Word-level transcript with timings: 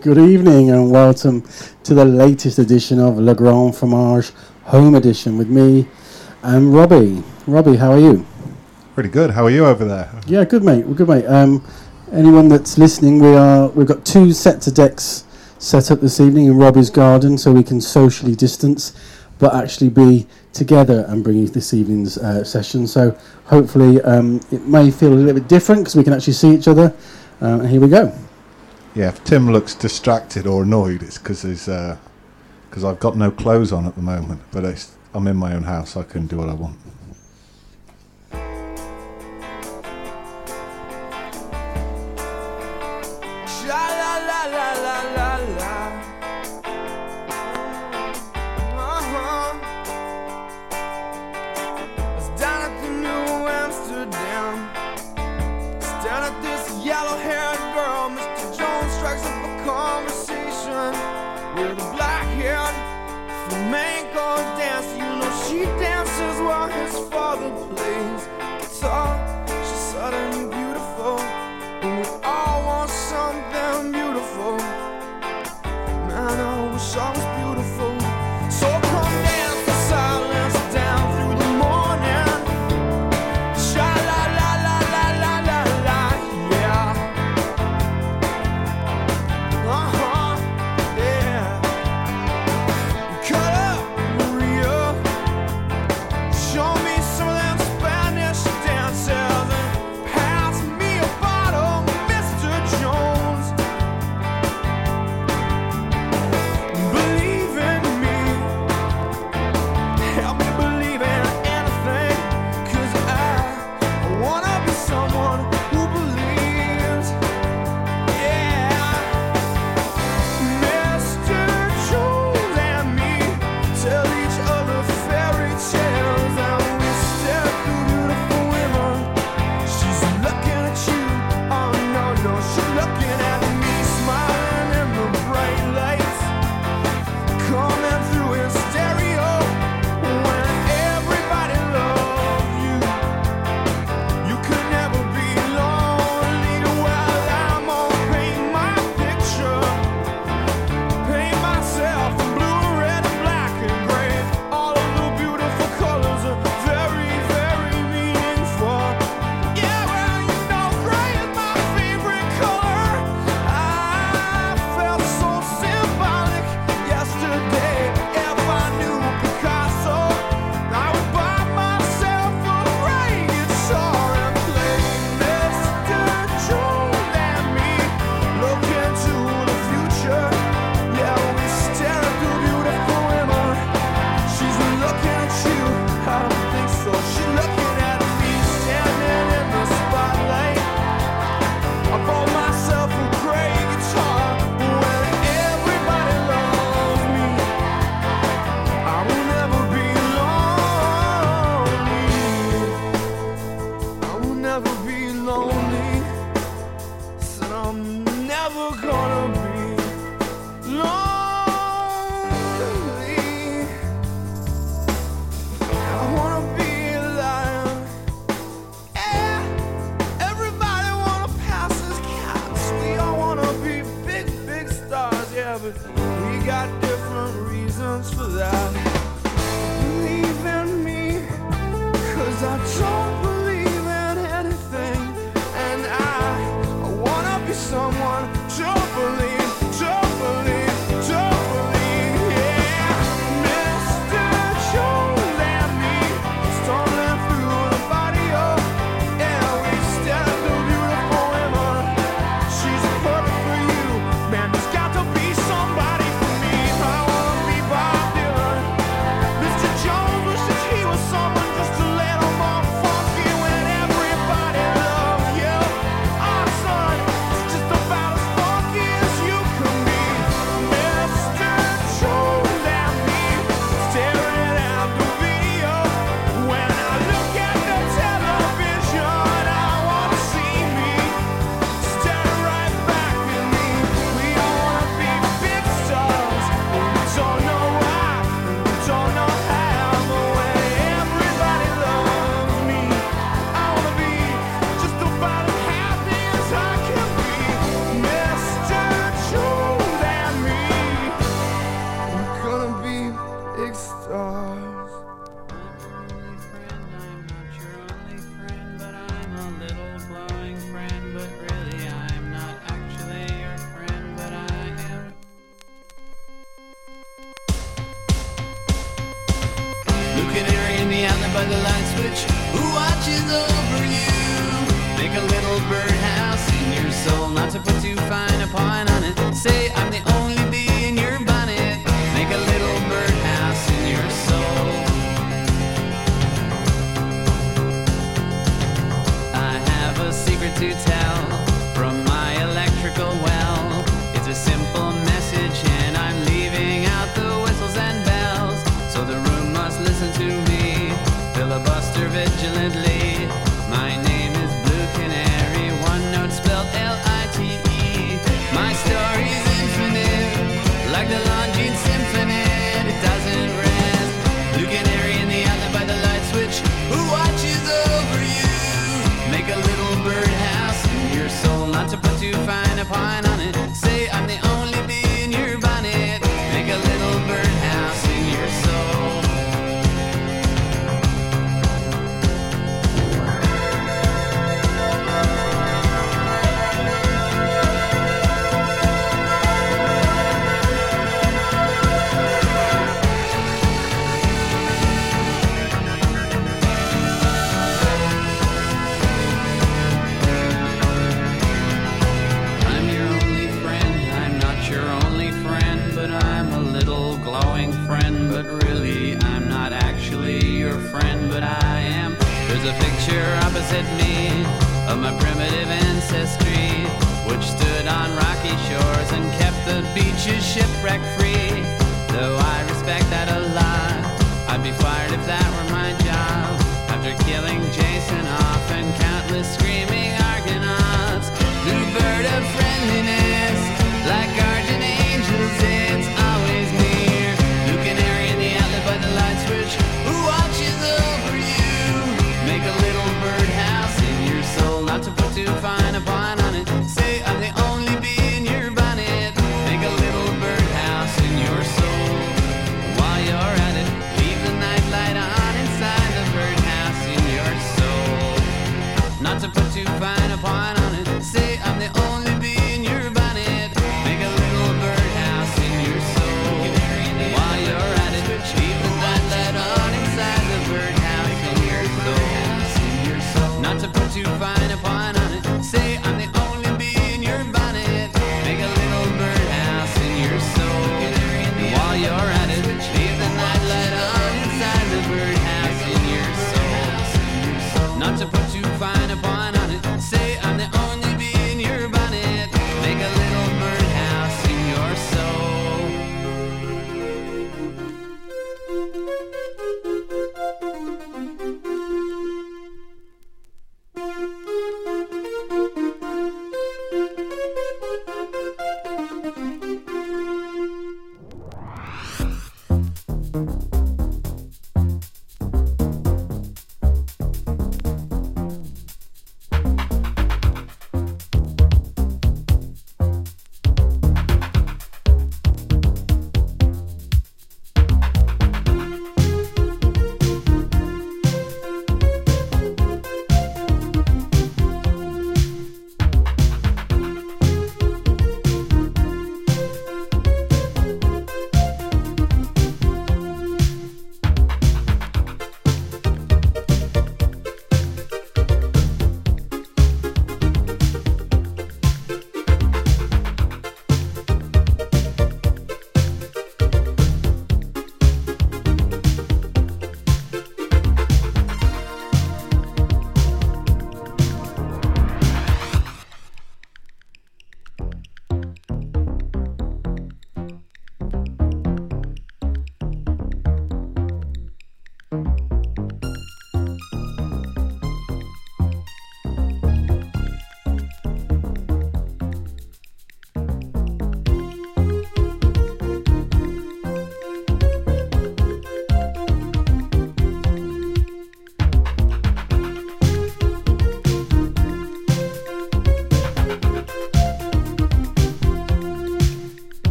Good 0.00 0.18
evening 0.18 0.70
and 0.70 0.90
welcome 0.90 1.44
to 1.84 1.94
the 1.94 2.04
latest 2.04 2.58
edition 2.58 2.98
of 2.98 3.18
Le 3.18 3.36
Grand 3.36 3.76
Fromage 3.76 4.32
Home 4.64 4.96
Edition 4.96 5.38
with 5.38 5.48
me 5.48 5.86
and 6.42 6.74
Robbie. 6.74 7.22
Robbie, 7.46 7.76
how 7.76 7.92
are 7.92 8.00
you? 8.00 8.26
Pretty 8.94 9.10
good. 9.10 9.30
How 9.30 9.44
are 9.44 9.50
you 9.50 9.64
over 9.64 9.84
there? 9.84 10.10
Yeah, 10.26 10.44
good 10.44 10.64
mate. 10.64 10.84
Well, 10.84 10.94
good 10.94 11.06
mate. 11.06 11.24
Um, 11.26 11.64
anyone 12.10 12.48
that's 12.48 12.76
listening, 12.78 13.20
we 13.20 13.36
are 13.36 13.68
we've 13.68 13.86
got 13.86 14.04
two 14.04 14.32
sets 14.32 14.66
of 14.66 14.74
decks 14.74 15.22
set 15.60 15.92
up 15.92 16.00
this 16.00 16.18
evening 16.18 16.46
in 16.46 16.56
Robbie's 16.58 16.90
garden, 16.90 17.38
so 17.38 17.52
we 17.52 17.62
can 17.62 17.80
socially 17.80 18.34
distance, 18.34 18.92
but 19.38 19.54
actually 19.54 19.90
be 19.90 20.26
together 20.52 21.04
and 21.06 21.22
bring 21.22 21.36
you 21.36 21.46
this 21.46 21.72
evening's 21.74 22.18
uh, 22.18 22.42
session. 22.42 22.88
So 22.88 23.16
hopefully 23.44 24.02
um, 24.02 24.40
it 24.50 24.66
may 24.66 24.90
feel 24.90 25.12
a 25.12 25.14
little 25.14 25.34
bit 25.34 25.46
different 25.46 25.82
because 25.82 25.94
we 25.94 26.02
can 26.02 26.12
actually 26.12 26.32
see 26.32 26.52
each 26.52 26.66
other 26.66 26.92
um, 27.40 27.66
here 27.66 27.80
we 27.80 27.88
go. 27.88 28.12
Yeah, 28.94 29.08
if 29.08 29.24
Tim 29.24 29.50
looks 29.50 29.74
distracted 29.74 30.46
or 30.46 30.64
annoyed, 30.64 31.02
it's 31.02 31.16
because 31.16 31.68
uh, 31.68 31.96
I've 32.76 33.00
got 33.00 33.16
no 33.16 33.30
clothes 33.30 33.72
on 33.72 33.86
at 33.86 33.94
the 33.94 34.02
moment. 34.02 34.42
But 34.52 34.92
I'm 35.14 35.26
in 35.26 35.36
my 35.36 35.54
own 35.54 35.62
house; 35.62 35.96
I 35.96 36.02
can 36.02 36.26
do 36.26 36.38
what 36.38 36.48
I 36.48 36.54
want. 36.54 36.76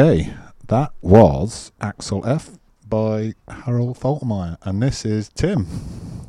Okay, 0.00 0.32
that 0.68 0.92
was 1.02 1.72
Axel 1.78 2.26
F 2.26 2.52
by 2.88 3.34
Harold 3.66 3.98
Faltermeyer, 3.98 4.56
and 4.62 4.82
this 4.82 5.04
is 5.04 5.28
Tim. 5.28 5.66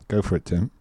Go 0.10 0.22
for 0.22 0.36
it, 0.36 0.44
Tim. 0.44 0.72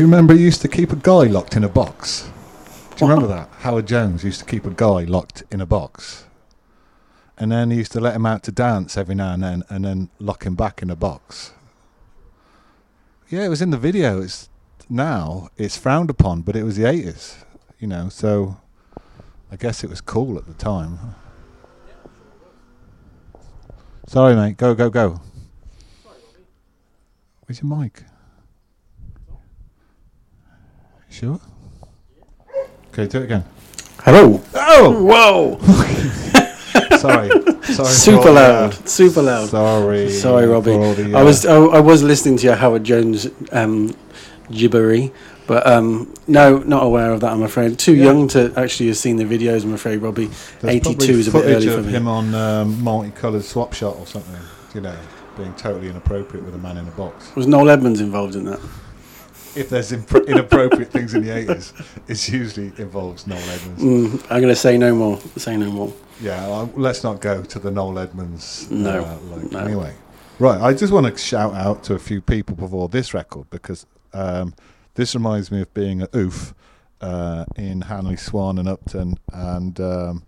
you 0.00 0.06
remember 0.06 0.32
he 0.32 0.42
used 0.42 0.62
to 0.62 0.68
keep 0.68 0.92
a 0.92 0.96
guy 0.96 1.24
locked 1.24 1.56
in 1.56 1.64
a 1.64 1.68
box? 1.68 2.30
Do 2.96 3.04
you 3.04 3.10
remember 3.10 3.26
that? 3.28 3.50
Howard 3.58 3.86
Jones 3.86 4.24
used 4.24 4.40
to 4.40 4.46
keep 4.46 4.64
a 4.64 4.70
guy 4.70 5.04
locked 5.04 5.42
in 5.50 5.60
a 5.60 5.66
box. 5.66 6.24
And 7.36 7.52
then 7.52 7.70
he 7.70 7.76
used 7.76 7.92
to 7.92 8.00
let 8.00 8.16
him 8.16 8.24
out 8.24 8.42
to 8.44 8.52
dance 8.52 8.96
every 8.96 9.14
now 9.14 9.34
and 9.34 9.42
then 9.42 9.62
and 9.68 9.84
then 9.84 10.08
lock 10.18 10.44
him 10.44 10.54
back 10.54 10.80
in 10.80 10.88
a 10.88 10.96
box. 10.96 11.52
Yeah, 13.28 13.44
it 13.44 13.48
was 13.48 13.60
in 13.60 13.70
the 13.70 13.76
video. 13.76 14.22
It's 14.22 14.48
now 14.88 15.50
it's 15.58 15.76
frowned 15.76 16.08
upon, 16.08 16.42
but 16.42 16.56
it 16.56 16.64
was 16.64 16.76
the 16.76 16.86
eighties, 16.86 17.36
you 17.78 17.86
know, 17.86 18.08
so 18.08 18.56
I 19.52 19.56
guess 19.56 19.84
it 19.84 19.90
was 19.90 20.00
cool 20.00 20.38
at 20.38 20.46
the 20.46 20.54
time. 20.54 21.14
Sorry 24.06 24.34
mate, 24.34 24.56
go 24.56 24.74
go 24.74 24.88
go. 24.88 25.20
Where's 27.46 27.60
your 27.60 27.76
mic? 27.76 28.04
Sure. 31.10 31.40
Okay, 32.92 33.06
do 33.06 33.18
it 33.18 33.24
again. 33.24 33.44
Hello. 34.04 34.40
Oh, 34.54 35.58
Whoa. 35.60 36.96
sorry, 36.98 37.28
sorry. 37.28 37.28
for 37.60 37.84
Super 37.84 38.28
all 38.28 38.34
loud. 38.34 38.72
the- 38.72 38.88
Super 38.88 39.22
loud. 39.22 39.48
Sorry, 39.48 40.10
Sorry, 40.10 40.46
Robbie. 40.46 40.72
for 40.72 40.80
all 40.84 40.94
the, 40.94 41.14
I 41.14 41.22
was 41.22 41.44
uh, 41.44 41.68
I, 41.68 41.76
I 41.76 41.80
was 41.80 42.02
listening 42.02 42.36
to 42.38 42.46
your 42.46 42.56
Howard 42.56 42.84
Jones 42.84 43.28
um, 43.52 43.94
gibbery, 44.50 45.12
but 45.46 45.66
um, 45.66 46.12
no, 46.26 46.58
not 46.58 46.82
aware 46.84 47.10
of 47.12 47.20
that. 47.20 47.32
I'm 47.32 47.42
afraid. 47.42 47.78
Too 47.78 47.94
Yeah. 47.94 48.04
young 48.06 48.28
to 48.28 48.52
actually 48.56 48.86
have 48.88 48.96
seen 48.96 49.16
the 49.16 49.24
videos. 49.24 49.64
I'm 49.64 49.74
afraid, 49.74 49.98
Robbie. 49.98 50.26
there's 50.60 50.76
82 50.76 50.82
probably 50.94 51.08
is 51.10 51.28
a 51.28 51.32
bit 51.32 51.40
footage 51.42 51.56
early 51.56 51.66
for 51.68 51.78
of 51.80 51.86
me. 51.86 51.92
him 51.92 52.08
on 52.08 52.34
um, 52.34 52.82
Multi-Coloured 52.82 53.44
Swap 53.44 53.72
Shop 53.74 53.98
or 53.98 54.06
something. 54.06 54.40
You 54.74 54.80
know, 54.82 54.96
being 55.36 55.52
totally 55.54 55.88
inappropriate 55.88 56.44
with 56.44 56.54
a 56.54 56.58
man 56.58 56.76
in 56.78 56.86
a 56.86 56.90
box. 56.92 57.34
Was 57.36 57.46
Noel 57.46 57.70
Edmonds 57.70 58.00
involved 58.00 58.36
in 58.36 58.44
that? 58.44 58.60
If 59.56 59.68
there's 59.68 59.90
impro- 59.92 60.26
inappropriate 60.26 60.90
things 60.90 61.14
in 61.14 61.24
the 61.24 61.30
eighties, 61.30 61.72
it 62.08 62.28
usually 62.28 62.72
involves 62.78 63.26
Noel 63.26 63.38
Edmonds. 63.38 63.82
Mm, 63.82 64.22
I'm 64.30 64.40
going 64.40 64.54
to 64.54 64.56
say 64.56 64.78
no 64.78 64.94
more. 64.94 65.18
Say 65.36 65.56
no 65.56 65.70
more. 65.70 65.92
Yeah, 66.20 66.46
well, 66.46 66.70
let's 66.76 67.02
not 67.02 67.20
go 67.20 67.42
to 67.42 67.58
the 67.58 67.70
Noel 67.70 67.98
Edmonds. 67.98 68.70
No, 68.70 69.02
uh, 69.02 69.18
like, 69.30 69.52
no. 69.52 69.58
Anyway, 69.58 69.94
right. 70.38 70.60
I 70.60 70.72
just 70.72 70.92
want 70.92 71.06
to 71.06 71.16
shout 71.16 71.54
out 71.54 71.82
to 71.84 71.94
a 71.94 71.98
few 71.98 72.20
people 72.20 72.54
before 72.54 72.88
this 72.88 73.12
record 73.12 73.50
because 73.50 73.86
um, 74.12 74.54
this 74.94 75.14
reminds 75.14 75.50
me 75.50 75.62
of 75.62 75.72
being 75.74 76.02
at 76.02 76.14
OOF 76.14 76.54
uh, 77.00 77.44
in 77.56 77.82
Hanley 77.82 78.16
Swan 78.16 78.58
and 78.58 78.68
Upton, 78.68 79.18
and 79.32 79.80
um, 79.80 80.22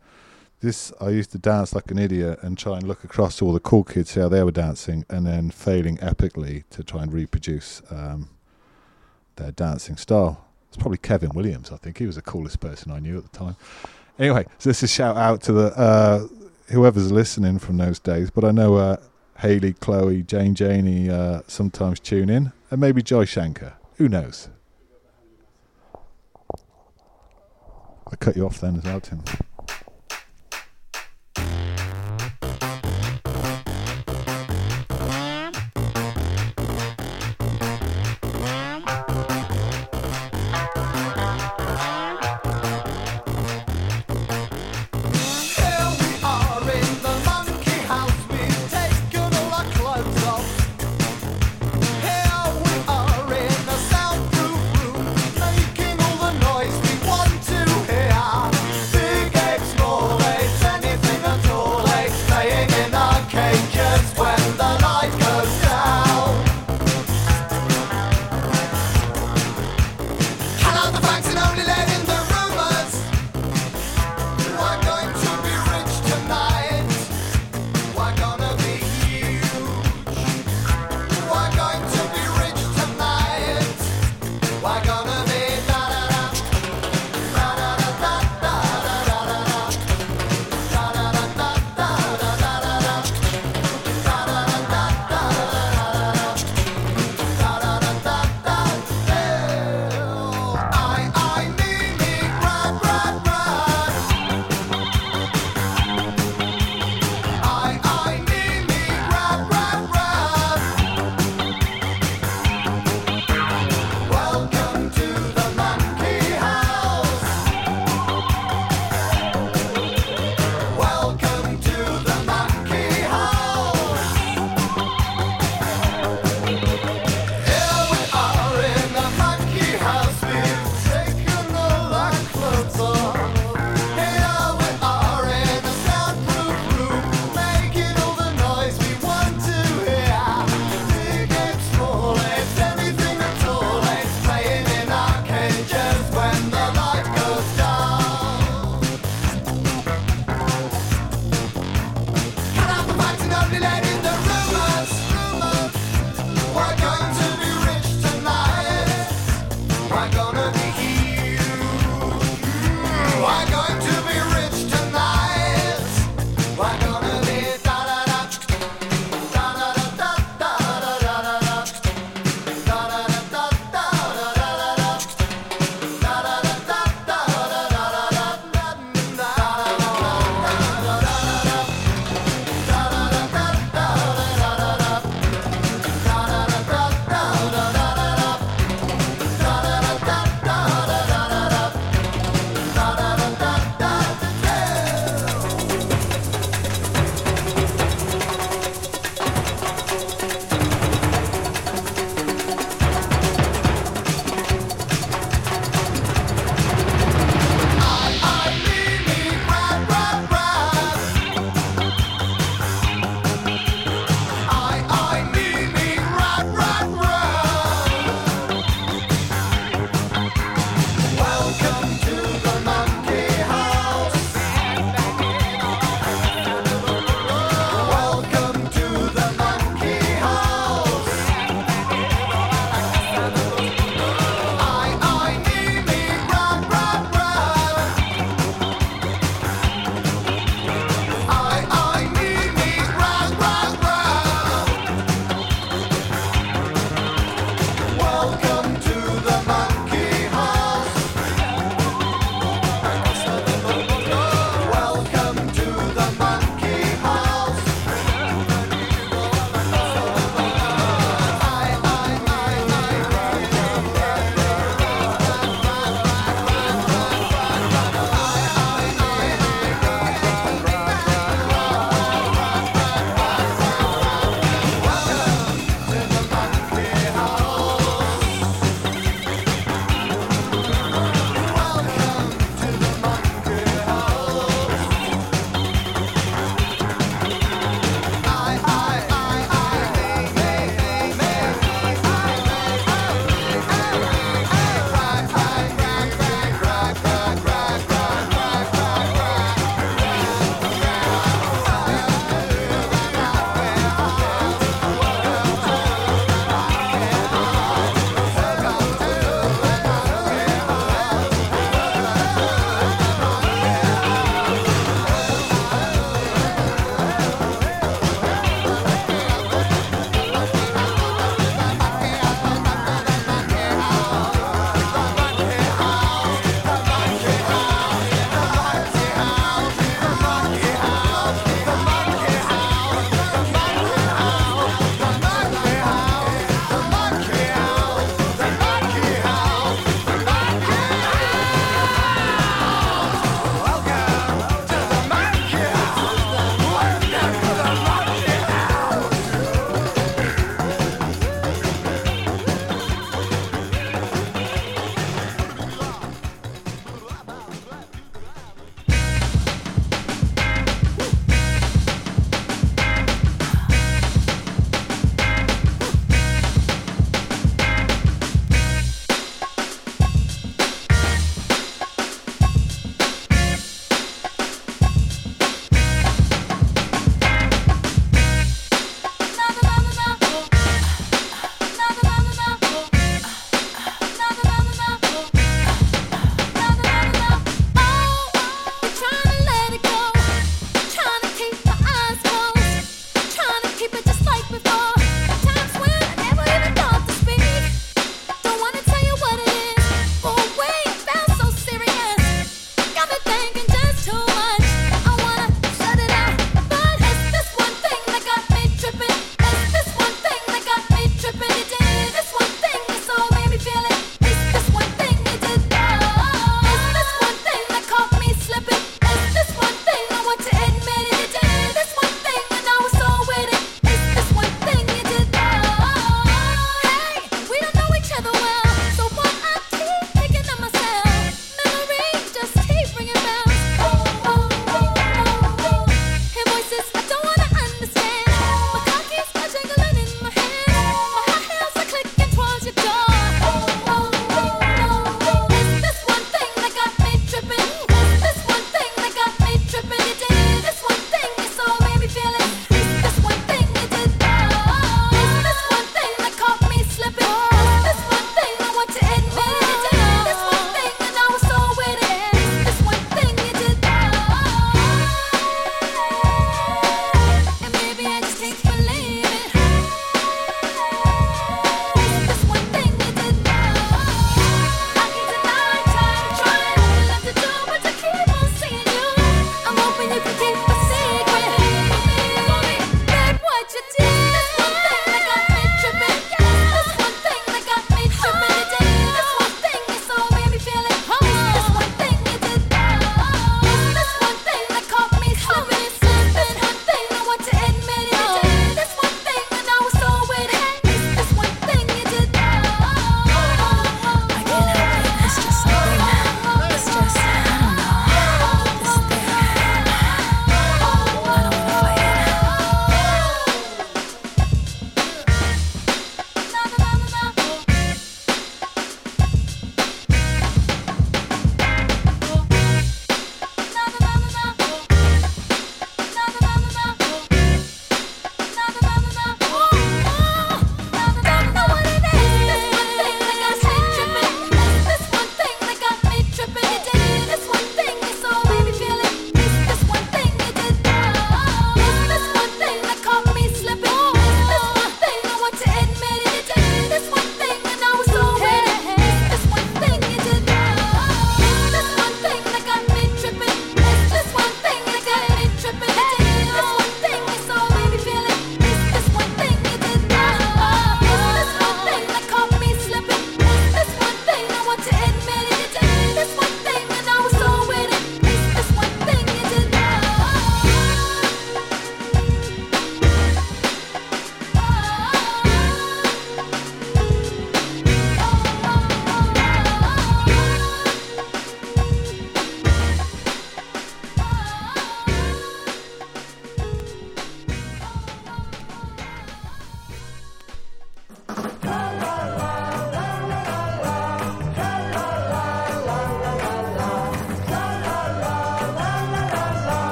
this 0.60 0.92
I 1.00 1.10
used 1.10 1.30
to 1.32 1.38
dance 1.38 1.74
like 1.74 1.90
an 1.90 1.98
idiot 1.98 2.38
and 2.42 2.56
try 2.56 2.76
and 2.76 2.88
look 2.88 3.04
across 3.04 3.36
to 3.36 3.46
all 3.46 3.52
the 3.52 3.60
cool 3.60 3.84
kids, 3.84 4.10
see 4.10 4.20
how 4.20 4.28
they 4.28 4.42
were 4.42 4.50
dancing, 4.50 5.04
and 5.10 5.26
then 5.26 5.50
failing 5.50 5.98
epically 5.98 6.64
to 6.70 6.82
try 6.82 7.02
and 7.02 7.12
reproduce 7.12 7.82
um, 7.90 8.30
their 9.42 9.52
dancing 9.52 9.96
style. 9.96 10.44
It's 10.68 10.76
probably 10.76 10.98
Kevin 10.98 11.30
Williams. 11.34 11.70
I 11.70 11.76
think 11.76 11.98
he 11.98 12.06
was 12.06 12.16
the 12.16 12.22
coolest 12.22 12.60
person 12.60 12.90
I 12.90 12.98
knew 12.98 13.18
at 13.18 13.30
the 13.30 13.38
time. 13.38 13.56
Anyway, 14.18 14.46
so 14.58 14.70
this 14.70 14.78
is 14.78 14.84
a 14.84 14.92
shout 14.92 15.16
out 15.16 15.42
to 15.42 15.52
the 15.52 15.78
uh, 15.78 16.26
whoever's 16.68 17.12
listening 17.12 17.58
from 17.58 17.76
those 17.76 17.98
days. 17.98 18.30
But 18.30 18.44
I 18.44 18.52
know 18.52 18.76
uh, 18.76 18.96
Haley, 19.38 19.74
Chloe, 19.74 20.22
Jane, 20.22 20.54
Janey 20.54 21.10
uh, 21.10 21.42
sometimes 21.46 22.00
tune 22.00 22.30
in, 22.30 22.52
and 22.70 22.80
maybe 22.80 23.02
Joy 23.02 23.24
Shanker. 23.24 23.74
Who 23.96 24.08
knows? 24.08 24.48
I 28.10 28.16
cut 28.16 28.36
you 28.36 28.46
off 28.46 28.60
then 28.60 28.76
as 28.76 28.84
well, 28.84 29.00
Tim. 29.00 29.22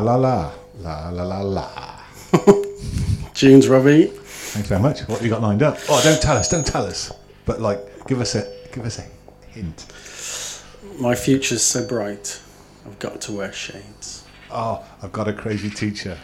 La 0.00 0.16
la 0.16 0.52
la 0.78 1.10
la 1.10 1.22
la 1.24 1.40
la. 1.42 2.00
Tunes, 3.34 3.68
Robbie. 3.68 4.06
Thanks 4.06 4.68
very 4.68 4.80
much. 4.80 5.00
What 5.02 5.18
have 5.18 5.24
you 5.24 5.30
got 5.30 5.42
lined 5.42 5.62
up? 5.62 5.78
Oh, 5.88 6.00
don't 6.02 6.20
tell 6.20 6.36
us. 6.36 6.48
Don't 6.48 6.66
tell 6.66 6.84
us. 6.84 7.12
But 7.46 7.60
like, 7.60 8.06
give 8.06 8.20
us 8.20 8.34
a 8.34 8.52
give 8.72 8.84
us 8.84 8.98
a 8.98 9.04
hint. 9.48 9.86
My 10.98 11.14
future's 11.14 11.62
so 11.62 11.86
bright. 11.86 12.40
I've 12.86 12.98
got 12.98 13.20
to 13.22 13.32
wear 13.32 13.52
shades. 13.52 14.24
Oh, 14.50 14.84
I've 15.02 15.12
got 15.12 15.28
a 15.28 15.32
crazy 15.32 15.70
teacher. 15.70 16.18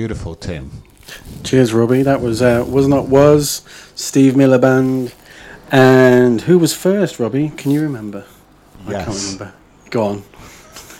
Beautiful, 0.00 0.34
Tim. 0.34 0.70
Cheers, 1.44 1.74
Robbie. 1.74 2.02
That 2.02 2.22
was 2.22 2.40
uh, 2.40 2.64
was 2.66 2.88
not 2.88 3.08
was 3.08 3.60
Steve 3.94 4.34
Miller 4.34 4.56
Band, 4.56 5.12
and 5.70 6.40
who 6.40 6.58
was 6.58 6.74
first, 6.74 7.20
Robbie? 7.20 7.50
Can 7.50 7.70
you 7.70 7.82
remember? 7.82 8.24
I 8.86 8.92
can't 8.92 9.08
remember. 9.08 9.52
Go 9.90 10.04
on. 10.04 10.22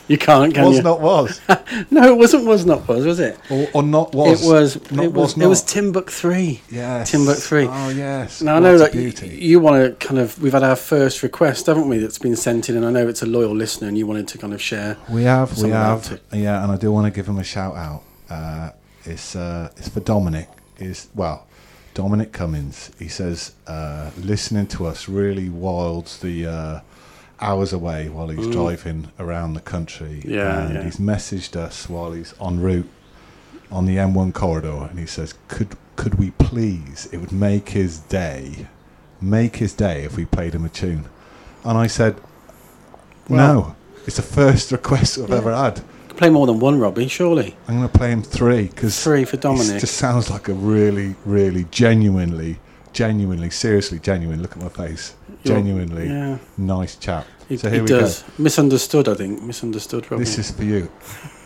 You 0.07 0.19
can't, 0.19 0.53
can 0.55 0.67
was 0.67 0.77
you? 0.77 0.83
not 0.83 1.01
was. 1.01 1.41
no, 1.91 2.13
it 2.13 2.19
wasn't. 2.19 2.45
Was 2.45 2.67
not 2.67 2.87
was 2.87 3.07
was 3.07 3.21
it? 3.21 3.39
or, 3.49 3.69
or 3.73 3.83
not 3.83 4.15
was. 4.15 4.43
it 4.43 4.53
was. 4.53 4.93
Not 4.93 5.05
it 5.07 5.13
was. 5.15 5.35
was 5.35 5.43
it 5.43 5.49
was 5.49 5.77
not. 5.77 5.83
Timbuk 5.83 6.11
three. 6.11 6.61
Yes. 6.71 7.11
Timbuk 7.11 7.43
three. 7.43 7.69
Oh, 7.71 7.89
yes. 7.89 8.43
Now 8.43 8.57
I 8.57 8.59
know 8.59 8.77
that 8.77 8.93
beauty. 8.93 9.29
you 9.29 9.61
want 9.61 9.99
to 9.99 10.07
kind 10.07 10.21
of. 10.21 10.39
We've 10.43 10.53
had 10.53 10.63
our 10.63 10.77
first 10.77 11.23
request, 11.23 11.69
haven't 11.69 11.89
we? 11.89 11.97
That's 11.97 12.19
been 12.19 12.37
sent 12.37 12.69
in, 12.69 12.77
and 12.77 12.85
I 12.85 12.91
know 12.91 13.09
it's 13.09 13.23
a 13.23 13.27
loyal 13.27 13.57
listener, 13.57 13.89
and 13.89 13.97
you 13.97 14.07
wanted 14.07 14.29
to 14.29 14.37
kind 14.37 14.53
of 14.53 14.61
share. 14.61 14.99
We 15.09 15.23
have, 15.23 15.57
we 15.57 15.71
have, 15.71 16.21
yeah, 16.35 16.63
and 16.63 16.71
I 16.71 16.77
do 16.77 16.93
want 16.93 17.07
to 17.07 17.11
give 17.11 17.27
him 17.27 17.39
a 17.39 17.45
shout 17.45 17.77
out. 17.77 18.03
Uh, 18.29 18.71
it's 19.05 19.37
uh, 19.37 19.71
it's 19.77 19.89
for 19.89 20.01
Dominic. 20.01 20.49
Is 20.79 21.09
well, 21.15 21.47
Dominic 21.95 22.33
Cummings. 22.33 22.91
He 22.99 23.09
says 23.09 23.53
uh, 23.67 24.11
listening 24.19 24.67
to 24.69 24.87
us 24.87 25.09
really 25.09 25.49
wilds 25.49 26.19
the 26.19 26.47
uh, 26.47 26.81
hours 27.41 27.73
away 27.73 28.09
while 28.09 28.29
he's 28.29 28.47
driving 28.49 29.11
around 29.19 29.55
the 29.55 29.61
country. 29.61 30.23
Yeah, 30.25 30.67
and 30.67 30.75
yeah. 30.75 30.83
he's 30.85 30.97
messaged 30.97 31.57
us 31.57 31.89
while 31.89 32.13
he's 32.13 32.35
en 32.41 32.61
route 32.61 32.89
on 33.71 33.87
the 33.87 33.97
M1 33.97 34.35
corridor, 34.35 34.89
and 34.91 34.99
he 34.99 35.07
says, 35.07 35.35
"Could 35.49 35.77
could 35.97 36.15
we 36.15 36.31
please? 36.33 37.09
It 37.13 37.19
would 37.19 37.33
make 37.33 37.71
his 37.71 37.99
day, 37.99 38.67
make 39.21 39.57
his 39.57 39.75
day 39.75 40.05
if 40.05 40.17
we 40.17 40.25
played 40.25 40.55
him 40.55 40.65
a 40.65 40.69
tune." 40.69 41.07
And 41.65 41.77
I 41.77 41.87
said, 41.87 42.17
"No." 43.29 43.77
It's 44.07 44.17
the 44.17 44.23
first 44.23 44.73
request 44.79 45.19
I've 45.19 45.31
ever 45.31 45.55
had. 45.55 45.83
Play 46.21 46.29
more 46.29 46.47
than 46.47 46.61
one, 46.61 46.79
Robbie. 46.79 47.09
Surely 47.09 47.57
I'm 47.67 47.79
going 47.79 47.89
to 47.89 47.99
play 47.99 48.11
him 48.11 48.23
three 48.23 48.65
because 48.67 49.03
three 49.03 49.25
for 49.25 49.39
Dominic. 49.39 49.77
It 49.77 49.81
just 49.81 49.95
sounds 49.97 50.29
like 50.29 50.49
a 50.49 50.53
really, 50.53 51.15
really 51.25 51.65
genuinely, 51.71 52.59
genuinely, 52.93 53.49
seriously 53.49 53.99
genuine. 54.01 54.43
Look 54.43 54.53
at 54.53 54.59
my 54.63 54.69
face. 54.69 55.15
You're- 55.45 55.57
Genuinely 55.57 56.09
yeah. 56.09 56.37
nice 56.59 56.97
chap. 56.97 57.27
He, 57.49 57.57
so 57.57 57.71
he 57.71 57.77
here 57.77 57.85
we 57.85 57.89
does. 57.89 58.21
go. 58.21 58.33
Misunderstood, 58.37 59.09
I 59.09 59.15
think. 59.15 59.43
Misunderstood, 59.43 60.11
Robbie. 60.11 60.25
This 60.25 60.37
is 60.37 60.51
for 60.51 60.63
you. 60.65 60.91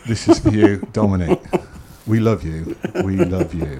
This 0.05 0.27
is 0.27 0.39
for 0.39 0.49
you, 0.49 0.85
Dominic. 0.91 1.39
We 2.05 2.19
love 2.19 2.43
you. 2.43 2.75
We 3.01 3.15
love 3.15 3.53
you. 3.53 3.79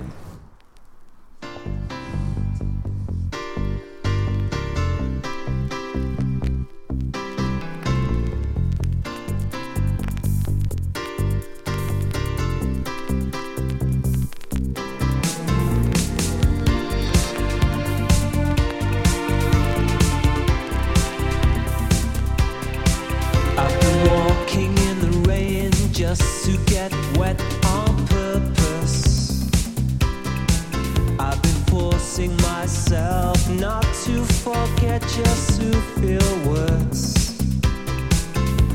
Just 35.01 35.59
to 35.59 35.71
feel 35.99 36.49
worse. 36.49 37.37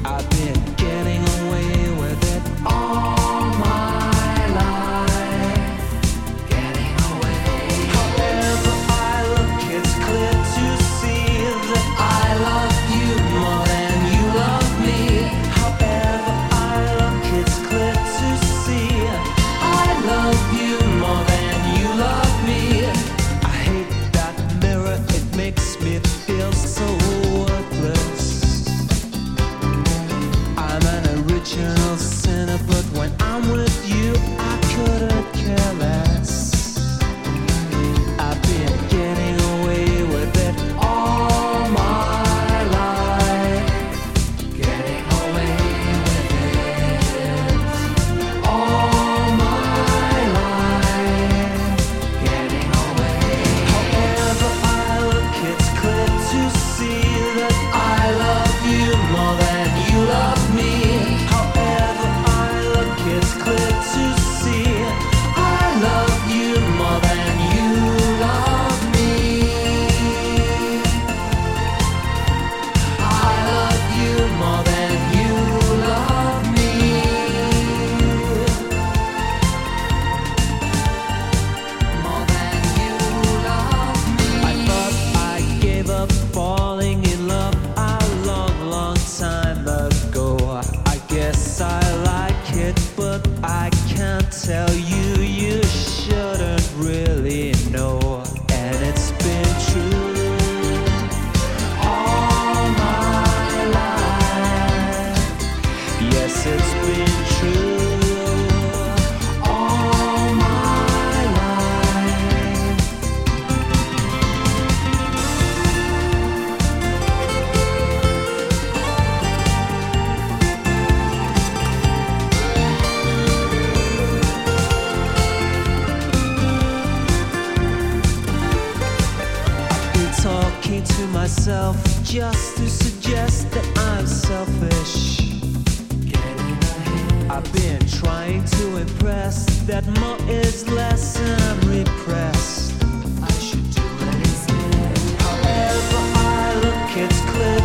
I've 0.04 0.28
been 0.30 0.59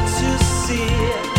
to 0.06 0.38
see 0.38 1.35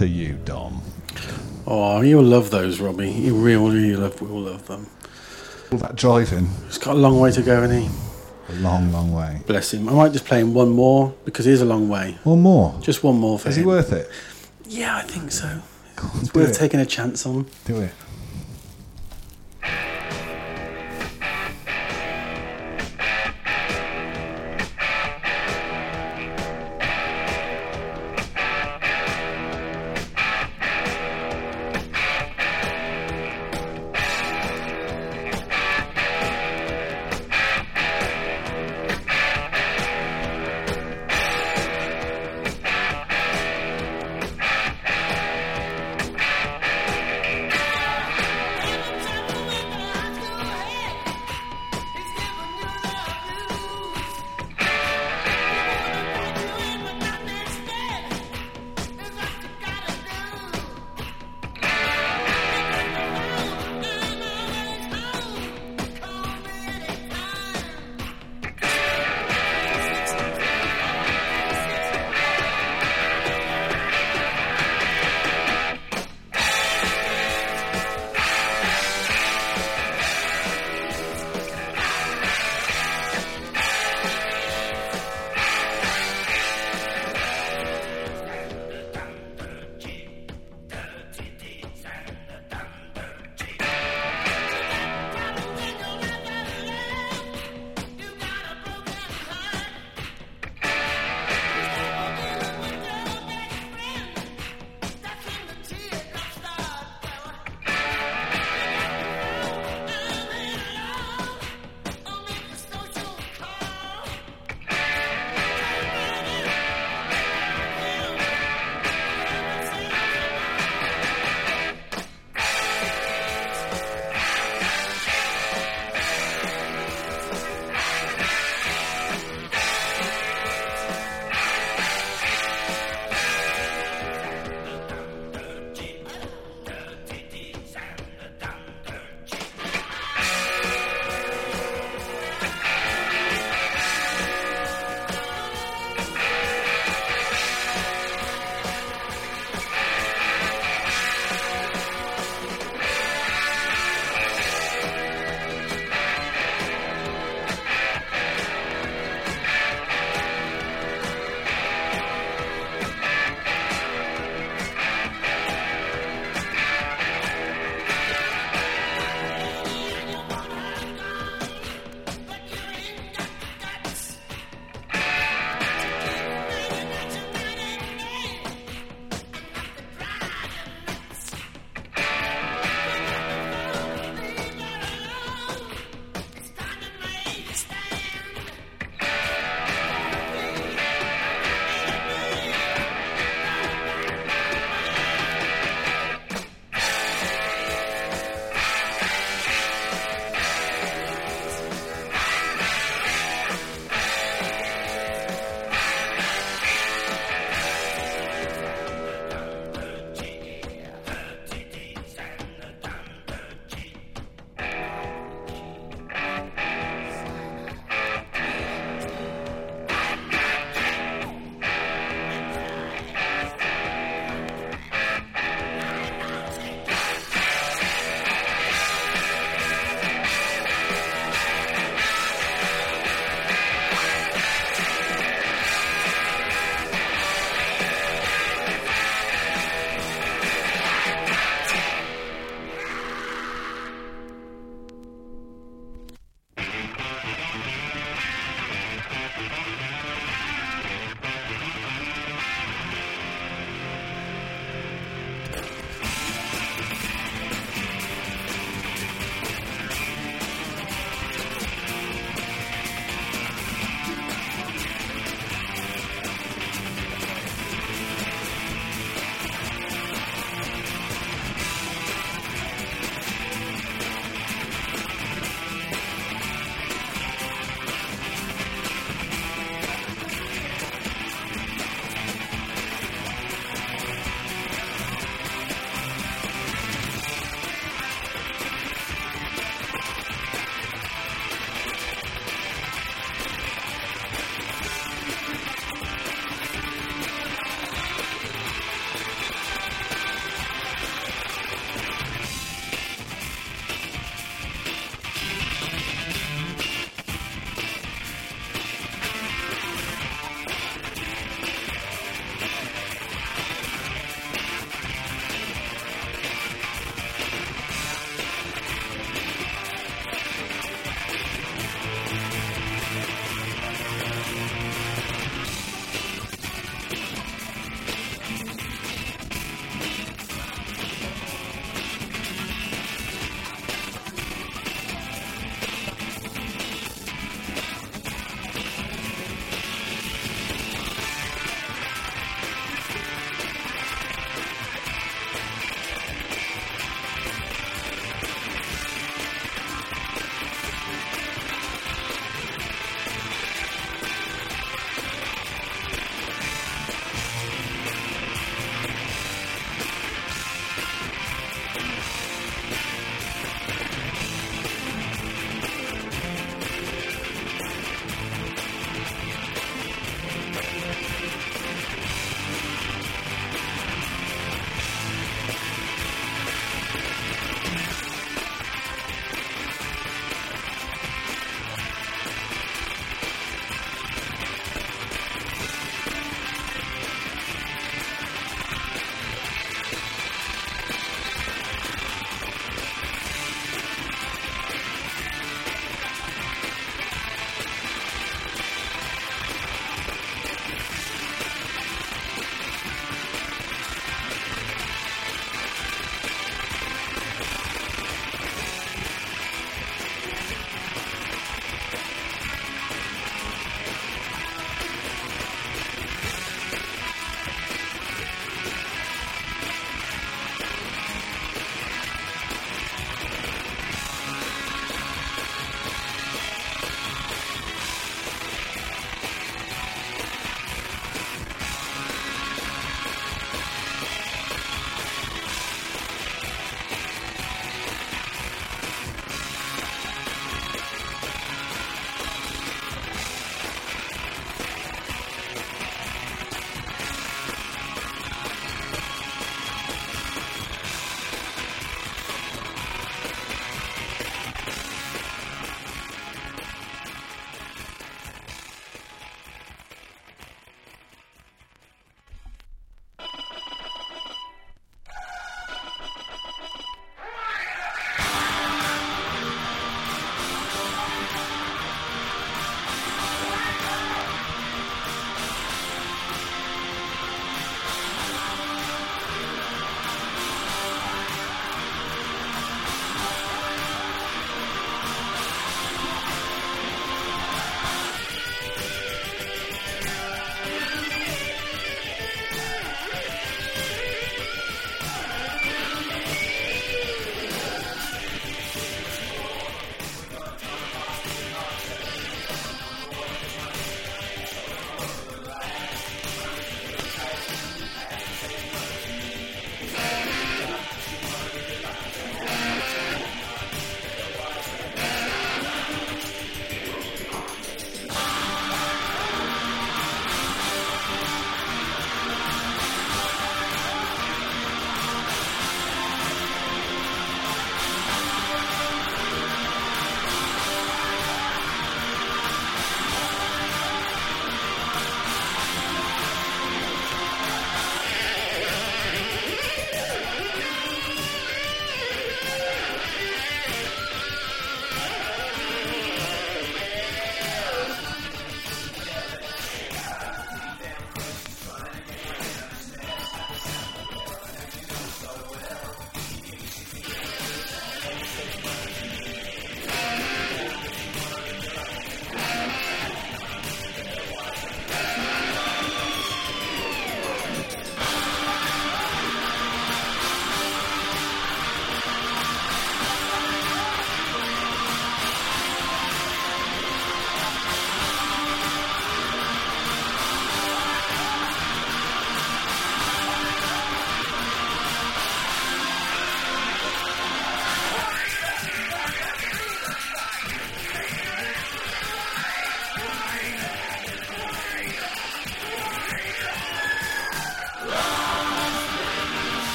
to 0.00 0.08
you, 0.08 0.32
Dom. 0.46 0.80
Oh, 1.66 2.00
you'll 2.00 2.22
love 2.24 2.50
those, 2.50 2.80
Robbie. 2.80 3.10
You 3.10 3.34
really 3.34 3.70
really 3.80 3.96
love, 3.96 4.18
will 4.22 4.40
love 4.40 4.66
them. 4.66 4.86
All 5.70 5.78
that 5.78 5.94
driving, 5.94 6.48
He's 6.66 6.78
got 6.78 6.96
a 6.96 6.98
long 6.98 7.20
way 7.20 7.30
to 7.32 7.42
go, 7.42 7.62
and 7.62 7.70
he 7.82 7.88
a 8.48 8.52
long, 8.60 8.90
long 8.92 9.12
way. 9.12 9.42
bless 9.46 9.74
him. 9.74 9.90
I 9.90 9.92
might 9.92 10.12
just 10.12 10.24
play 10.24 10.40
him 10.40 10.54
one 10.54 10.70
more 10.70 11.12
because 11.26 11.46
it 11.46 11.52
is 11.52 11.60
a 11.60 11.66
long 11.66 11.90
way. 11.90 12.16
One 12.24 12.40
more. 12.40 12.78
Just 12.80 13.04
one 13.04 13.16
more 13.20 13.38
for 13.38 13.50
Is 13.50 13.58
him. 13.58 13.64
he 13.64 13.66
worth 13.66 13.92
it? 13.92 14.08
Yeah, 14.64 14.96
I 14.96 15.02
think 15.02 15.30
so. 15.32 15.60
it's 16.22 16.32
worth 16.32 16.48
it. 16.50 16.54
taking 16.54 16.80
a 16.80 16.86
chance 16.86 17.26
on. 17.26 17.46
Do 17.66 17.82
it. 17.82 17.92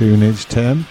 Tunage, 0.00 0.44
Tim. 0.46 0.84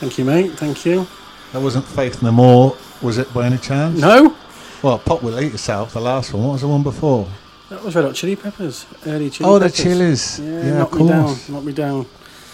Thank 0.00 0.16
you, 0.18 0.24
mate. 0.24 0.52
Thank 0.52 0.86
you. 0.86 1.06
That 1.52 1.60
wasn't 1.60 1.84
Faith 1.84 2.22
No 2.22 2.32
More, 2.32 2.76
was 3.02 3.18
it 3.18 3.32
by 3.34 3.46
any 3.46 3.58
chance? 3.58 4.00
No, 4.00 4.34
Well, 4.82 4.98
Pop 4.98 5.22
Will 5.22 5.38
Eat 5.38 5.52
Yourself, 5.52 5.92
the 5.92 6.00
last 6.00 6.32
one. 6.32 6.42
What 6.44 6.52
was 6.52 6.62
the 6.62 6.68
one 6.68 6.82
before? 6.82 7.28
that 7.68 7.82
was 7.82 7.94
Red 7.94 8.04
Hot 8.06 8.14
Chili 8.14 8.36
Peppers. 8.36 8.86
Early 9.06 9.28
Chili 9.30 9.48
oh, 9.50 9.58
the 9.58 9.66
Peppers. 9.66 9.82
Chili's. 9.82 10.40
Yeah, 10.40 10.46
Yeah, 10.64 10.78
knock 10.78 10.92
of 10.94 11.00
me 11.00 11.08
down. 11.08 11.24
course. 11.26 11.48
Knock 11.50 11.64
me 11.64 11.72
down. 11.72 12.06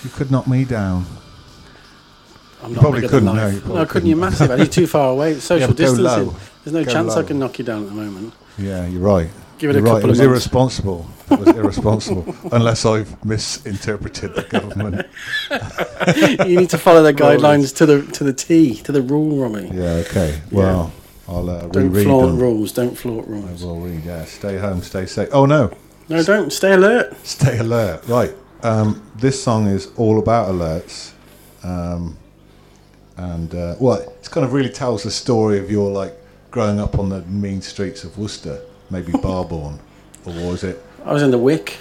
You 0.04 0.10
could 0.10 0.30
knock 0.30 0.46
me 0.48 0.64
down. 0.64 1.06
I'm 2.62 2.72
You 2.74 2.80
probably 2.80 3.08
couldn't, 3.08 3.24
no, 3.24 3.46
you 3.46 3.60
probably 3.60 3.78
no, 3.78 3.86
couldn't. 3.86 4.08
You're 4.08 4.18
massive. 4.18 4.58
You're 4.58 4.66
too 4.66 4.86
far 4.86 5.10
away. 5.12 5.32
It's 5.36 5.44
social 5.44 5.68
Yeah, 5.70 5.74
distancing. 5.76 6.04
low. 6.04 6.36
There's 6.64 6.74
no 6.74 6.84
Go 6.84 6.92
chance 6.92 7.14
I 7.16 7.22
can 7.22 7.38
knock 7.38 7.58
you 7.58 7.64
down 7.64 7.82
at 7.84 7.88
the 7.88 7.94
moment. 7.94 8.34
Yeah, 8.58 8.86
you're 8.86 9.00
right. 9.00 9.30
Give 9.60 9.70
it 9.70 9.74
You're 9.76 9.82
right. 9.84 9.90
couple 10.02 10.08
It 10.08 10.08
was 10.08 10.20
of 10.20 10.24
months. 10.26 10.44
irresponsible. 10.46 11.06
It 11.30 11.38
was 11.38 11.48
irresponsible. 11.48 12.34
Unless 12.52 12.86
I've 12.86 13.24
misinterpreted 13.26 14.34
the 14.34 14.42
government. 14.44 15.06
you 16.48 16.58
need 16.58 16.70
to 16.70 16.78
follow 16.78 17.02
the 17.02 17.12
guidelines 17.24 17.76
to 17.76 17.84
the 17.84 18.02
to 18.12 18.24
the 18.24 18.32
T, 18.32 18.76
to 18.76 18.90
the 18.90 19.02
rule, 19.02 19.36
Robbie. 19.36 19.68
Yeah, 19.72 20.02
okay. 20.08 20.40
Well, 20.50 20.90
I'll 21.28 21.48
uh, 21.50 21.60
Don't 21.68 21.90
reread 21.90 22.06
flaunt 22.06 22.28
them. 22.28 22.38
rules. 22.40 22.72
Don't 22.72 22.96
flaunt 22.96 23.28
rules. 23.28 23.62
I 23.62 23.66
will 23.66 23.80
read, 23.80 24.02
yeah. 24.02 24.24
Stay 24.24 24.56
home, 24.56 24.80
stay 24.82 25.04
safe. 25.06 25.28
Oh, 25.30 25.44
no. 25.46 25.70
No, 26.08 26.22
don't. 26.22 26.50
Stay 26.52 26.72
alert. 26.72 27.14
Stay 27.26 27.58
alert. 27.58 28.08
Right. 28.08 28.34
Um, 28.62 29.02
this 29.16 29.40
song 29.42 29.66
is 29.66 29.88
all 29.96 30.18
about 30.18 30.48
alerts. 30.48 31.12
Um, 31.62 32.16
and, 33.18 33.54
uh, 33.54 33.76
well, 33.78 33.98
it 34.00 34.28
kind 34.30 34.44
of 34.46 34.54
really 34.54 34.70
tells 34.70 35.02
the 35.02 35.10
story 35.10 35.58
of 35.58 35.70
your, 35.70 35.90
like, 35.92 36.16
growing 36.50 36.80
up 36.80 36.98
on 36.98 37.10
the 37.10 37.20
mean 37.26 37.60
streets 37.60 38.02
of 38.04 38.16
Worcester. 38.18 38.60
Maybe 38.90 39.12
Barbourne. 39.12 39.78
or 40.24 40.32
was 40.32 40.64
it 40.64 40.82
I 41.04 41.12
was 41.12 41.22
in 41.22 41.30
the 41.30 41.38
Wick, 41.38 41.76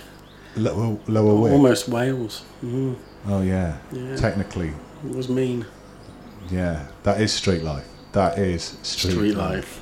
Lower, 0.56 0.98
lower 1.07 1.36
Wick? 1.41 1.52
almost 1.52 1.90
Wales. 1.90 2.44
Mm, 2.64 2.95
Oh, 3.27 3.41
yeah. 3.41 3.77
Yeah. 3.91 4.15
Technically, 4.15 4.69
it 5.06 5.15
was 5.15 5.27
mean. 5.30 5.65
yeah. 6.49 6.86
That 7.03 7.19
is 7.22 7.31
street 7.34 7.64
life. 7.64 7.86
That 8.14 8.38
is 8.40 8.77
street, 8.81 9.11
Street 9.14 9.36
life. 9.36 9.56
life. 9.56 9.81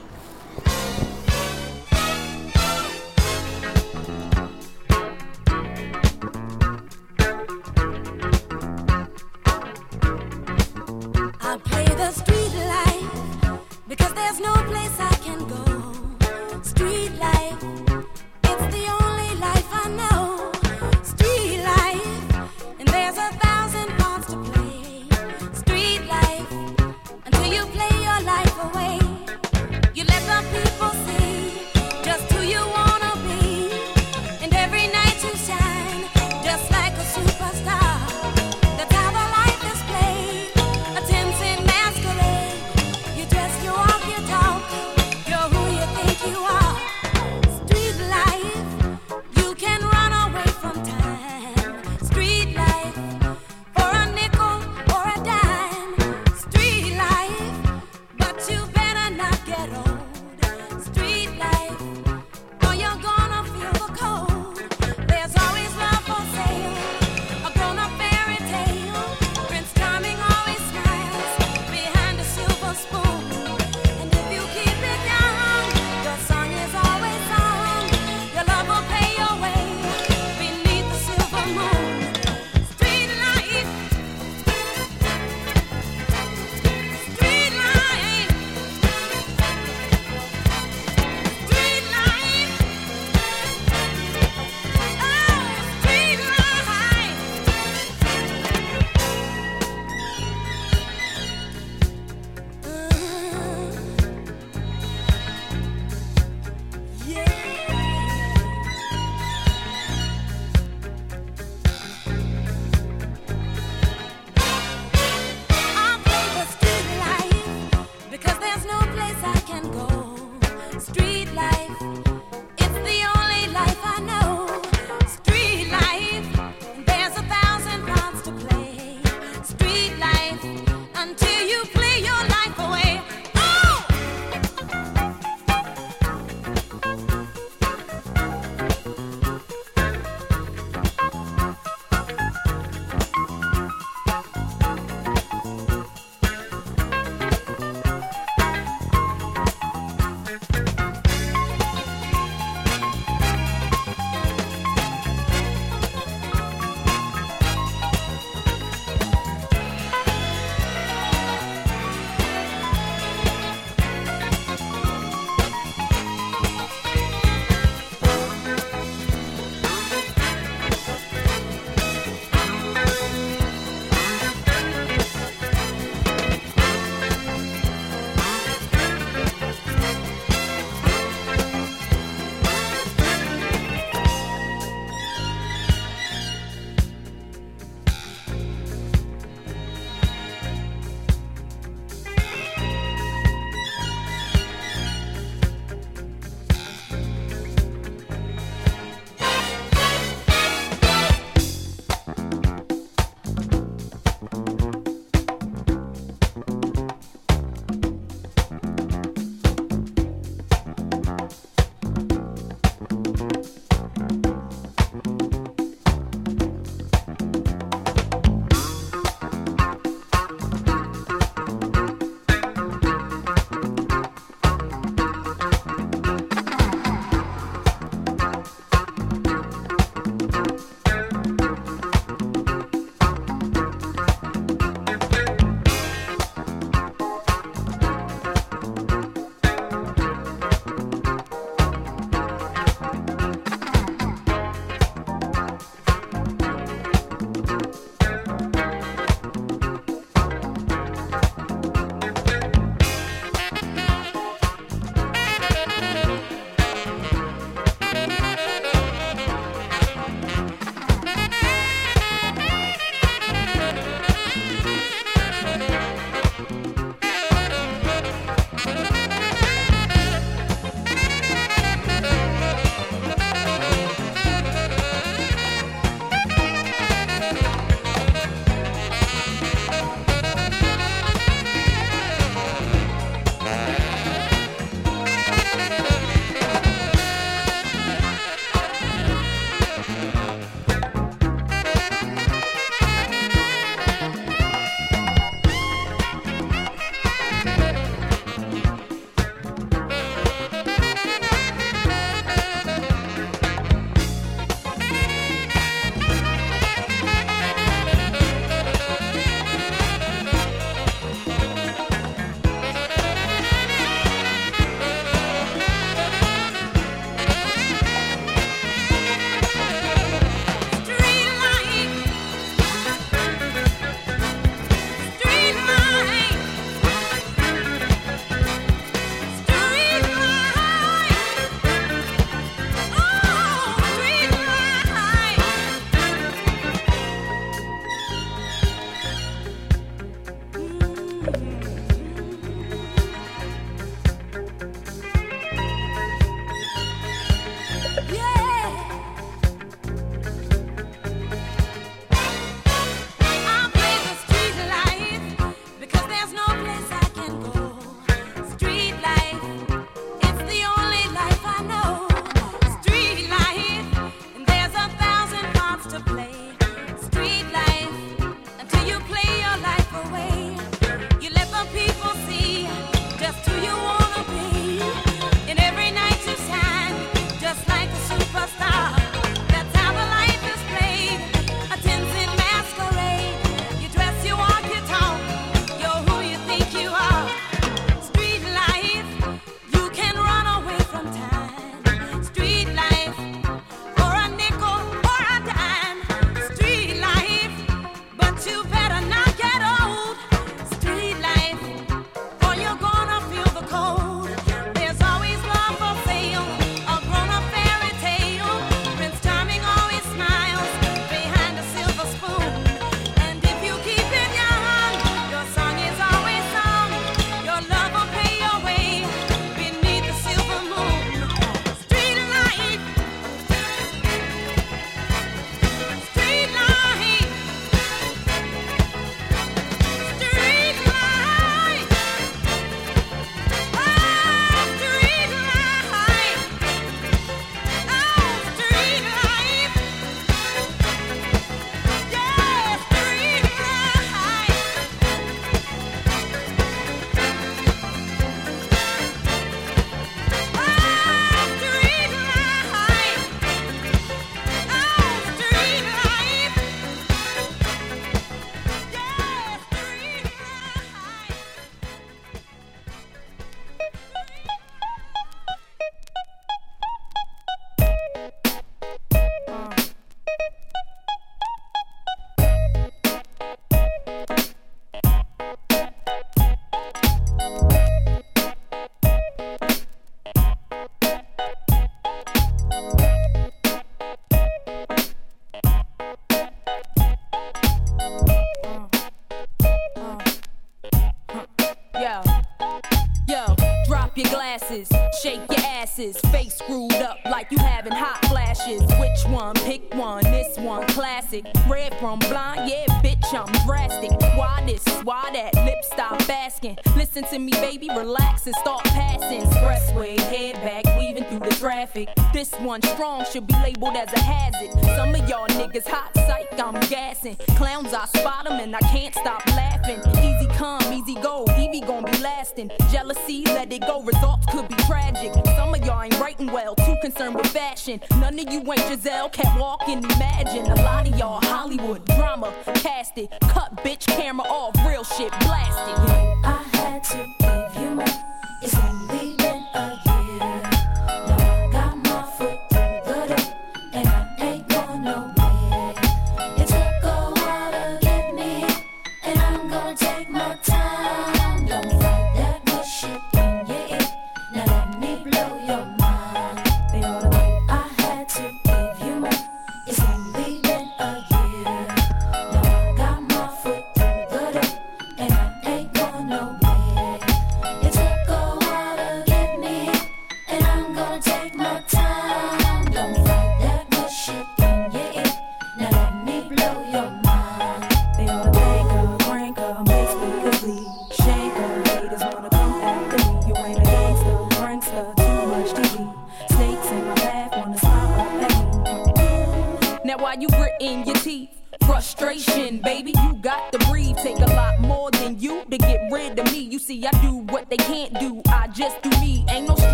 shake 495.27 495.49
your 495.49 495.67
asses, 495.67 496.17
face 496.31 496.56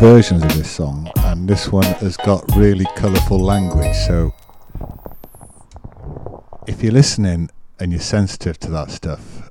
versions 0.00 0.44
of 0.44 0.54
this 0.56 0.70
song, 0.70 1.10
and 1.18 1.48
this 1.48 1.72
one 1.72 1.82
has 1.84 2.16
got 2.16 2.44
really 2.54 2.86
colourful 2.96 3.38
language. 3.38 3.96
So, 4.06 4.32
if 6.68 6.82
you're 6.82 6.92
listening 6.92 7.50
and 7.80 7.90
you're 7.90 8.00
sensitive 8.00 8.60
to 8.60 8.70
that 8.70 8.92
stuff, 8.92 9.50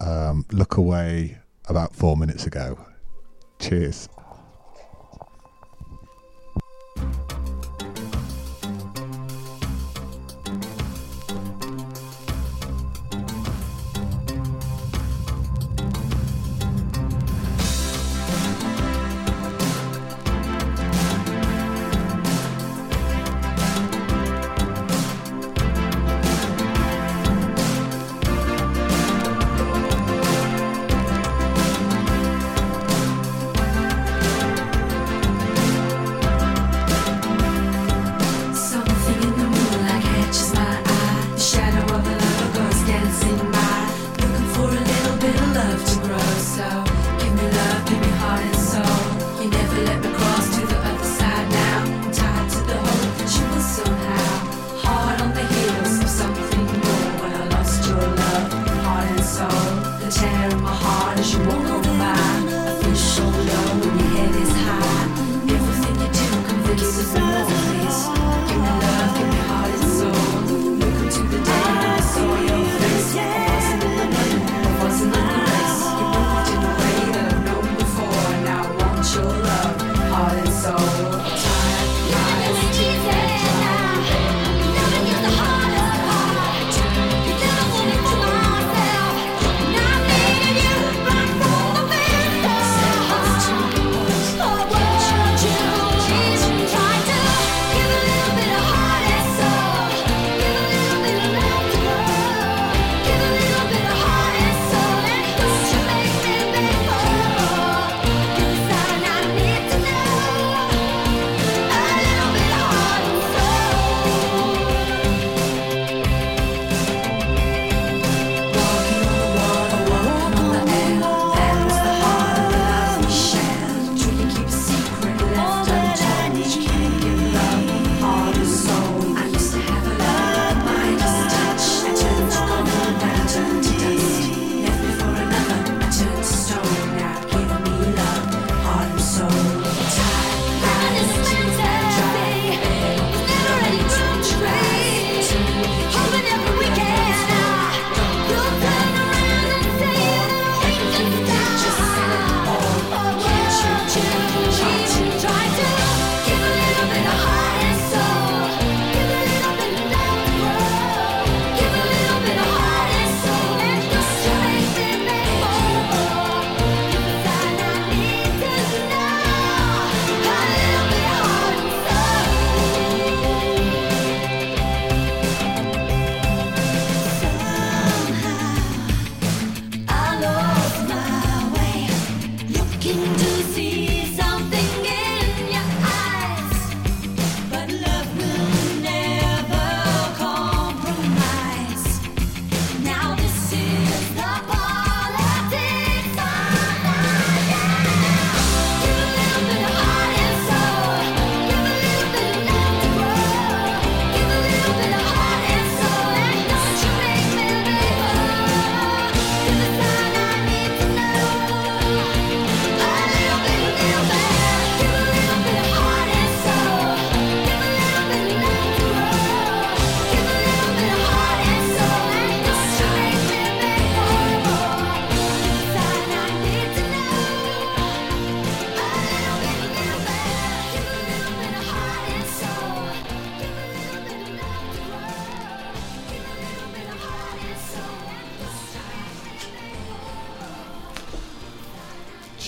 um, 0.00 0.46
look 0.50 0.76
away 0.76 1.38
about 1.68 1.94
four 1.94 2.16
minutes 2.16 2.44
ago. 2.44 2.78
Cheers. 3.60 4.08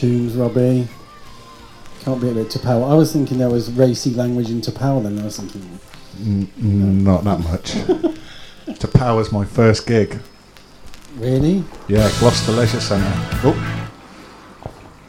tunes, 0.01 0.35
Robbie. 0.35 0.89
Can't 2.01 2.21
be 2.21 2.31
a 2.31 2.33
bit 2.33 2.49
Tapel. 2.49 2.91
I 2.91 2.95
was 2.95 3.13
thinking 3.13 3.37
there 3.39 3.51
was 3.51 3.71
racy 3.73 4.11
language 4.15 4.51
in 4.51 4.63
Tapel 4.63 5.03
then. 5.03 5.19
I 5.19 5.25
was 5.25 5.37
thinking. 5.39 5.79
N- 6.19 7.05
Not 7.05 7.25
that 7.25 7.41
much. 7.41 7.73
Tapel 8.81 9.17
was 9.17 9.31
my 9.31 9.45
first 9.45 9.87
gig. 9.87 10.19
Really? 11.17 11.63
Yeah, 11.89 12.11
Gloucester 12.19 12.53
Leisure 12.53 12.81
Centre. 12.81 13.13
Oh, 13.45 13.91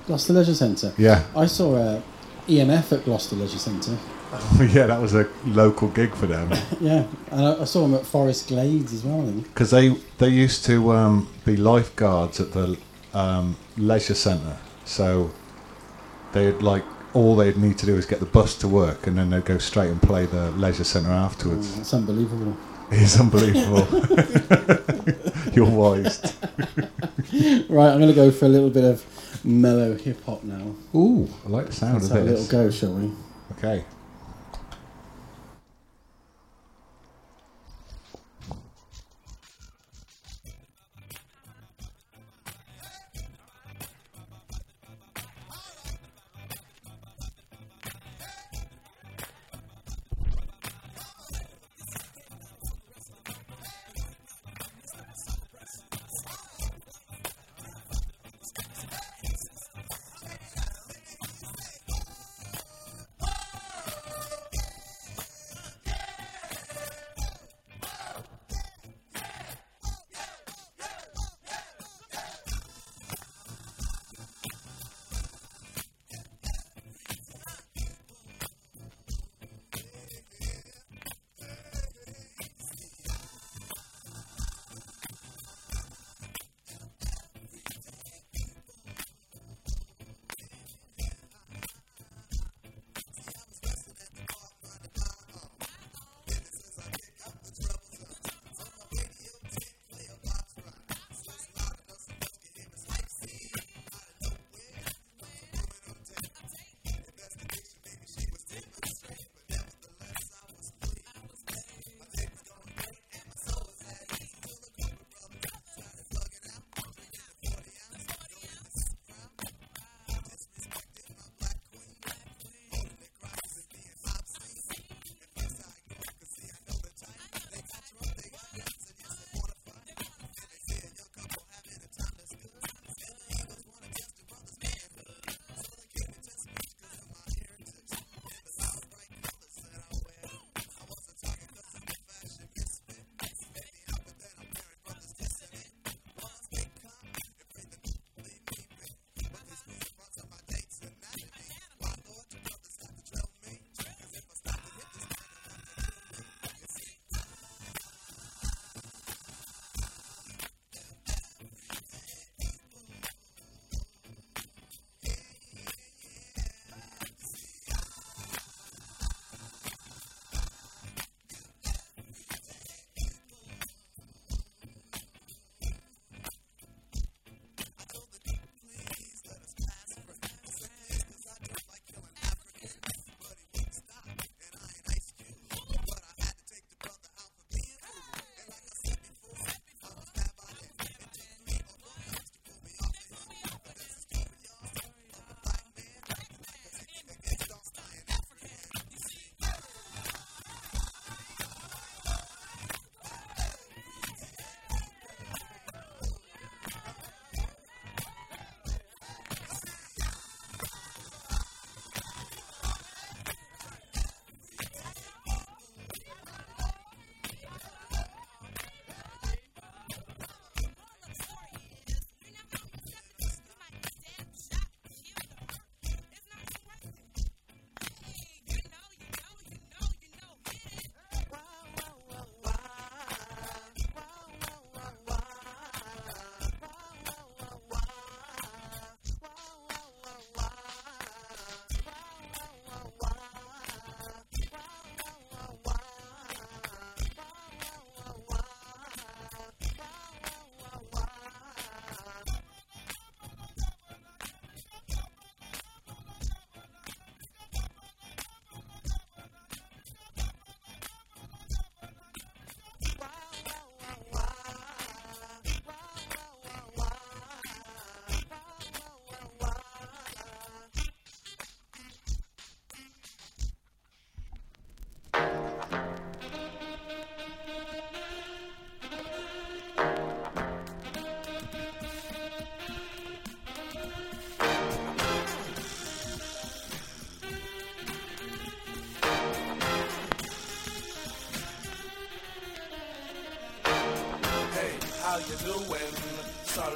Gloucester 0.08 0.34
Leisure 0.34 0.56
Centre? 0.56 0.94
yeah. 0.98 1.24
I 1.36 1.46
saw 1.46 1.76
uh, 1.76 2.02
a 2.48 2.52
EMF 2.52 2.92
at 2.92 3.06
Gloucester 3.06 3.38
Leisure 3.38 3.60
Centre. 3.60 3.98
yeah, 4.60 4.88
that 4.88 5.00
was 5.02 5.14
a 5.16 5.28
local 5.46 5.88
gig 5.90 6.14
for 6.16 6.26
them. 6.28 6.52
Yeah, 6.82 7.06
and 7.32 7.46
I, 7.46 7.62
I 7.62 7.64
saw 7.66 7.82
them 7.84 7.94
at 7.94 8.06
Forest 8.06 8.48
Glades 8.50 8.92
as 8.94 9.06
well. 9.06 9.22
Because 9.22 9.72
they 9.72 9.96
they 10.18 10.30
used 10.30 10.66
to 10.66 10.92
um, 10.94 11.30
be 11.46 11.56
lifeguards 11.56 12.40
at 12.42 12.52
the 12.52 12.78
um, 13.14 13.56
leisure 13.78 14.16
centre, 14.16 14.58
so 14.92 15.32
they'd 16.34 16.62
like 16.62 16.84
all 17.14 17.38
they'd 17.38 17.56
need 17.56 17.78
to 17.78 17.86
do 17.86 17.96
is 17.96 18.06
get 18.06 18.20
the 18.20 18.26
bus 18.26 18.58
to 18.58 18.68
work, 18.68 19.08
and 19.08 19.18
then 19.18 19.30
they'd 19.30 19.46
go 19.46 19.58
straight 19.58 19.90
and 19.90 20.02
play 20.02 20.26
the 20.26 20.52
leisure 20.52 20.84
centre 20.84 21.12
afterwards. 21.12 21.72
Mm, 21.72 21.80
it's 21.82 21.94
unbelievable. 21.94 22.58
It's 22.92 23.18
unbelievable. 23.24 23.88
You're 25.54 25.70
wise. 25.70 26.22
right, 27.70 27.90
I'm 27.90 28.00
going 28.02 28.08
to 28.08 28.14
go 28.14 28.32
for 28.32 28.46
a 28.46 28.50
little 28.50 28.70
bit 28.70 28.84
of 28.84 29.06
mellow 29.46 29.96
hip 29.96 30.22
hop 30.26 30.44
now. 30.44 30.76
Ooh, 30.94 31.30
I 31.46 31.50
like 31.50 31.68
the 31.68 31.74
sound 31.74 31.94
Let's 31.94 32.10
of 32.10 32.18
have 32.18 32.26
this. 32.26 32.40
a 32.40 32.42
little 32.42 32.66
go, 32.66 32.70
shall 32.70 32.94
we? 32.94 33.12
Okay. 33.54 33.86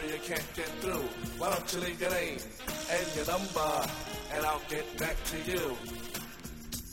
You 0.08 0.20
can't 0.24 0.54
get 0.56 0.68
through. 0.82 1.08
Why 1.38 1.50
don't 1.50 1.74
you 1.74 1.80
leave 1.80 2.02
your 2.02 2.12
name 2.12 2.38
and 2.92 3.16
your 3.16 3.26
number, 3.26 3.88
and 4.34 4.46
I'll 4.46 4.62
get 4.70 4.86
back 4.98 5.16
to 5.32 5.38
you. 5.52 5.76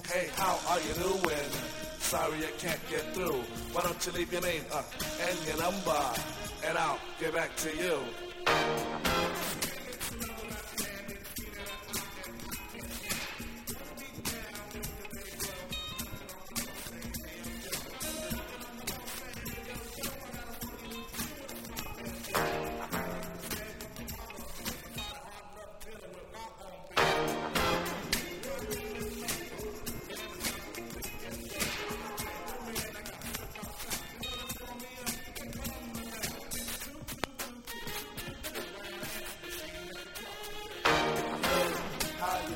Hey, 0.07 0.29
how 0.37 0.59
are 0.69 0.81
you 0.81 0.95
doing? 0.95 1.51
Sorry 1.99 2.39
you 2.39 2.49
can't 2.59 2.81
get 2.91 3.15
through. 3.15 3.43
Why 3.73 3.83
don't 3.83 4.07
you 4.07 4.13
leave 4.13 4.33
your 4.33 4.43
name 4.43 4.65
uh, 4.73 4.83
and 5.29 5.47
your 5.47 5.59
number, 5.59 6.03
and 6.67 6.79
I'll 6.79 6.99
get 7.19 7.35
back 7.35 7.57
to 7.57 7.77
you. 7.77 8.92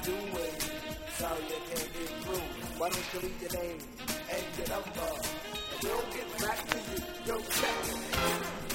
Doing? 0.07 0.55
Sorry 1.19 1.45
I 1.47 1.61
can't 1.69 1.93
get 1.93 2.09
through. 2.23 2.47
Why 2.78 2.89
don't 2.91 3.15
you 3.15 3.20
leave 3.20 3.43
your 3.43 3.53
name 3.61 3.78
and 4.31 4.45
your 4.57 4.69
number, 4.69 5.11
and 5.73 5.83
we'll 5.83 6.07
get 6.15 6.28
back 6.39 6.61
to 6.69 6.78
you. 6.78 7.03
Yo, 7.27 7.41
check 7.41 8.65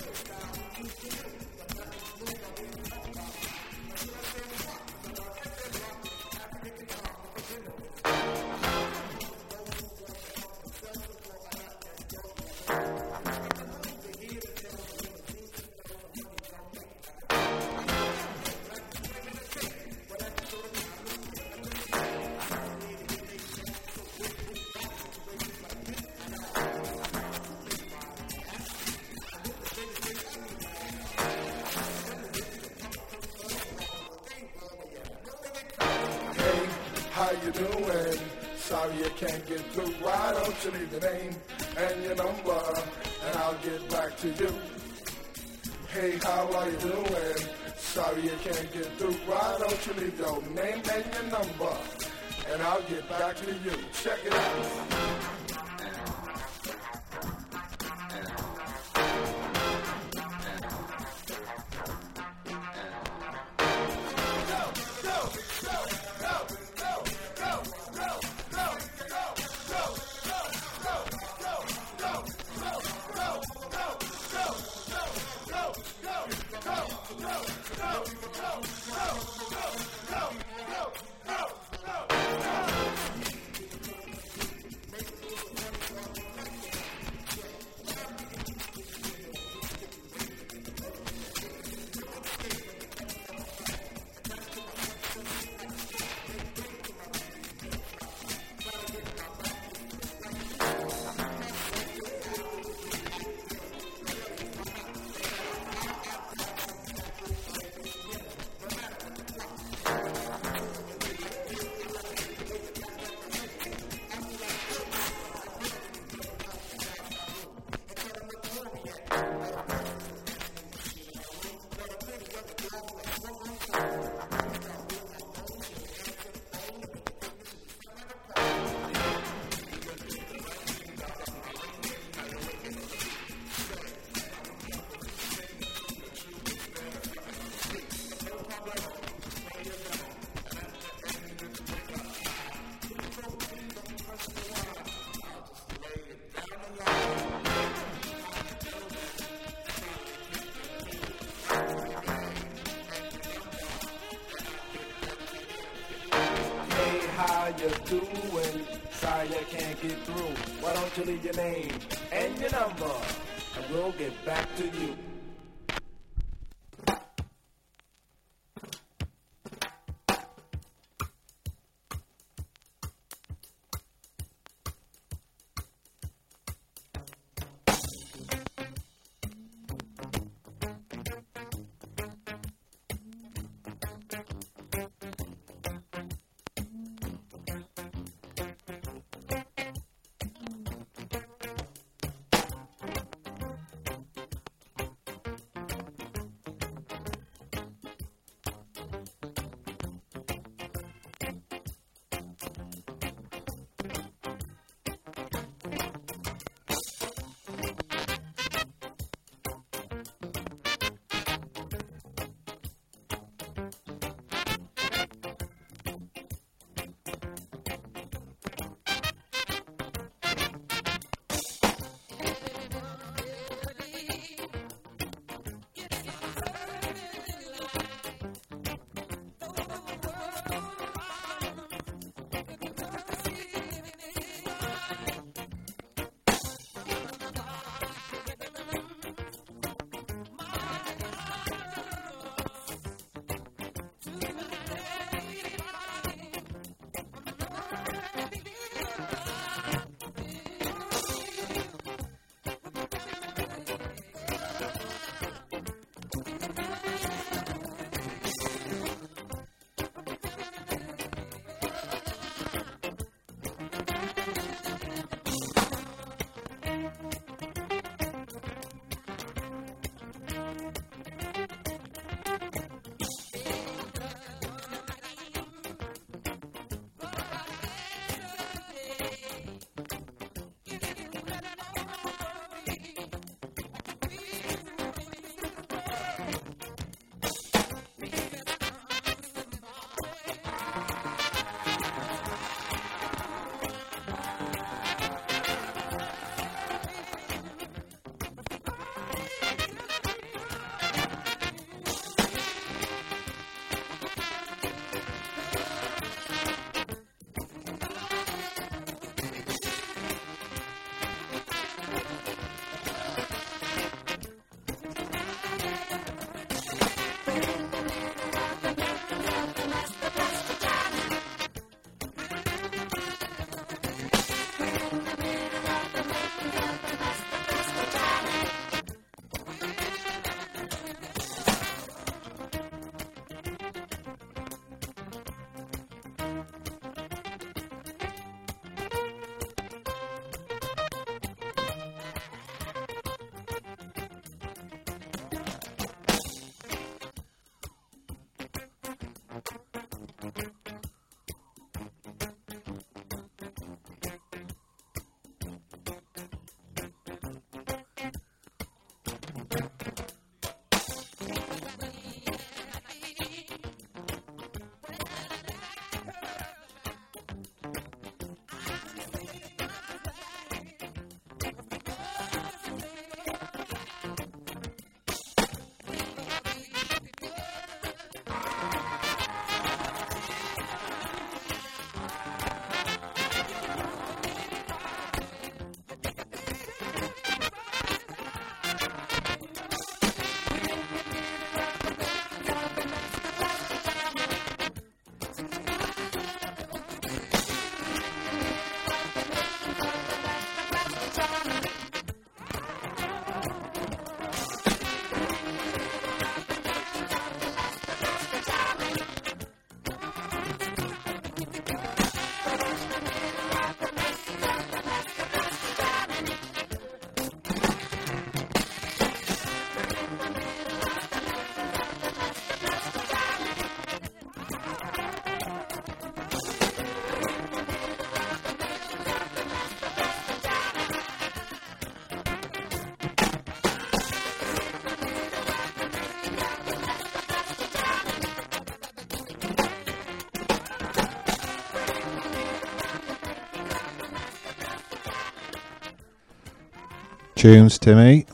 Tunes, 447.41 447.79
Timmy. 447.79 448.27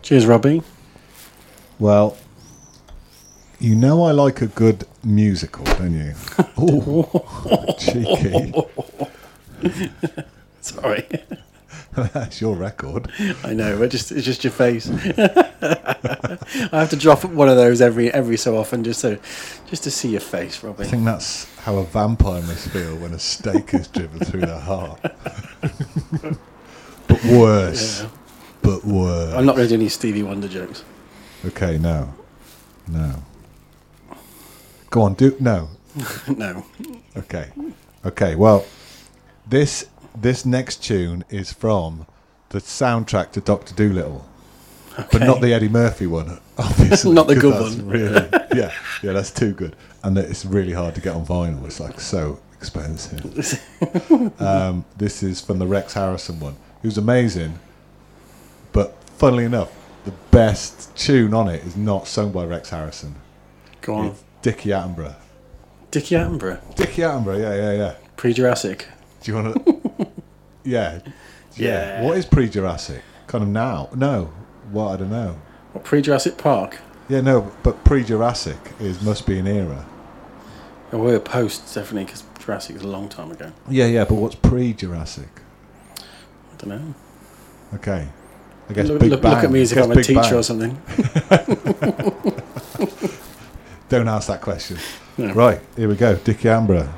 Cheers, 0.00 0.24
Robbie. 0.24 0.62
Well, 1.78 2.16
you 3.58 3.74
know 3.74 4.04
I 4.04 4.12
like 4.12 4.40
a 4.40 4.46
good 4.46 4.86
musical, 5.04 5.64
don't 5.64 5.92
you? 5.92 6.14
Oh, 6.56 7.74
cheeky. 7.78 8.54
Sorry. 10.62 11.06
That's 12.14 12.40
your 12.40 12.56
record. 12.56 13.12
I 13.44 13.52
know, 13.52 13.78
but 13.78 13.90
just 13.90 14.10
it's 14.10 14.24
just 14.24 14.42
your 14.42 14.54
face. 14.54 14.88
I 15.18 16.68
have 16.72 16.88
to 16.88 16.96
drop 16.96 17.26
one 17.26 17.50
of 17.50 17.56
those 17.56 17.82
every 17.82 18.10
every 18.10 18.38
so 18.38 18.56
often 18.56 18.84
just 18.84 19.00
so 19.00 19.18
just 19.66 19.82
to 19.82 19.90
see 19.90 20.12
your 20.12 20.20
face, 20.20 20.62
Robbie. 20.64 20.84
I 20.84 20.86
think 20.86 21.04
that's 21.04 21.44
how 21.58 21.76
a 21.76 21.84
vampire 21.84 22.40
must 22.40 22.70
feel 22.70 22.96
when 22.96 23.12
a 23.12 23.18
stake 23.18 23.74
is 23.74 23.86
driven 23.86 24.20
through 24.20 24.46
their 24.46 24.60
heart. 24.60 25.00
Worse. 27.38 28.02
Yeah. 28.02 28.08
But 28.62 28.84
worse. 28.84 29.34
I'm 29.34 29.46
not 29.46 29.56
going 29.56 29.68
to 29.68 29.74
do 29.74 29.80
any 29.80 29.88
Stevie 29.88 30.22
Wonder 30.22 30.48
jokes. 30.48 30.84
Okay, 31.46 31.78
no. 31.78 32.12
No. 32.88 33.22
Go 34.90 35.02
on, 35.02 35.14
do 35.14 35.36
no. 35.40 35.70
no. 36.28 36.64
Okay. 37.16 37.50
Okay, 38.04 38.34
well 38.34 38.64
this 39.50 39.86
this 40.16 40.46
next 40.46 40.82
tune 40.82 41.24
is 41.28 41.52
from 41.52 42.06
the 42.50 42.58
soundtrack 42.58 43.32
to 43.32 43.40
Doctor 43.40 43.74
Dolittle. 43.74 44.26
But 44.96 45.22
not 45.22 45.40
the 45.40 45.52
Eddie 45.54 45.68
Murphy 45.68 46.06
one, 46.06 46.40
obviously. 46.58 47.12
Not 47.12 47.26
the 47.28 47.36
good 47.36 47.54
one. 47.54 47.86
Really, 47.86 48.28
yeah, 48.54 48.72
yeah, 49.02 49.12
that's 49.12 49.30
too 49.30 49.52
good, 49.52 49.76
and 50.02 50.18
it's 50.18 50.44
really 50.44 50.72
hard 50.72 50.94
to 50.96 51.00
get 51.00 51.14
on 51.14 51.24
vinyl. 51.24 51.64
It's 51.64 51.80
like 51.80 52.00
so 52.00 52.40
expensive. 52.54 53.22
um, 54.40 54.84
this 54.96 55.22
is 55.22 55.40
from 55.40 55.58
the 55.58 55.66
Rex 55.66 55.94
Harrison 55.94 56.40
one, 56.40 56.56
who's 56.82 56.98
amazing, 56.98 57.58
but 58.72 59.02
funnily 59.04 59.44
enough, 59.44 59.72
the 60.04 60.12
best 60.30 60.96
tune 60.96 61.34
on 61.34 61.48
it 61.48 61.62
is 61.64 61.76
not 61.76 62.06
sung 62.06 62.32
by 62.32 62.44
Rex 62.44 62.70
Harrison. 62.70 63.14
Go 63.80 63.94
on. 63.94 64.06
It's 64.06 64.24
Dickie 64.42 64.70
Attenborough. 64.70 65.16
Dickie 65.90 66.14
Attenborough, 66.14 66.76
Dickie 66.76 67.02
Attenborough, 67.02 67.40
yeah, 67.40 67.54
yeah, 67.54 67.72
yeah. 67.72 67.94
pre 68.16 68.32
Jurassic. 68.32 68.86
Do 69.22 69.32
you 69.32 69.42
want 69.42 69.66
to? 69.66 70.06
yeah. 70.64 71.00
Yeah. 71.56 72.02
What 72.02 72.16
is 72.16 72.26
pre-Jurassic? 72.26 73.02
Kind 73.26 73.44
of 73.44 73.50
now? 73.50 73.88
No. 73.94 74.32
What 74.70 74.88
I 74.88 74.96
don't 74.96 75.10
know. 75.10 75.38
What, 75.72 75.84
pre 75.84 76.00
Jurassic 76.00 76.38
Park? 76.38 76.78
Yeah, 77.08 77.20
no, 77.20 77.52
but 77.62 77.84
pre-Jurassic 77.84 78.58
is 78.80 79.02
must 79.02 79.26
be 79.26 79.38
an 79.38 79.46
era. 79.46 79.84
We're 80.92 81.20
post, 81.20 81.74
definitely, 81.74 82.04
because 82.06 82.24
Jurassic 82.38 82.76
is 82.76 82.82
a 82.82 82.88
long 82.88 83.08
time 83.08 83.30
ago. 83.30 83.52
Yeah, 83.68 83.86
yeah, 83.86 84.04
but 84.04 84.14
what's 84.14 84.34
pre-Jurassic? 84.34 85.28
I 85.36 85.39
don't 86.60 86.68
know. 86.68 86.94
Okay. 87.74 88.06
I 88.68 88.72
guess 88.72 88.86
Look, 88.88 89.00
Big 89.00 89.10
look, 89.10 89.22
Bang. 89.22 89.34
look 89.34 89.44
at 89.44 89.50
me 89.50 89.62
as 89.62 89.72
if 89.72 89.78
I'm 89.82 89.90
a 89.90 89.94
Big 89.96 90.04
teacher 90.04 90.20
Bang. 90.20 90.34
or 90.34 90.42
something. 90.42 90.80
Don't 93.88 94.06
ask 94.08 94.28
that 94.28 94.40
question. 94.40 94.78
No. 95.18 95.32
Right, 95.34 95.60
here 95.76 95.88
we 95.88 95.96
go. 95.96 96.14
Dickie 96.16 96.48
Ambra. 96.48 96.88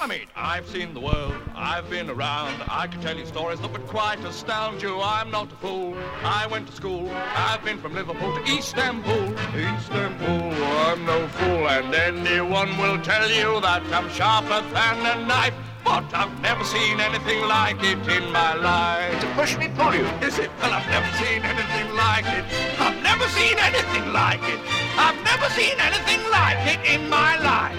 I 0.00 0.06
mean, 0.08 0.26
I've 0.36 0.66
seen 0.68 0.92
the 0.92 1.00
world, 1.00 1.32
I've 1.54 1.88
been 1.88 2.10
around, 2.10 2.60
I 2.68 2.86
can 2.88 3.00
tell 3.00 3.16
you 3.16 3.24
stories 3.24 3.58
that 3.60 3.72
would 3.72 3.86
quite 3.86 4.18
astound 4.24 4.82
you. 4.82 5.00
I'm 5.00 5.30
not 5.30 5.50
a 5.52 5.56
fool, 5.56 5.96
I 6.22 6.46
went 6.48 6.66
to 6.66 6.72
school, 6.74 7.08
I've 7.14 7.64
been 7.64 7.78
from 7.78 7.94
Liverpool 7.94 8.34
to 8.34 8.42
Istanbul. 8.52 9.32
Istanbul, 9.56 10.52
I'm 10.64 11.06
no 11.06 11.26
fool, 11.28 11.68
and 11.68 11.94
anyone 11.94 12.76
will 12.76 13.00
tell 13.00 13.30
you 13.30 13.60
that 13.62 13.82
I'm 13.94 14.10
sharper 14.10 14.60
than 14.74 15.06
a 15.06 15.24
knife. 15.26 15.54
But 15.84 16.04
I've 16.14 16.40
never 16.40 16.64
seen 16.64 16.98
anything 16.98 17.42
like 17.46 17.82
it 17.84 17.98
in 18.08 18.32
my 18.32 18.54
life. 18.54 19.20
To 19.20 19.26
push 19.34 19.56
me 19.58 19.68
pull 19.68 19.94
you, 19.94 20.06
is 20.26 20.38
it? 20.38 20.50
Well, 20.60 20.72
I've 20.72 20.88
never 20.88 21.10
seen 21.22 21.42
anything 21.42 21.94
like 21.94 22.24
it. 22.26 22.44
I've 22.80 23.02
never 23.02 23.28
seen 23.28 23.58
anything 23.58 24.12
like 24.12 24.42
it. 24.42 24.60
I've 24.96 25.22
never 25.24 25.48
seen 25.50 25.78
anything 25.78 26.22
like 26.30 26.66
it 26.72 26.80
in 26.88 27.08
my 27.10 27.36
life. 27.36 27.74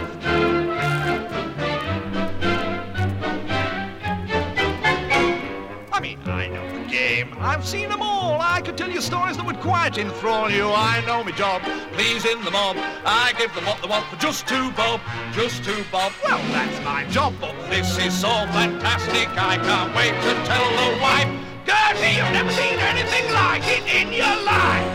I 5.92 6.00
mean, 6.00 6.20
I 6.26 6.48
know 6.48 6.75
game. 6.96 7.36
I've 7.40 7.66
seen 7.66 7.90
them 7.90 8.02
all. 8.02 8.40
I 8.40 8.62
could 8.62 8.78
tell 8.78 8.90
you 8.90 9.02
stories 9.02 9.36
that 9.38 9.46
would 9.46 9.60
quite 9.60 9.98
enthrall 9.98 10.50
you. 10.50 10.68
I 10.72 11.04
know 11.06 11.24
my 11.24 11.32
job. 11.32 11.62
Pleasing 11.92 12.40
the 12.44 12.52
mob. 12.52 12.78
I 13.06 13.34
give 13.38 13.54
them 13.54 13.66
what 13.66 13.82
they 13.82 13.90
want 13.90 14.06
for 14.08 14.16
just 14.16 14.48
two 14.48 14.72
bob. 14.80 15.02
Just 15.34 15.64
two 15.64 15.84
bob. 15.92 16.14
Well, 16.24 16.40
that's 16.56 16.80
my 16.86 17.04
job. 17.12 17.34
But 17.42 17.56
this 17.70 17.98
is 18.00 18.14
so 18.14 18.32
fantastic. 18.56 19.28
I 19.36 19.56
can't 19.68 19.92
wait 20.00 20.16
to 20.26 20.32
tell 20.48 20.68
the 20.82 20.90
wife. 21.04 21.30
Gertie, 21.68 22.16
you've 22.16 22.36
never 22.40 22.54
seen 22.62 22.78
anything 22.92 23.26
like 23.42 23.66
it 23.76 23.84
in 24.00 24.08
your 24.22 24.38
life. 24.54 24.88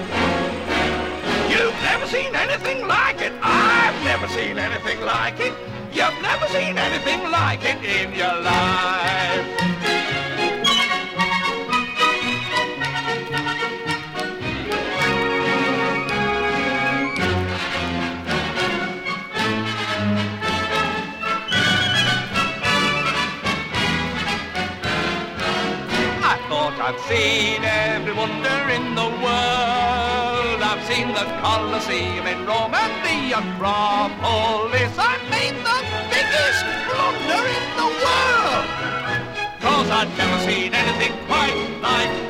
You've 1.53 1.81
never 1.85 2.07
seen 2.07 2.33
anything 2.35 2.87
like 2.87 3.21
it. 3.21 3.35
I've 3.43 3.99
never 4.05 4.29
seen 4.29 4.57
anything 4.59 5.01
like 5.03 5.39
it. 5.41 5.53
You've 5.93 6.21
never 6.23 6.47
seen 6.49 6.79
anything 6.79 7.21
like 7.31 7.63
it 7.65 7.81
in 7.85 8.15
your 8.15 8.37
life. 8.41 9.80
I'd 26.91 26.99
seen 27.03 27.63
every 27.63 28.13
wonder 28.13 28.69
in 28.75 28.97
the 28.97 29.07
world. 29.23 30.61
I've 30.61 30.85
seen 30.91 31.07
the 31.15 31.23
Colosseum 31.39 32.27
in 32.27 32.45
Rome 32.45 32.75
and 32.75 32.95
the 33.07 33.39
Acropolis. 33.39 34.99
I've 34.99 35.23
made 35.31 35.55
the 35.55 35.79
biggest 36.11 36.67
blunder 36.91 37.47
in 37.47 37.67
the 37.79 37.89
world. 38.03 38.67
Cause 39.61 39.89
I've 39.89 40.19
never 40.19 40.39
seen 40.51 40.75
anything 40.75 41.15
quite 41.29 41.55
like 41.81 42.30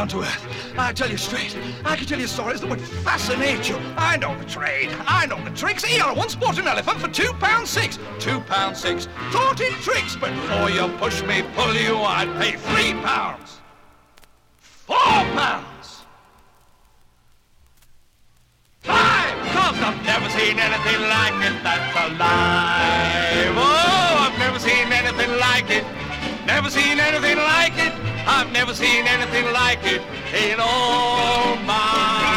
down 0.00 0.08
to 0.08 0.20
earth. 0.22 0.72
I 0.78 0.94
tell 0.94 1.10
you 1.10 1.18
straight, 1.18 1.54
I 1.84 1.94
can 1.94 2.06
tell 2.06 2.18
you 2.18 2.26
stories 2.26 2.62
that 2.62 2.70
would 2.70 2.80
fascinate 2.80 3.68
you. 3.68 3.76
I 3.98 4.16
know 4.16 4.34
the 4.38 4.46
trade, 4.46 4.88
I 5.06 5.26
know 5.26 5.42
the 5.44 5.50
tricks. 5.50 5.84
Here, 5.84 6.02
I 6.02 6.12
once 6.12 6.34
bought 6.34 6.58
an 6.58 6.66
elephant 6.66 7.00
for 7.00 7.08
two 7.08 7.34
pounds 7.34 7.68
six. 7.68 7.98
Two 8.18 8.40
pounds 8.40 8.78
six. 8.80 9.08
Thought 9.30 9.60
it 9.60 9.74
tricks, 9.82 10.16
but 10.16 10.30
before 10.30 10.70
you 10.70 10.88
push 10.96 11.22
me, 11.24 11.42
pull 11.54 11.74
you, 11.74 11.96
I'd 11.98 12.32
pay 12.40 12.52
three 12.52 12.94
pounds. 13.02 13.60
Four 14.56 14.96
pounds. 14.96 16.04
Five! 18.80 19.36
Cause 19.52 19.78
I've 19.82 20.02
never 20.06 20.30
seen 20.30 20.58
anything 20.58 21.00
like 21.12 21.36
it 21.44 21.62
that's 21.62 21.92
alive. 22.06 23.52
Oh, 23.54 24.30
I've 24.30 24.38
never 24.38 24.58
seen 24.58 24.90
anything 24.90 25.32
like 25.38 25.68
it. 25.68 25.99
Never 26.52 26.68
seen 26.68 26.98
anything 26.98 27.38
like 27.38 27.74
it. 27.78 27.92
I've 28.26 28.50
never 28.52 28.74
seen 28.74 29.06
anything 29.06 29.46
like 29.52 29.78
it 29.84 30.02
in 30.34 30.58
all 30.58 31.54
my 31.64 32.29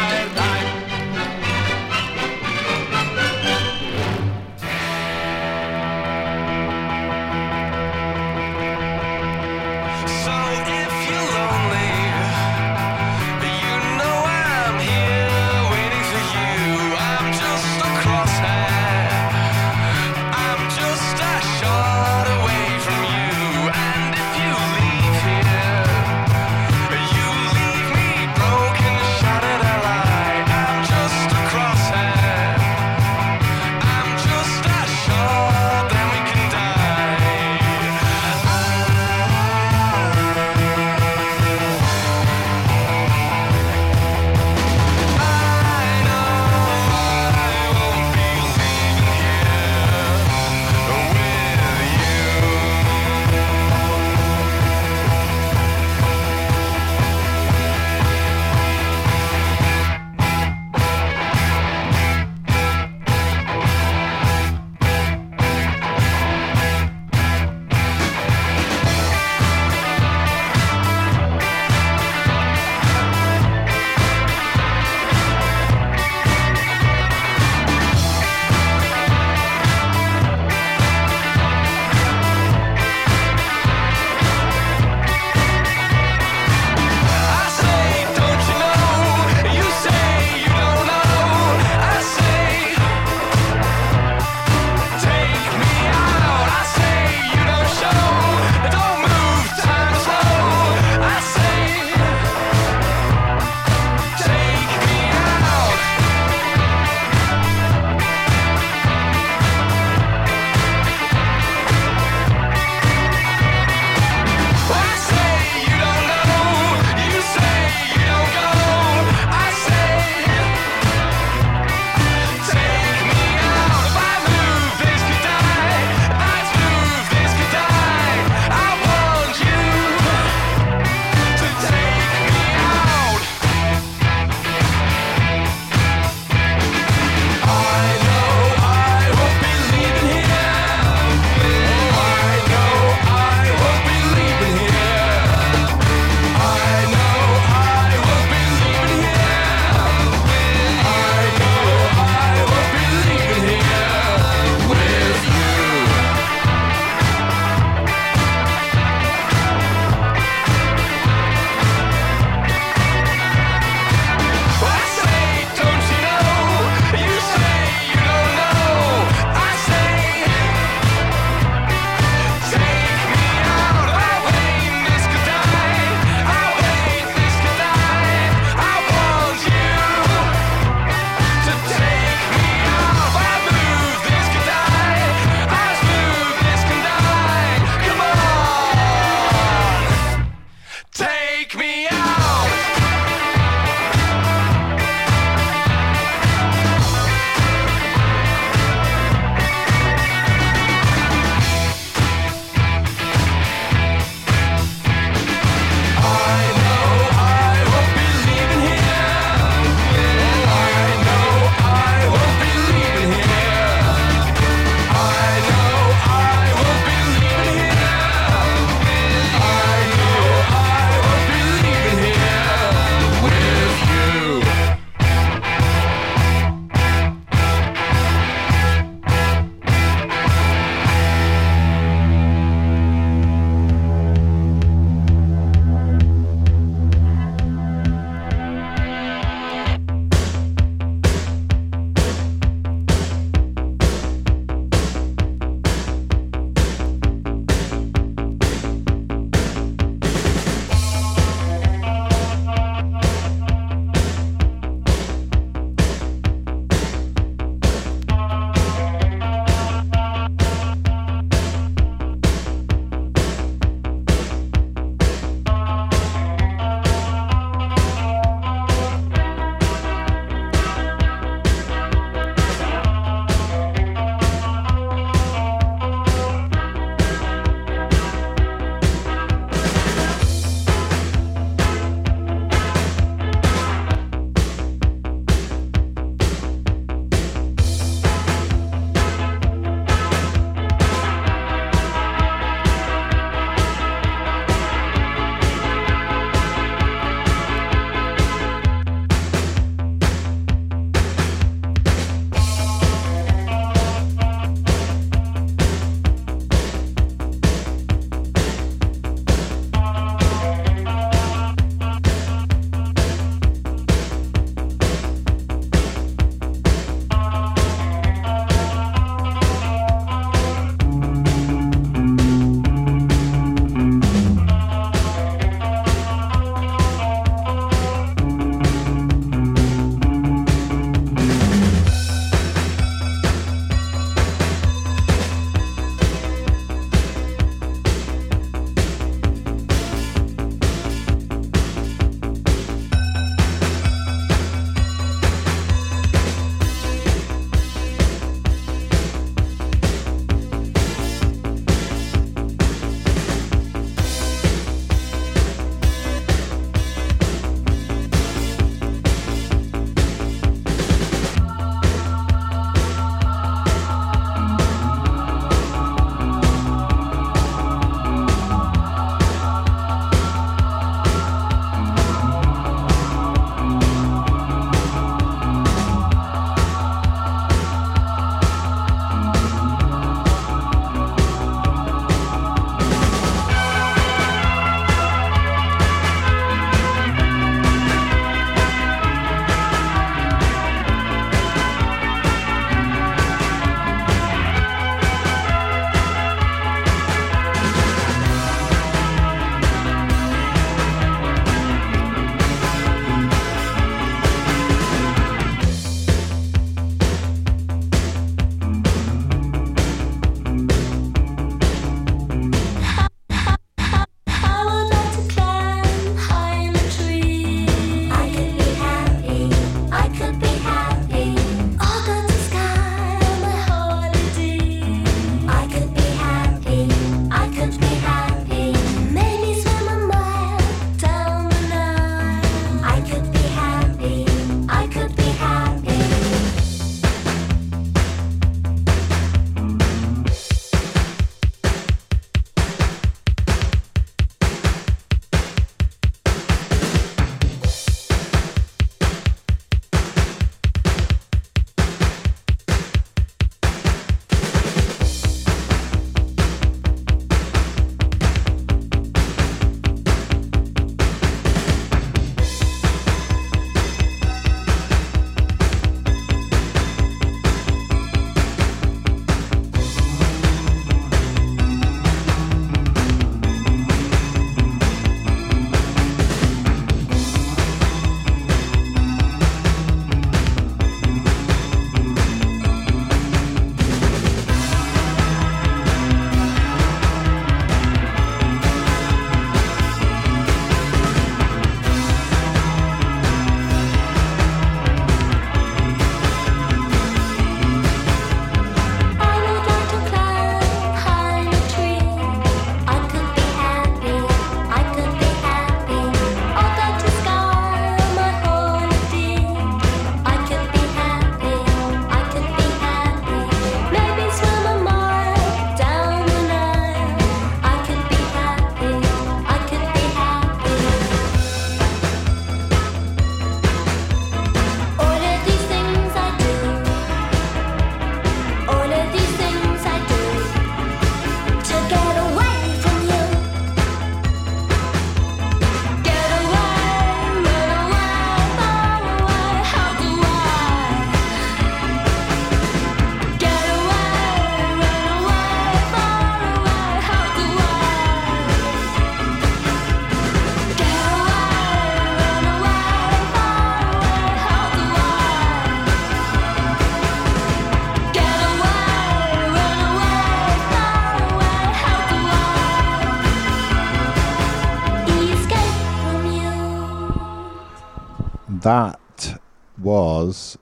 was 569.84 570.58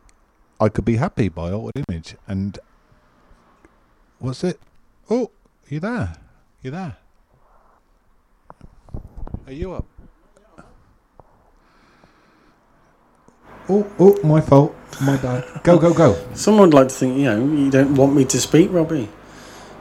I 0.61 0.69
Could 0.69 0.85
Be 0.85 0.97
Happy 0.97 1.29
by 1.29 1.53
Altered 1.53 1.85
Images. 1.89 2.17
And 2.27 2.59
what's 4.19 4.45
it? 4.45 4.61
Oh, 5.09 5.31
you 5.69 5.81
there? 5.81 6.15
You 6.61 6.73
there? 6.73 6.97
Are 9.47 9.53
you 9.53 9.73
up? 9.73 9.87
Oh, 13.69 13.91
oh, 13.99 14.19
my 14.25 14.41
fault. 14.41 14.75
My 15.01 15.17
bad. 15.17 15.63
Go, 15.63 15.79
go, 15.79 15.95
go. 15.95 16.19
Someone 16.35 16.69
would 16.71 16.75
like 16.75 16.89
to 16.89 16.95
think, 16.95 17.17
you 17.17 17.25
know, 17.25 17.39
you 17.39 17.71
don't 17.71 17.95
want 17.95 18.15
me 18.15 18.25
to 18.27 18.41
speak, 18.41 18.71
Robbie. 18.73 19.09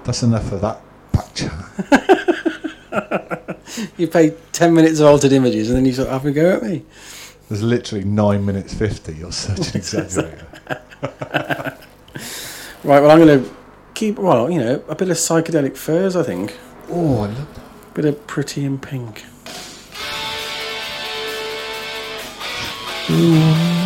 That's 0.04 0.24
enough 0.24 0.52
of 0.52 0.62
that 0.62 0.82
patch. 1.12 1.44
You 3.98 4.08
pay 4.08 4.36
10 4.52 4.74
minutes 4.74 5.00
of 5.00 5.08
altered 5.08 5.32
images 5.32 5.70
and 5.70 5.78
then 5.78 5.86
you 5.86 5.94
sort 5.94 6.08
of 6.08 6.14
have 6.14 6.26
a 6.26 6.32
go 6.32 6.58
at 6.58 6.64
me. 6.64 6.84
There's 7.52 7.64
literally 7.64 8.06
nine 8.06 8.46
minutes 8.46 8.74
fifty. 8.74 9.14
You're 9.14 9.34
such 9.34 9.58
an 9.58 9.82
exaggerator. 9.82 10.48
Right, 12.82 13.02
well, 13.02 13.12
I'm 13.12 13.20
going 13.20 13.44
to 13.44 13.52
keep, 13.94 14.18
well, 14.18 14.50
you 14.50 14.58
know, 14.58 14.82
a 14.88 14.96
bit 14.96 15.10
of 15.10 15.18
psychedelic 15.18 15.76
furs, 15.76 16.16
I 16.16 16.24
think. 16.24 16.58
oh, 16.90 17.24
I 17.24 17.28
love 17.28 17.92
bit 17.94 18.06
of 18.06 18.26
pretty 18.26 18.64
in 18.64 18.80
pink. 18.80 19.26
Mm. 23.08 23.81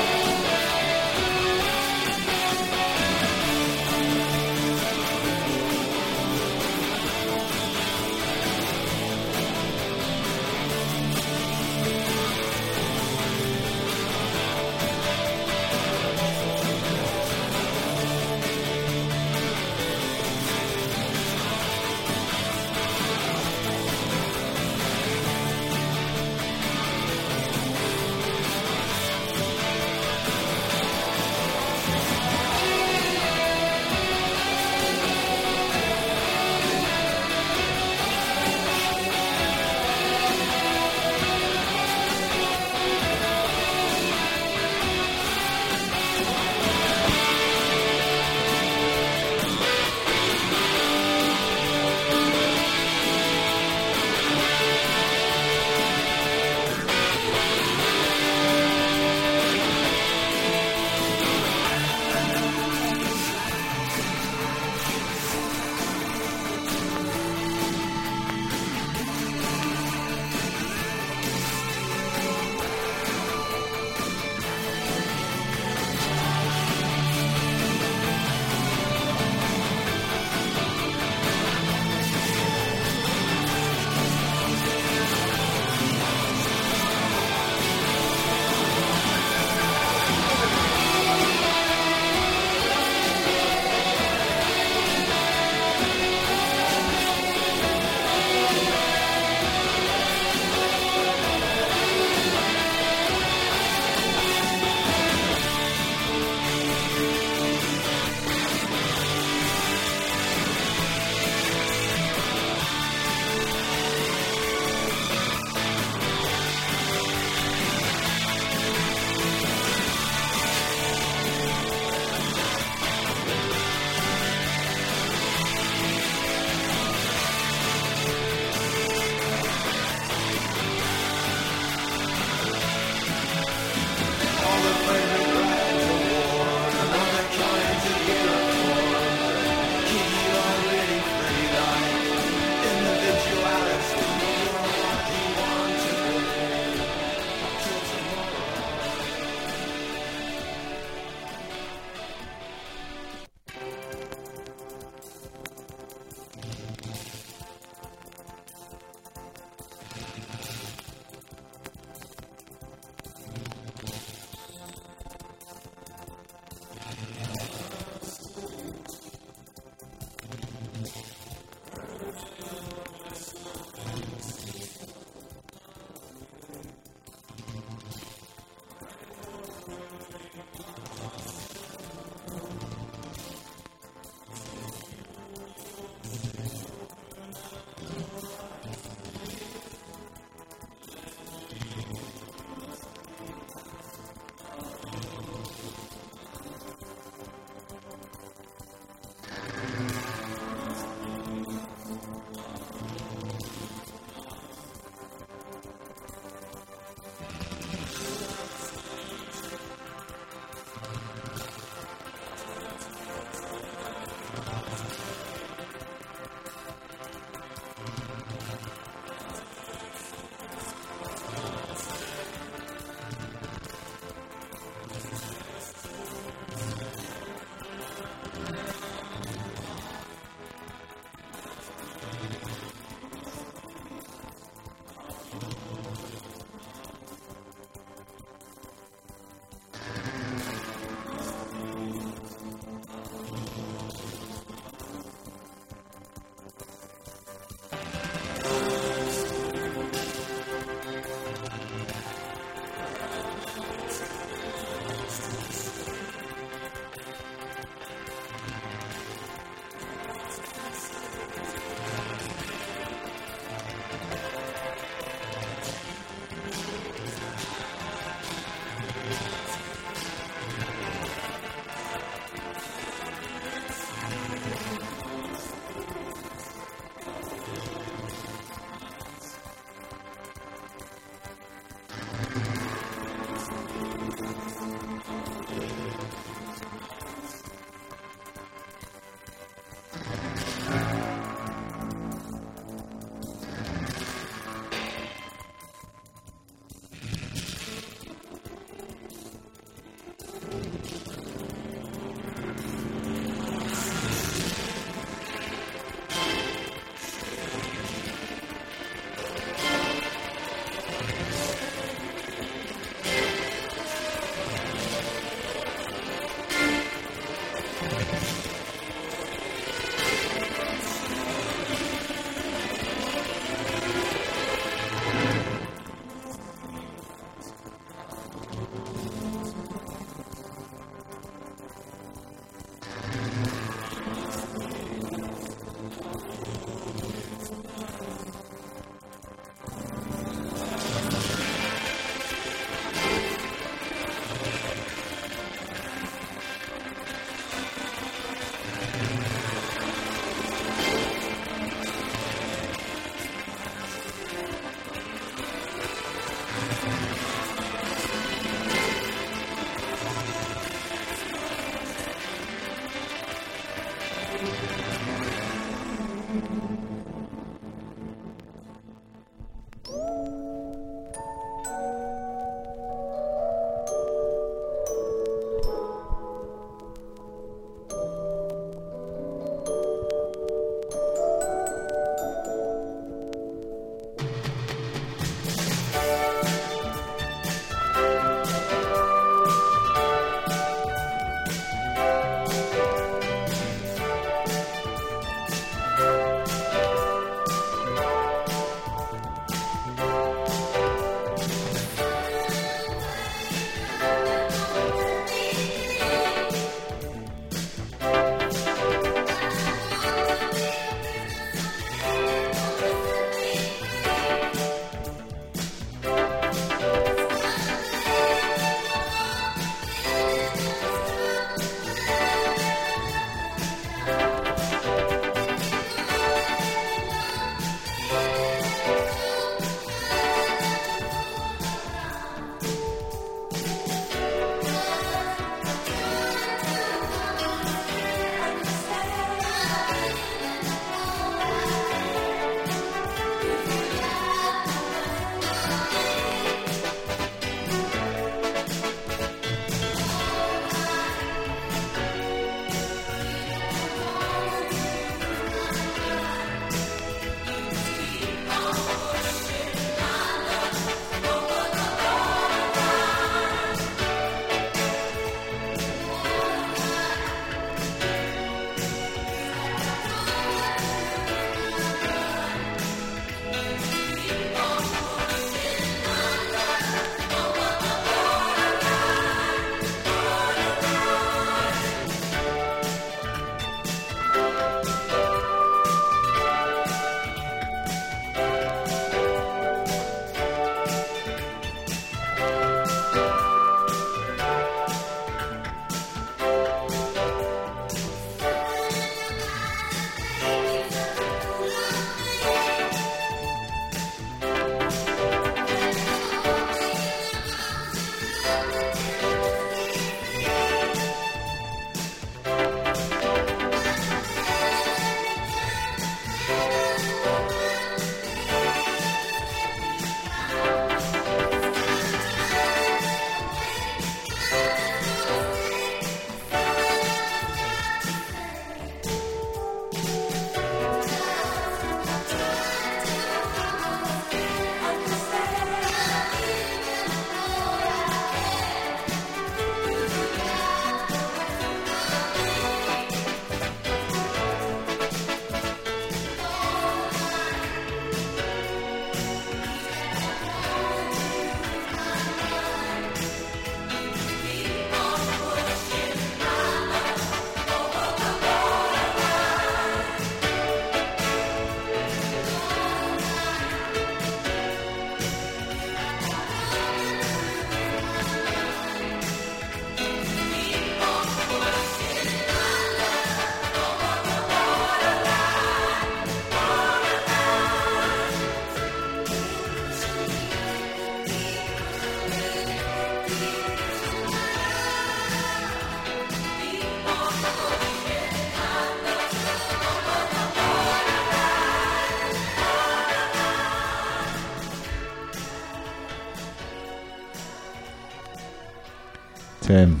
Tim, 599.64 600.00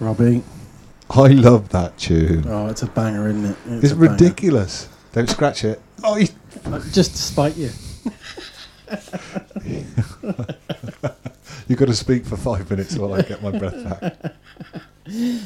Robbie. 0.00 0.42
I 1.10 1.28
love 1.28 1.68
that 1.70 1.96
tune. 1.98 2.44
Oh, 2.48 2.68
it's 2.68 2.82
a 2.82 2.86
banger, 2.86 3.28
isn't 3.28 3.44
it? 3.44 3.56
It's 3.84 3.92
a 3.92 3.96
banger. 3.96 4.12
ridiculous. 4.12 4.88
Don't 5.12 5.28
scratch 5.28 5.62
it. 5.64 5.80
Oh, 6.02 6.16
you, 6.16 6.28
Uh, 6.64 6.80
Just 6.90 7.12
to 7.12 7.18
spite 7.22 7.56
you. 7.56 7.70
You've 11.68 11.78
got 11.78 11.86
to 11.88 11.94
speak 11.94 12.24
for 12.26 12.36
five 12.36 12.68
minutes 12.70 12.96
while 12.96 13.12
I 13.14 13.22
get 13.22 13.42
my 13.42 13.50
breath 13.56 14.00
back. 14.00 14.34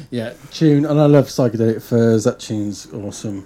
Yeah, 0.09 0.35
tune, 0.51 0.85
and 0.85 1.01
I 1.01 1.05
love 1.05 1.25
psychedelic 1.25 1.81
furs. 1.81 2.23
That 2.23 2.39
tune's 2.39 2.87
awesome. 2.93 3.45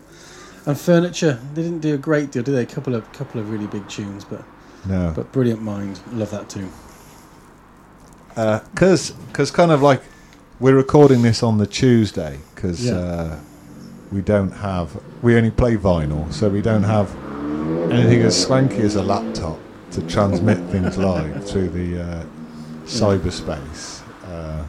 And 0.67 0.79
furniture, 0.79 1.39
they 1.55 1.63
didn't 1.63 1.79
do 1.79 1.95
a 1.95 1.97
great 1.97 2.31
deal, 2.31 2.43
did 2.43 2.51
they? 2.51 2.61
A 2.61 2.65
couple 2.67 2.93
of 2.93 3.11
couple 3.13 3.41
of 3.41 3.49
really 3.49 3.65
big 3.65 3.89
tunes, 3.89 4.23
but 4.23 4.43
No. 4.87 5.11
but 5.15 5.31
brilliant 5.31 5.63
mind. 5.63 5.99
Love 6.11 6.29
that 6.29 6.49
too. 6.49 6.69
Because 8.35 9.11
because 9.27 9.51
kind 9.51 9.71
of 9.71 9.81
like 9.81 10.01
we're 10.59 10.75
recording 10.75 11.21
this 11.21 11.43
on 11.43 11.57
the 11.57 11.67
Tuesday 11.67 12.39
because 12.55 12.85
Yeah. 12.85 12.93
uh, 12.93 13.39
we 14.11 14.21
don't 14.21 14.51
have 14.51 14.99
we 15.21 15.35
only 15.35 15.51
play 15.51 15.75
vinyl, 15.77 16.31
so 16.31 16.49
we 16.49 16.61
don't 16.61 16.83
have 16.83 17.09
anything 17.91 18.21
as 18.21 18.39
swanky 18.41 18.81
as 18.81 18.95
a 18.95 19.03
laptop 19.03 19.57
to 19.91 20.01
transmit 20.07 20.57
things 20.71 20.97
live 20.97 21.43
through 21.47 21.69
the 21.69 22.01
uh, 22.01 22.23
cyberspace. 22.85 24.01
Uh, 24.25 24.63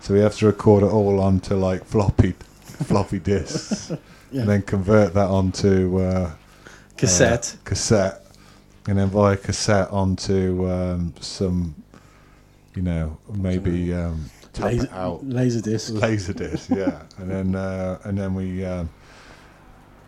so 0.00 0.14
we 0.14 0.20
have 0.20 0.34
to 0.36 0.46
record 0.46 0.82
it 0.82 0.90
all 0.92 1.20
onto 1.20 1.54
like 1.54 1.84
floppy 1.84 2.32
floppy 2.62 3.18
disks 3.18 3.90
Yeah. 4.32 4.40
and 4.40 4.48
then 4.50 4.62
convert 4.62 5.14
that 5.14 5.28
onto 5.28 5.98
uh, 6.00 6.30
Cassette. 6.96 7.54
uh, 7.56 7.68
cassette, 7.68 8.26
and 8.88 8.98
then 8.98 9.08
via 9.08 9.36
cassette 9.36 9.88
onto 9.92 10.68
um, 10.68 11.14
some, 11.20 11.76
you 12.74 12.82
know, 12.82 13.16
maybe 13.32 13.92
um, 13.94 14.30
tap 14.52 14.66
Laser, 14.66 14.84
it 14.86 14.92
out 14.92 15.24
laser 15.26 15.60
disc. 15.60 15.92
laser 15.94 16.32
disc, 16.32 16.70
yeah, 16.70 17.02
and 17.18 17.30
then 17.30 17.54
uh, 17.54 17.98
and 18.04 18.18
then 18.18 18.34
we 18.34 18.64
um, 18.64 18.88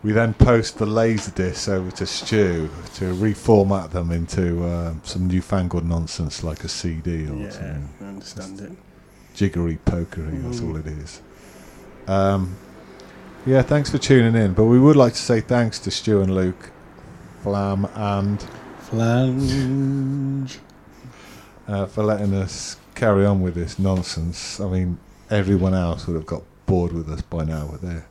we 0.03 0.11
then 0.11 0.33
post 0.33 0.77
the 0.77 0.85
laser 0.85 1.31
discs 1.31 1.67
over 1.67 1.89
to 1.91 2.05
Stu 2.05 2.69
to 2.95 3.13
reformat 3.15 3.91
them 3.91 4.11
into 4.11 4.63
um, 4.65 5.01
some 5.03 5.27
newfangled 5.27 5.85
nonsense 5.85 6.43
like 6.43 6.63
a 6.63 6.67
CD 6.69 7.27
or 7.27 7.35
yeah, 7.35 7.49
something 7.49 7.89
I 8.01 8.03
understand 8.05 8.61
it. 8.61 8.71
jiggery 9.33 9.79
pokery. 9.85 10.41
That's 10.43 10.59
Mm. 10.59 10.69
all 10.69 10.77
it 10.77 10.87
is. 10.87 11.21
Um, 12.07 12.55
yeah, 13.45 13.61
thanks 13.61 13.89
for 13.89 13.97
tuning 13.97 14.35
in. 14.41 14.53
But 14.53 14.65
we 14.65 14.79
would 14.79 14.95
like 14.95 15.13
to 15.13 15.19
say 15.21 15.41
thanks 15.41 15.79
to 15.79 15.91
Stu 15.91 16.21
and 16.21 16.33
Luke, 16.35 16.71
Flam, 17.43 17.85
and 17.95 18.41
Flange. 18.81 20.59
Uh, 21.67 21.85
for 21.85 22.03
letting 22.03 22.33
us 22.33 22.77
carry 22.95 23.25
on 23.25 23.41
with 23.41 23.55
this 23.55 23.77
nonsense. 23.77 24.59
I 24.59 24.67
mean, 24.67 24.97
everyone 25.29 25.73
else 25.73 26.07
would 26.07 26.15
have 26.15 26.25
got 26.25 26.43
bored 26.65 26.91
with 26.93 27.09
us 27.09 27.21
by 27.21 27.43
now, 27.43 27.69
but 27.71 27.81
they're 27.81 28.05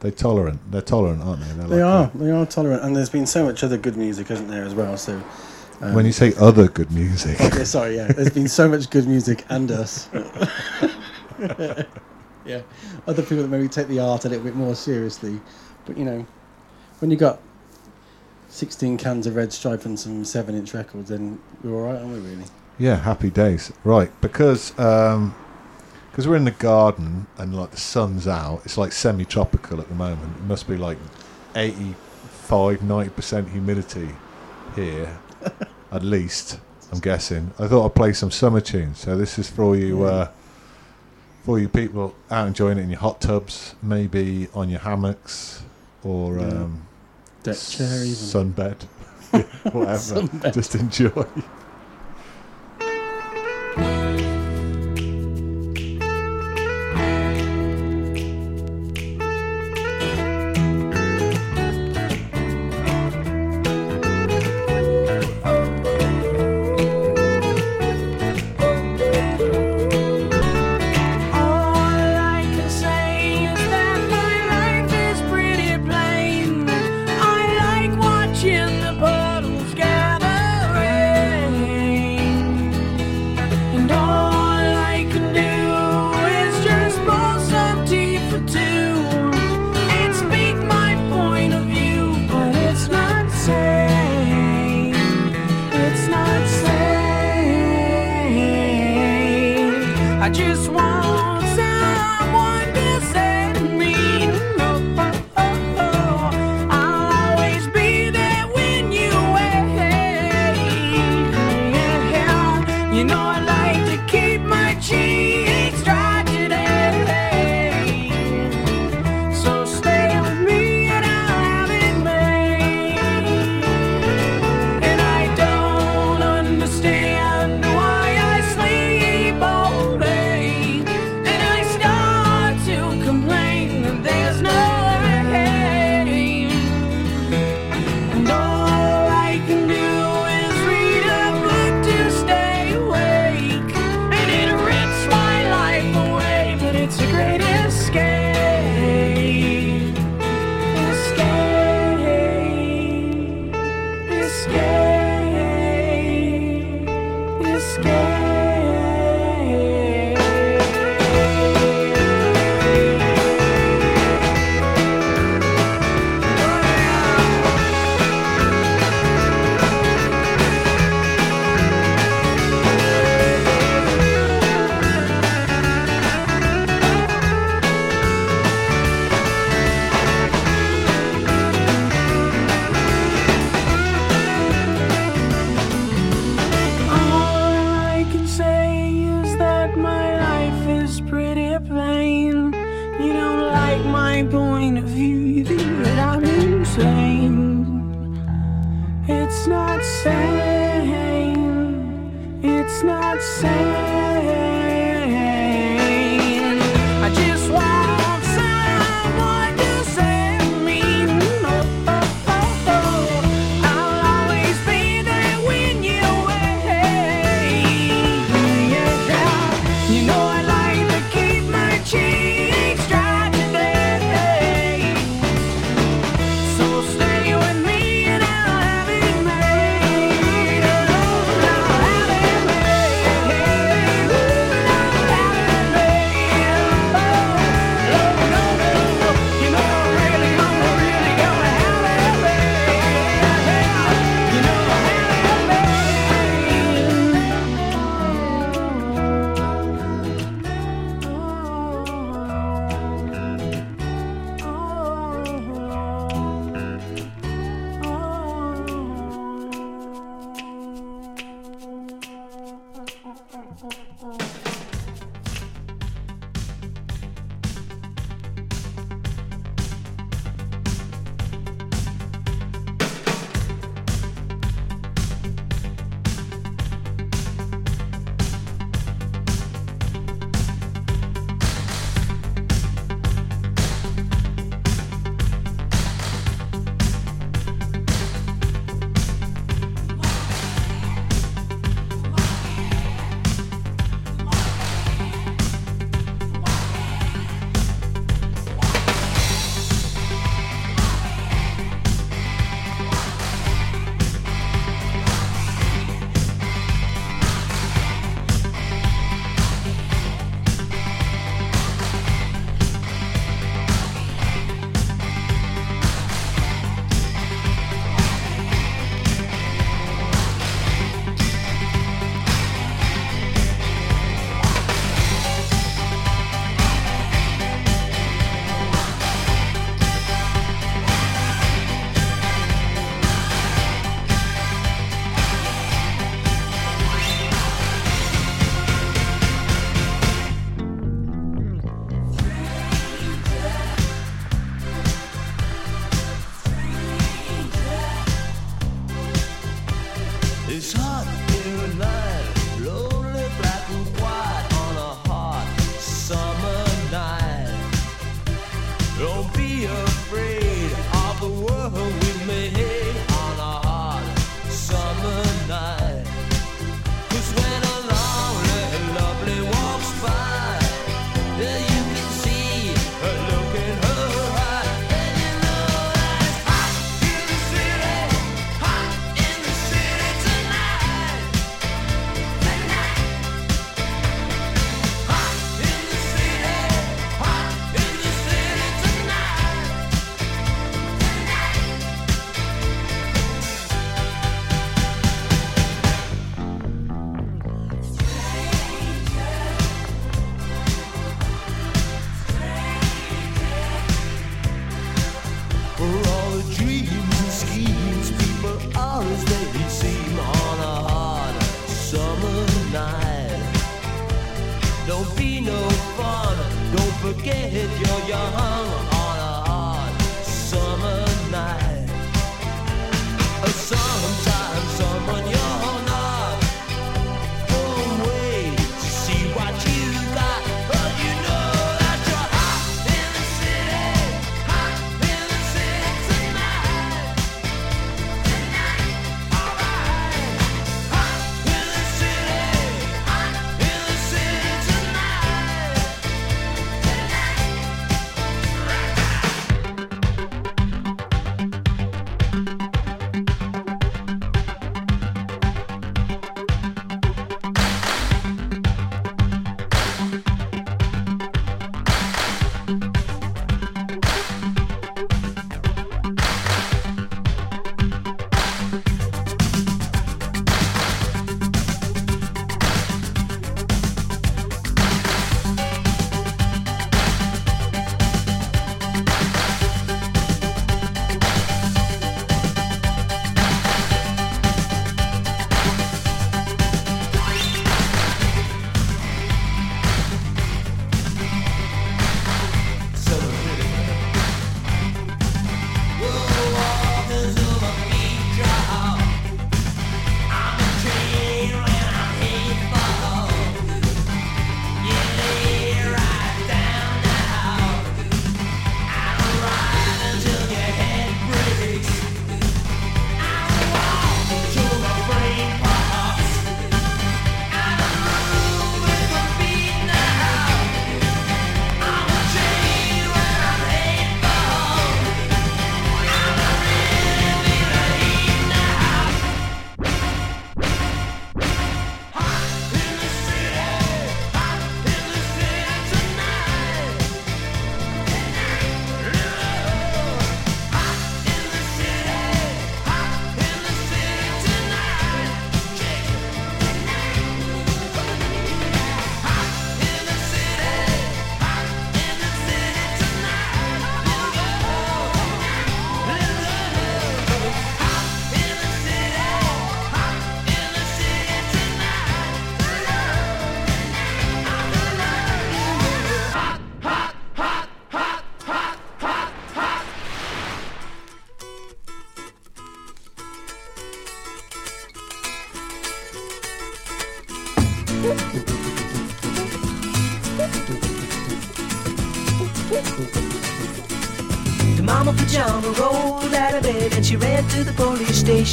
they're 0.00 0.10
tolerant. 0.10 0.60
They're 0.70 0.82
tolerant, 0.82 1.22
aren't 1.22 1.42
they? 1.42 1.52
They're 1.52 1.68
They 1.68 1.84
like 1.84 2.10
are. 2.14 2.18
They 2.18 2.30
are 2.30 2.44
tolerant, 2.44 2.82
and 2.82 2.96
there's 2.96 3.08
been 3.08 3.26
so 3.26 3.44
much 3.44 3.62
other 3.62 3.78
good 3.78 3.96
music, 3.96 4.26
hasn't 4.28 4.48
there, 4.48 4.64
as 4.64 4.74
well? 4.74 4.96
So. 4.96 5.22
Um, 5.80 5.94
when 5.94 6.06
you 6.06 6.12
say 6.12 6.32
other 6.38 6.68
good 6.68 6.92
music, 6.92 7.38
yeah, 7.40 7.64
sorry, 7.64 7.96
yeah. 7.96 8.08
There's 8.08 8.30
been 8.30 8.48
so 8.48 8.68
much 8.68 8.90
good 8.90 9.06
music 9.06 9.44
and 9.48 9.70
us. 9.70 10.08
yeah, 12.44 12.62
other 13.06 13.22
people 13.22 13.42
that 13.42 13.48
maybe 13.48 13.68
take 13.68 13.88
the 13.88 13.98
art 13.98 14.24
a 14.24 14.28
little 14.28 14.44
bit 14.44 14.54
more 14.54 14.74
seriously, 14.74 15.40
but 15.86 15.96
you 15.96 16.04
know, 16.04 16.26
when 17.00 17.10
you 17.10 17.16
got 17.16 17.40
16 18.48 18.96
cans 18.96 19.26
of 19.26 19.34
red 19.34 19.52
stripe 19.52 19.84
and 19.84 19.98
some 19.98 20.24
seven-inch 20.24 20.72
records, 20.74 21.08
then 21.08 21.40
we're 21.64 21.74
all 21.74 21.92
right, 21.92 22.00
aren't 22.00 22.12
we? 22.12 22.18
Really? 22.18 22.44
Yeah, 22.82 22.96
happy 22.96 23.30
days. 23.30 23.72
Right, 23.84 24.10
because 24.20 24.76
um 24.78 25.34
'cause 26.12 26.26
we're 26.26 26.34
in 26.36 26.44
the 26.44 26.50
garden 26.50 27.26
and 27.38 27.54
like 27.56 27.70
the 27.70 27.76
sun's 27.76 28.26
out. 28.26 28.62
It's 28.64 28.76
like 28.76 28.90
semi-tropical 28.92 29.80
at 29.80 29.88
the 29.88 29.94
moment. 29.94 30.36
It 30.36 30.42
must 30.44 30.66
be 30.66 30.76
like 30.76 30.98
85, 31.54 32.80
90% 32.80 33.50
humidity 33.50 34.10
here, 34.74 35.16
at 35.92 36.02
least. 36.02 36.58
I'm 36.92 36.98
guessing. 36.98 37.52
I 37.58 37.68
thought 37.68 37.86
I'd 37.86 37.94
play 37.94 38.12
some 38.12 38.30
summer 38.32 38.60
tunes. 38.60 38.98
So 38.98 39.16
this 39.16 39.38
is 39.38 39.48
for 39.48 39.76
you, 39.76 40.02
uh, 40.04 40.28
for 41.44 41.58
you 41.60 41.68
people 41.68 42.14
out 42.30 42.46
enjoying 42.48 42.78
it 42.78 42.82
in 42.82 42.90
your 42.90 42.98
hot 42.98 43.20
tubs, 43.20 43.74
maybe 43.80 44.48
on 44.54 44.68
your 44.68 44.80
hammocks 44.80 45.62
or 46.02 46.36
Yeah. 46.38 46.46
um, 46.48 46.82
Deck 47.44 47.56
chair, 47.58 48.04
even. 48.04 48.14
sunbed, 48.14 48.82
whatever. 49.72 49.96
Sunbed. 50.20 50.52
Just 50.52 50.74
enjoy. 50.74 51.24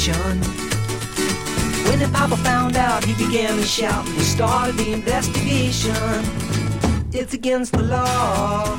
When 0.08 1.98
the 1.98 2.08
papa 2.10 2.34
found 2.38 2.74
out, 2.74 3.04
he 3.04 3.12
began 3.22 3.54
to 3.58 3.64
shout 3.64 4.06
and 4.06 4.14
he 4.14 4.22
started 4.22 4.76
the 4.76 4.94
investigation. 4.94 5.94
It's 7.12 7.34
against 7.34 7.72
the 7.72 7.82
law. 7.82 8.78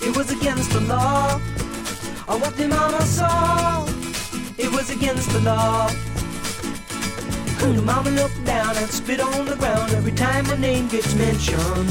It 0.00 0.16
was 0.16 0.30
against 0.30 0.70
the 0.70 0.82
law. 0.82 1.40
Or 2.28 2.38
what 2.38 2.56
the 2.56 2.68
mama 2.68 3.02
saw. 3.02 3.84
It 4.56 4.70
was 4.70 4.88
against 4.90 5.30
the 5.30 5.40
law. 5.40 5.88
When 7.60 7.74
the 7.74 7.82
mama 7.82 8.10
looked 8.10 8.44
down 8.44 8.76
and 8.76 8.88
spit 8.88 9.18
on 9.18 9.46
the 9.46 9.56
ground 9.56 9.92
every 9.94 10.12
time 10.12 10.44
her 10.44 10.56
name 10.56 10.86
gets 10.86 11.12
mentioned. 11.16 11.88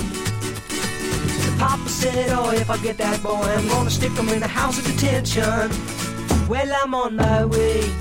The 1.46 1.56
papa 1.60 1.90
said, 1.90 2.30
Oh, 2.30 2.52
if 2.52 2.70
I 2.70 2.78
get 2.78 2.98
that 3.00 3.22
boy, 3.22 3.34
I'm 3.34 3.68
gonna 3.68 3.90
stick 3.90 4.14
him 4.14 4.30
in 4.30 4.42
a 4.42 4.48
house 4.48 4.80
of 4.80 4.86
detention. 4.86 5.70
Well, 6.48 6.72
I'm 6.82 6.96
on 6.96 7.18
my 7.18 7.44
way. 7.44 8.01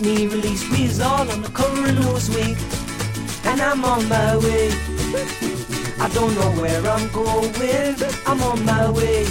Me 0.00 0.26
released, 0.26 0.70
we's 0.70 1.00
all 1.00 1.28
on 1.30 1.42
the 1.42 1.48
cover 1.48 1.88
of 1.88 1.96
Newsweek, 1.96 2.56
and 3.46 3.60
I'm 3.60 3.84
on 3.84 4.08
my 4.08 4.36
way. 4.36 4.70
I 5.98 6.08
don't 6.14 6.34
know 6.34 6.50
where 6.60 6.86
I'm 6.86 7.10
going, 7.10 7.96
I'm 8.26 8.40
on 8.42 8.64
my 8.64 8.90
way. 8.90 9.26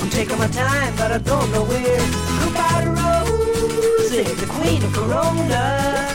I'm 0.00 0.10
taking 0.10 0.38
my 0.38 0.46
time, 0.48 0.94
but 0.96 1.12
I 1.12 1.18
don't 1.18 1.50
know 1.52 1.64
where. 1.64 2.04
Goodbye 2.40 2.84
to 2.84 2.90
Rosie, 2.90 4.22
the 4.22 4.46
queen 4.46 4.82
of 4.82 4.92
Corona. 4.92 6.14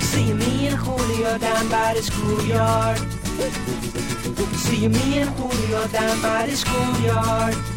See 0.00 0.32
me 0.32 0.66
and 0.68 0.76
Julio 0.76 1.38
down 1.38 1.68
by 1.68 1.94
the 1.94 2.02
schoolyard. 2.02 2.98
See 4.56 4.88
me 4.88 5.18
and 5.20 5.30
Julio 5.30 5.86
down 5.88 6.20
by 6.20 6.46
the 6.46 6.56
schoolyard. 6.56 7.75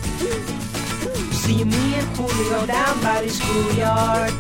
See 1.50 1.64
me 1.64 1.96
and 1.96 2.08
Julio 2.16 2.64
down 2.68 3.02
by 3.02 3.24
the 3.24 3.30
schoolyard. 3.30 4.32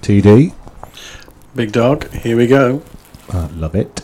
TD. 0.00 0.54
Big 1.54 1.70
dog, 1.72 2.10
here 2.12 2.38
we 2.38 2.46
go. 2.46 2.82
Uh, 3.30 3.48
love 3.52 3.74
it. 3.74 3.97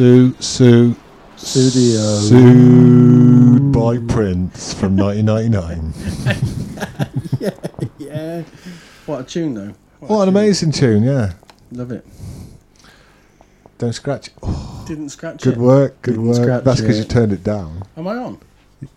Sue, 0.00 0.34
Sue, 0.40 0.96
Studio. 1.36 2.00
sued 2.20 3.70
by 3.70 3.98
Prince 4.08 4.72
from 4.72 4.96
1999. 4.96 5.92
yeah, 7.38 7.50
yeah. 7.98 8.42
What 9.04 9.20
a 9.20 9.24
tune, 9.24 9.52
though. 9.52 9.74
What 9.98 10.22
an 10.22 10.30
amazing 10.30 10.72
tune, 10.72 11.02
yeah. 11.02 11.34
Love 11.70 11.92
it. 11.92 12.06
Don't 13.76 13.92
scratch 13.92 14.28
it. 14.28 14.34
Oh, 14.42 14.84
Didn't 14.88 15.10
scratch 15.10 15.42
good 15.42 15.58
it. 15.58 15.60
work, 15.60 16.00
good 16.00 16.12
Didn't 16.12 16.28
work. 16.28 16.64
That's 16.64 16.80
because 16.80 16.98
you 16.98 17.04
turned 17.04 17.34
it 17.34 17.44
down. 17.44 17.82
Am 17.94 18.08
I 18.08 18.16
on? 18.16 18.40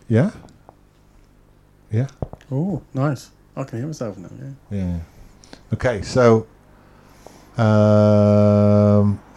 Yeah? 0.08 0.32
Yeah? 1.92 2.08
Oh, 2.50 2.82
nice. 2.94 3.30
I 3.58 3.66
can 3.66 3.80
hear 3.80 3.88
myself 3.88 4.18
now. 4.18 4.30
Yeah. 4.72 4.78
Yeah. 4.78 5.00
Okay, 5.74 6.02
so 6.02 6.48
um, 7.58 8.33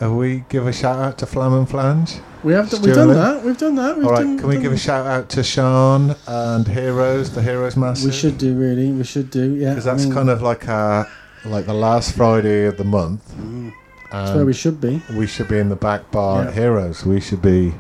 have 0.01 0.13
we 0.13 0.45
give 0.49 0.67
a 0.67 0.73
shout 0.73 0.99
out 0.99 1.19
to 1.19 1.27
Flam 1.27 1.55
and 1.55 1.69
Flange? 1.69 2.17
We 2.45 2.53
have 2.53 2.69
done, 2.71 2.83
we've 2.83 2.95
done 2.95 3.09
that. 3.09 3.43
We've 3.43 3.59
done 3.59 3.75
that. 3.77 3.97
We've 3.97 4.07
All 4.07 4.13
right, 4.13 4.23
done, 4.23 4.39
can 4.39 4.49
we 4.49 4.59
give 4.59 4.73
a 4.73 4.77
shout 4.79 5.07
out 5.07 5.29
to 5.31 5.43
Sean 5.43 6.15
and 6.27 6.69
Heroes, 6.69 7.35
the 7.35 7.43
Heroes 7.43 7.77
Massive? 7.77 8.07
We 8.07 8.13
should 8.13 8.39
do 8.39 8.55
really. 8.57 8.93
We 8.93 9.05
should 9.05 9.31
do. 9.31 9.55
Yeah. 9.55 9.71
because 9.71 9.85
that's 9.85 10.07
kind 10.07 10.29
of 10.31 10.43
like 10.43 10.69
our, 10.69 11.09
like 11.45 11.67
the 11.67 11.75
last 11.75 12.15
Friday 12.15 12.67
of 12.67 12.77
the 12.77 12.85
month. 12.85 13.27
Mm. 13.37 13.73
That's 14.13 14.33
where 14.35 14.47
we 14.47 14.53
should 14.53 14.81
be. 14.81 15.03
we 15.17 15.27
should 15.27 15.49
be 15.49 15.59
in 15.59 15.69
the 15.69 15.77
back 15.77 16.11
bar 16.11 16.43
Yeah. 16.43 16.49
at 16.49 16.55
Heroes. 16.55 17.05
We 17.05 17.21
should 17.21 17.43
be, 17.43 17.75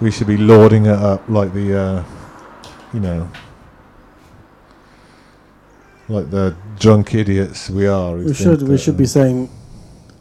we 0.00 0.10
should 0.10 0.26
be 0.26 0.36
lording 0.36 0.86
it 0.86 0.92
up 0.98 1.26
like 1.28 1.54
the, 1.54 1.78
uh, 1.78 2.04
you 2.92 3.00
know, 3.00 3.30
like 6.08 6.30
the 6.30 6.54
drunk 6.78 7.14
idiots 7.14 7.70
we 7.70 7.86
are. 7.86 8.16
We 8.16 8.34
should. 8.34 8.62
We 8.62 8.78
should 8.78 8.96
be 8.96 9.06
saying, 9.06 9.50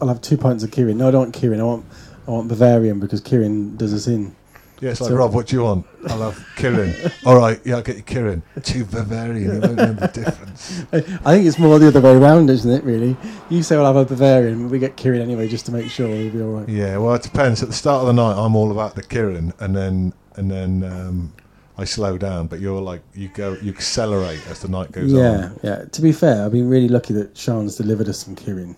"I'll 0.01 0.07
have 0.07 0.21
two 0.21 0.37
pints 0.37 0.63
of 0.63 0.71
Kirin." 0.71 0.95
No, 0.97 1.07
I 1.07 1.11
don't 1.11 1.21
want 1.21 1.35
Kirin. 1.35 1.59
I 1.59 1.63
want. 1.63 1.85
I 2.27 2.31
want 2.31 2.49
Bavarian 2.49 2.99
because 2.99 3.21
Kirin 3.21 3.77
does 3.77 3.93
us 3.93 4.05
in. 4.07 4.35
Yeah, 4.81 4.91
it's 4.91 5.01
like 5.01 5.09
So- 5.09 5.15
Rob. 5.15 5.33
What 5.33 5.47
do 5.47 5.55
you 5.55 5.63
want? 5.63 5.85
I'll 6.07 6.29
have 6.29 6.45
Kirin. 6.57 7.11
All 7.25 7.35
right, 7.37 7.59
yeah, 7.63 7.77
I'll 7.77 7.81
get 7.81 7.95
you 7.95 8.03
Kirin. 8.03 8.41
Two 8.63 8.83
Bavarian. 8.85 9.55
You 9.55 9.61
won't 9.61 9.75
know 9.75 9.93
the 9.93 10.07
difference. 10.07 10.83
I, 10.93 10.97
I 11.25 11.33
think 11.35 11.47
it's 11.47 11.57
more 11.57 11.79
the 11.79 11.87
other 11.87 12.01
way 12.01 12.15
around, 12.15 12.49
isn't 12.49 12.69
it? 12.69 12.83
Really, 12.83 13.15
you 13.49 13.63
say 13.63 13.75
I'll 13.77 13.85
have 13.85 13.95
a 13.95 14.05
Bavarian, 14.05 14.63
but 14.63 14.71
we 14.71 14.77
get 14.77 14.97
Kirin 14.97 15.21
anyway, 15.21 15.47
just 15.47 15.65
to 15.67 15.71
make 15.71 15.89
sure 15.89 16.07
we'll 16.09 16.29
be 16.31 16.41
all 16.41 16.49
right. 16.59 16.69
Yeah, 16.69 16.97
well, 16.97 17.15
it 17.15 17.23
depends. 17.23 17.63
At 17.63 17.69
the 17.69 17.75
start 17.75 18.01
of 18.01 18.07
the 18.07 18.13
night, 18.13 18.35
I'm 18.37 18.55
all 18.55 18.71
about 18.71 18.95
the 18.95 19.03
Kirin, 19.03 19.53
and 19.61 19.75
then 19.75 20.13
and 20.35 20.51
then 20.51 20.83
um, 20.83 21.33
I 21.77 21.85
slow 21.85 22.17
down. 22.17 22.47
But 22.47 22.59
you're 22.59 22.81
like 22.81 23.01
you 23.15 23.29
go, 23.29 23.53
you 23.61 23.71
accelerate 23.71 24.41
as 24.49 24.59
the 24.59 24.67
night 24.67 24.91
goes 24.91 25.11
Yeah, 25.11 25.19
on. 25.29 25.39
Yeah, 25.39 25.49
yeah. 25.79 25.85
To 25.85 26.01
be 26.01 26.11
fair, 26.11 26.45
I've 26.45 26.51
been 26.51 26.69
really 26.69 26.89
lucky 26.89 27.13
that 27.13 27.35
Sean's 27.37 27.77
delivered 27.77 28.09
us 28.09 28.19
some 28.19 28.35
Kirin, 28.35 28.75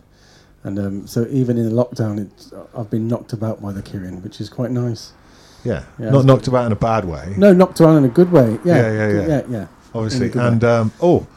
and 0.63 0.79
um, 0.79 1.07
so 1.07 1.25
even 1.29 1.57
in 1.57 1.73
the 1.73 1.75
lockdown, 1.83 2.19
it's, 2.19 2.51
I've 2.75 2.89
been 2.89 3.07
knocked 3.07 3.33
about 3.33 3.61
by 3.61 3.71
the 3.71 3.81
Kirin, 3.81 4.21
which 4.23 4.41
is 4.41 4.49
quite 4.49 4.71
nice. 4.71 5.13
Yeah, 5.63 5.83
Yeah, 5.97 6.11
not 6.11 6.25
knocked 6.25 6.47
about 6.47 6.65
in 6.65 6.71
a 6.71 6.75
bad 6.77 7.05
way. 7.05 7.33
No, 7.37 7.53
knocked 7.53 7.81
around 7.81 7.97
in 7.97 8.05
a 8.05 8.09
good 8.09 8.31
way. 8.31 8.59
Yeah, 8.63 8.75
Yeah, 8.75 8.91
yeah, 8.91 9.07
yeah. 9.07 9.27
yeah, 9.27 9.41
yeah. 9.49 9.67
obviously. 9.93 10.25
In 10.25 10.31
a 10.31 10.33
good 10.33 10.39
way. 10.41 10.47
And 10.47 10.63
um, 10.63 10.91
oh, 11.01 11.27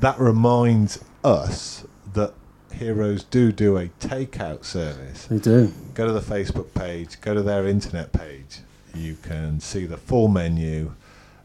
that 0.00 0.18
reminds 0.18 1.04
us 1.24 1.84
that 2.14 2.32
Heroes 2.72 3.24
do 3.24 3.50
do 3.52 3.76
a 3.76 3.88
takeout 4.00 4.64
service. 4.64 5.26
They 5.26 5.38
do. 5.38 5.72
Go 5.94 6.06
to 6.06 6.12
the 6.12 6.20
Facebook 6.20 6.72
page. 6.74 7.20
Go 7.20 7.34
to 7.34 7.42
their 7.42 7.66
internet 7.66 8.12
page. 8.12 8.60
You 8.94 9.16
can 9.22 9.60
see 9.60 9.84
the 9.86 9.96
full 9.96 10.28
menu. 10.28 10.92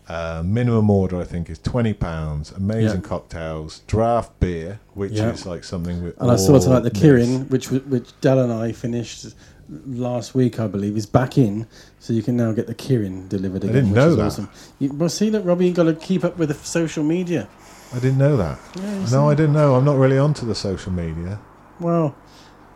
Uh, 0.10 0.44
minimum 0.46 0.90
order, 0.90 1.20
I 1.20 1.24
think, 1.24 1.50
is 1.50 1.60
twenty 1.60 1.94
pounds. 1.94 2.52
Amazing 2.52 3.02
Yeah. 3.02 3.08
cocktails, 3.08 3.82
draft 3.88 4.38
beer, 4.40 4.80
which 4.94 5.14
Yeah. 5.14 5.32
is 5.32 5.46
like 5.46 5.64
something 5.64 6.04
with. 6.04 6.20
And 6.20 6.30
I 6.30 6.36
saw 6.36 6.60
tonight 6.60 6.82
the 6.82 6.92
Kirin, 6.92 7.50
which 7.50 7.72
which 7.72 8.10
Dell 8.20 8.40
and 8.40 8.52
I 8.52 8.74
finished 8.74 9.28
last 9.88 10.36
week, 10.36 10.60
I 10.60 10.68
believe, 10.68 10.98
is 10.98 11.06
back 11.06 11.38
in. 11.38 11.68
So 12.00 12.12
you 12.12 12.22
can 12.22 12.36
now 12.36 12.52
get 12.52 12.68
the 12.68 12.76
Kirin 12.76 13.30
delivered 13.30 13.64
again. 13.64 13.70
I 13.70 13.80
didn't 13.80 13.92
which 13.92 13.96
know 13.96 14.10
is 14.10 14.16
that. 14.18 14.26
Awesome. 14.26 14.50
You, 14.80 14.92
well, 14.94 15.08
see, 15.10 15.30
look, 15.32 15.46
Robbie, 15.46 15.68
you've 15.68 15.76
got 15.76 15.84
to 15.84 15.94
keep 15.94 16.26
up 16.26 16.38
with 16.38 16.50
the 16.50 16.56
social 16.56 17.04
media. 17.04 17.48
I 17.96 18.00
didn't 18.00 18.18
know 18.18 18.36
that. 18.36 18.60
Yeah, 18.76 19.06
No. 19.12 19.30
I 19.30 19.36
didn't 19.36 19.54
know. 19.54 19.76
I'm 19.76 19.86
not 19.86 19.98
really 19.98 20.18
onto 20.18 20.46
the 20.46 20.56
social 20.56 20.92
media. 20.92 21.40
Well, 21.80 22.14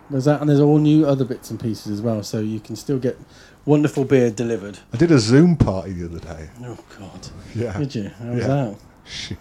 there's 0.09 0.25
that, 0.25 0.39
and 0.39 0.49
there's 0.49 0.61
all 0.61 0.77
new 0.77 1.05
other 1.05 1.25
bits 1.25 1.51
and 1.51 1.59
pieces 1.59 1.91
as 1.91 2.01
well. 2.01 2.23
So 2.23 2.39
you 2.39 2.61
can 2.61 2.77
still 2.77 2.99
get 2.99 3.19
wonderful 3.67 4.05
beer 4.05 4.31
delivered. 4.31 4.79
I 4.93 4.97
did 4.97 5.11
a 5.11 5.19
Zoom 5.19 5.55
party 5.55 5.91
the 5.93 6.05
other 6.05 6.19
day. 6.19 6.49
Oh 6.63 6.77
God! 6.97 7.27
Yeah. 7.53 7.77
Did 7.77 7.93
you? 7.93 8.09
How 8.17 8.25
was 8.31 8.39
Yeah. 8.39 8.47
that? 8.47 8.75
Shit. 9.05 9.37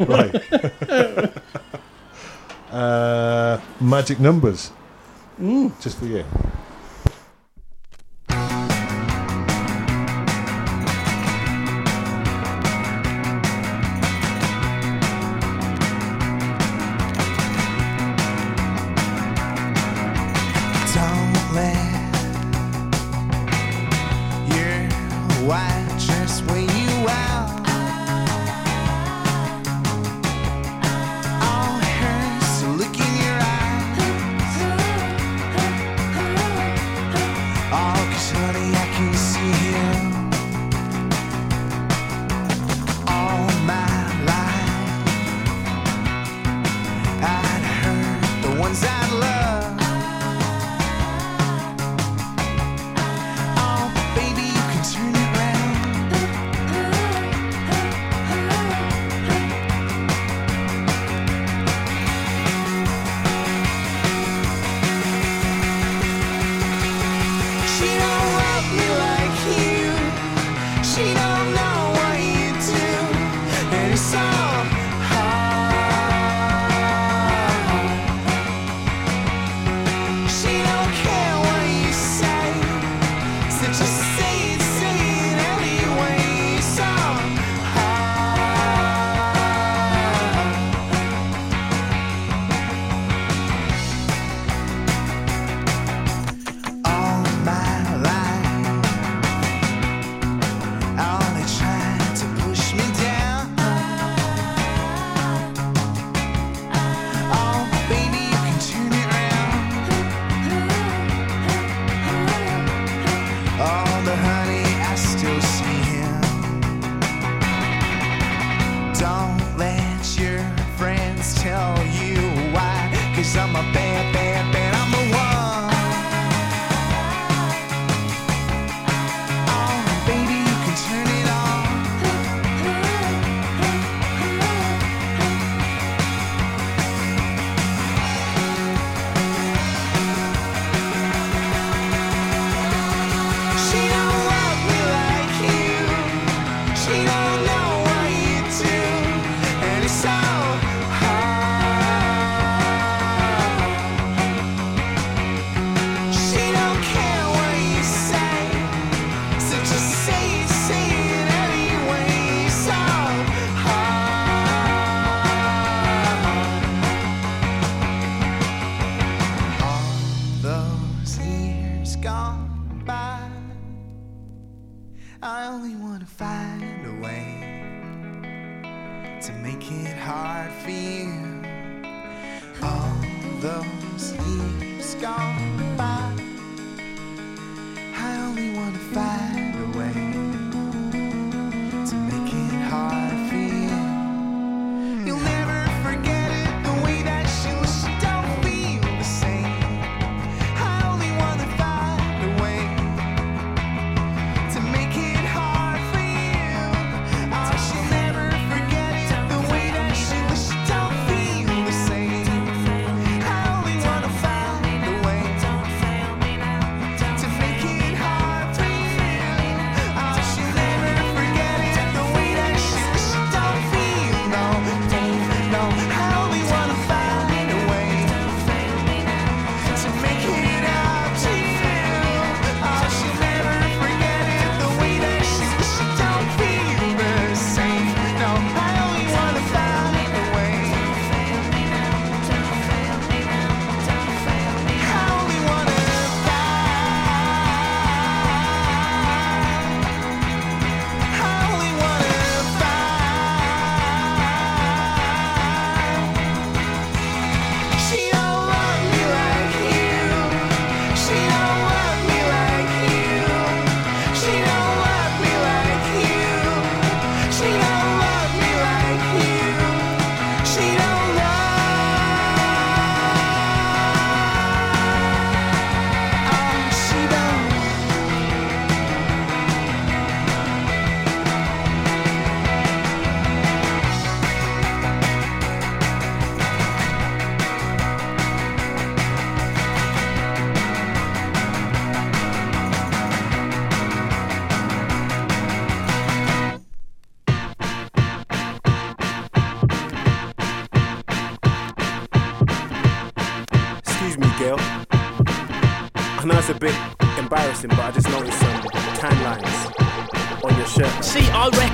right. 0.08 1.32
uh, 2.72 3.60
magic 3.80 4.18
numbers. 4.20 4.70
Mm. 5.40 5.78
Just 5.82 5.98
for 5.98 6.06
you. 6.06 6.24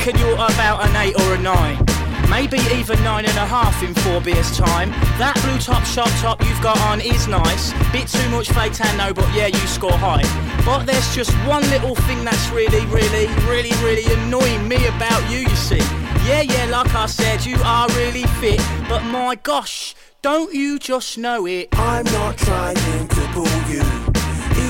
Reckon 0.04 0.20
you're 0.20 0.34
about 0.34 0.86
an 0.86 0.96
eight 0.96 1.18
or 1.18 1.34
a 1.34 1.38
nine. 1.38 1.78
Maybe 2.28 2.58
even 2.74 3.02
nine 3.04 3.24
and 3.24 3.38
a 3.38 3.46
half 3.46 3.82
in 3.82 3.94
four 3.94 4.20
beers 4.20 4.54
time. 4.56 4.90
That 5.18 5.34
blue 5.42 5.58
top 5.58 5.84
shop 5.84 6.08
top 6.20 6.42
you've 6.44 6.60
got 6.60 6.78
on 6.80 7.00
is 7.00 7.26
nice. 7.26 7.72
Bit 7.90 8.08
too 8.08 8.28
much 8.28 8.50
fake 8.50 8.74
tan 8.74 8.98
though, 8.98 9.14
but 9.14 9.32
yeah, 9.34 9.46
you 9.46 9.66
score 9.66 9.96
high. 9.96 10.24
But 10.64 10.84
there's 10.84 11.14
just 11.14 11.32
one 11.46 11.62
little 11.70 11.94
thing 11.94 12.22
that's 12.22 12.50
really, 12.50 12.84
really, 12.86 13.28
really, 13.48 13.72
really 13.82 14.04
annoying 14.12 14.68
me 14.68 14.86
about 14.88 15.22
you, 15.30 15.38
you 15.38 15.56
see. 15.56 15.84
Yeah, 16.26 16.42
yeah, 16.42 16.66
like 16.66 16.94
I 16.94 17.06
said, 17.06 17.46
you 17.46 17.56
are 17.64 17.88
really 17.90 18.24
fit. 18.40 18.60
But 18.88 19.04
my 19.04 19.36
gosh, 19.36 19.94
don't 20.20 20.52
you 20.52 20.78
just 20.78 21.16
know 21.16 21.46
it? 21.46 21.68
I'm 21.72 22.04
not 22.04 22.36
trying 22.36 23.08
to 23.08 23.20
pull 23.32 23.56
you, 23.72 23.84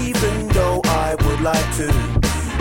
even 0.07 0.49
though 0.49 0.81
I 0.85 1.17
would 1.27 1.41
like 1.41 1.77
to. 1.79 1.91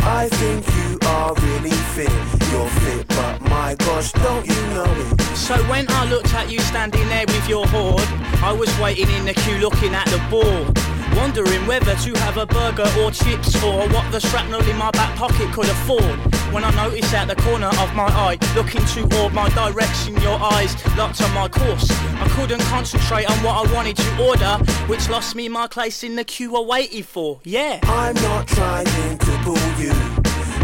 I 0.05 0.27
think 0.29 0.65
you 0.75 0.82
are 1.05 1.33
really 1.35 1.75
fit. 1.95 2.09
You're 2.51 2.69
fit, 2.81 3.07
but 3.09 3.41
my 3.41 3.75
gosh, 3.75 4.11
don't 4.13 4.45
you 4.45 4.61
know 4.73 4.85
it? 4.87 5.21
So 5.35 5.55
when 5.69 5.85
I 5.89 6.09
looked 6.09 6.33
at 6.33 6.51
you 6.51 6.59
standing 6.59 7.07
there 7.09 7.25
with 7.27 7.47
your 7.49 7.65
hoard, 7.67 8.07
I 8.43 8.51
was 8.51 8.69
waiting 8.79 9.09
in 9.09 9.25
the 9.25 9.33
queue 9.33 9.57
looking 9.57 9.93
at 9.93 10.07
the 10.07 10.21
board. 10.29 10.77
Wondering 11.15 11.65
whether 11.67 11.95
to 11.95 12.13
have 12.19 12.37
a 12.37 12.45
burger 12.45 12.89
or 12.99 13.11
chips 13.11 13.61
or 13.63 13.87
what 13.89 14.11
the 14.11 14.19
shrapnel 14.19 14.61
in 14.67 14.77
my 14.77 14.89
back 14.91 15.15
pocket 15.15 15.51
could 15.53 15.67
afford. 15.69 16.17
When 16.51 16.63
I 16.63 16.71
noticed 16.71 17.13
at 17.13 17.27
the 17.27 17.35
corner 17.35 17.67
of 17.67 17.95
my 17.95 18.07
eye, 18.07 18.37
looking 18.55 18.83
toward 18.85 19.33
my 19.33 19.49
direction, 19.49 20.19
your 20.21 20.39
eyes 20.41 20.75
locked 20.97 21.21
on 21.21 21.31
my 21.33 21.47
course. 21.47 21.89
I 21.91 22.27
couldn't 22.35 22.61
concentrate 22.61 23.29
on 23.29 23.37
what 23.43 23.67
I 23.67 23.73
wanted 23.73 23.97
to 23.97 24.23
order, 24.23 24.63
which 24.87 25.09
lost 25.09 25.35
me 25.35 25.49
my 25.49 25.67
place 25.67 26.03
in 26.03 26.15
the 26.15 26.23
queue 26.23 26.55
I 26.55 26.61
waited 26.61 27.05
for. 27.05 27.39
Yeah. 27.43 27.79
I'm 27.83 28.15
not 28.15 28.47
trying 28.47 29.17
to 29.17 29.39
pull 29.43 29.57
you, 29.79 29.93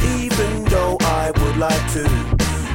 even 0.03 0.64
though 0.66 0.98
I 1.02 1.32
would 1.32 1.58
like 1.58 1.92
to. 1.94 2.06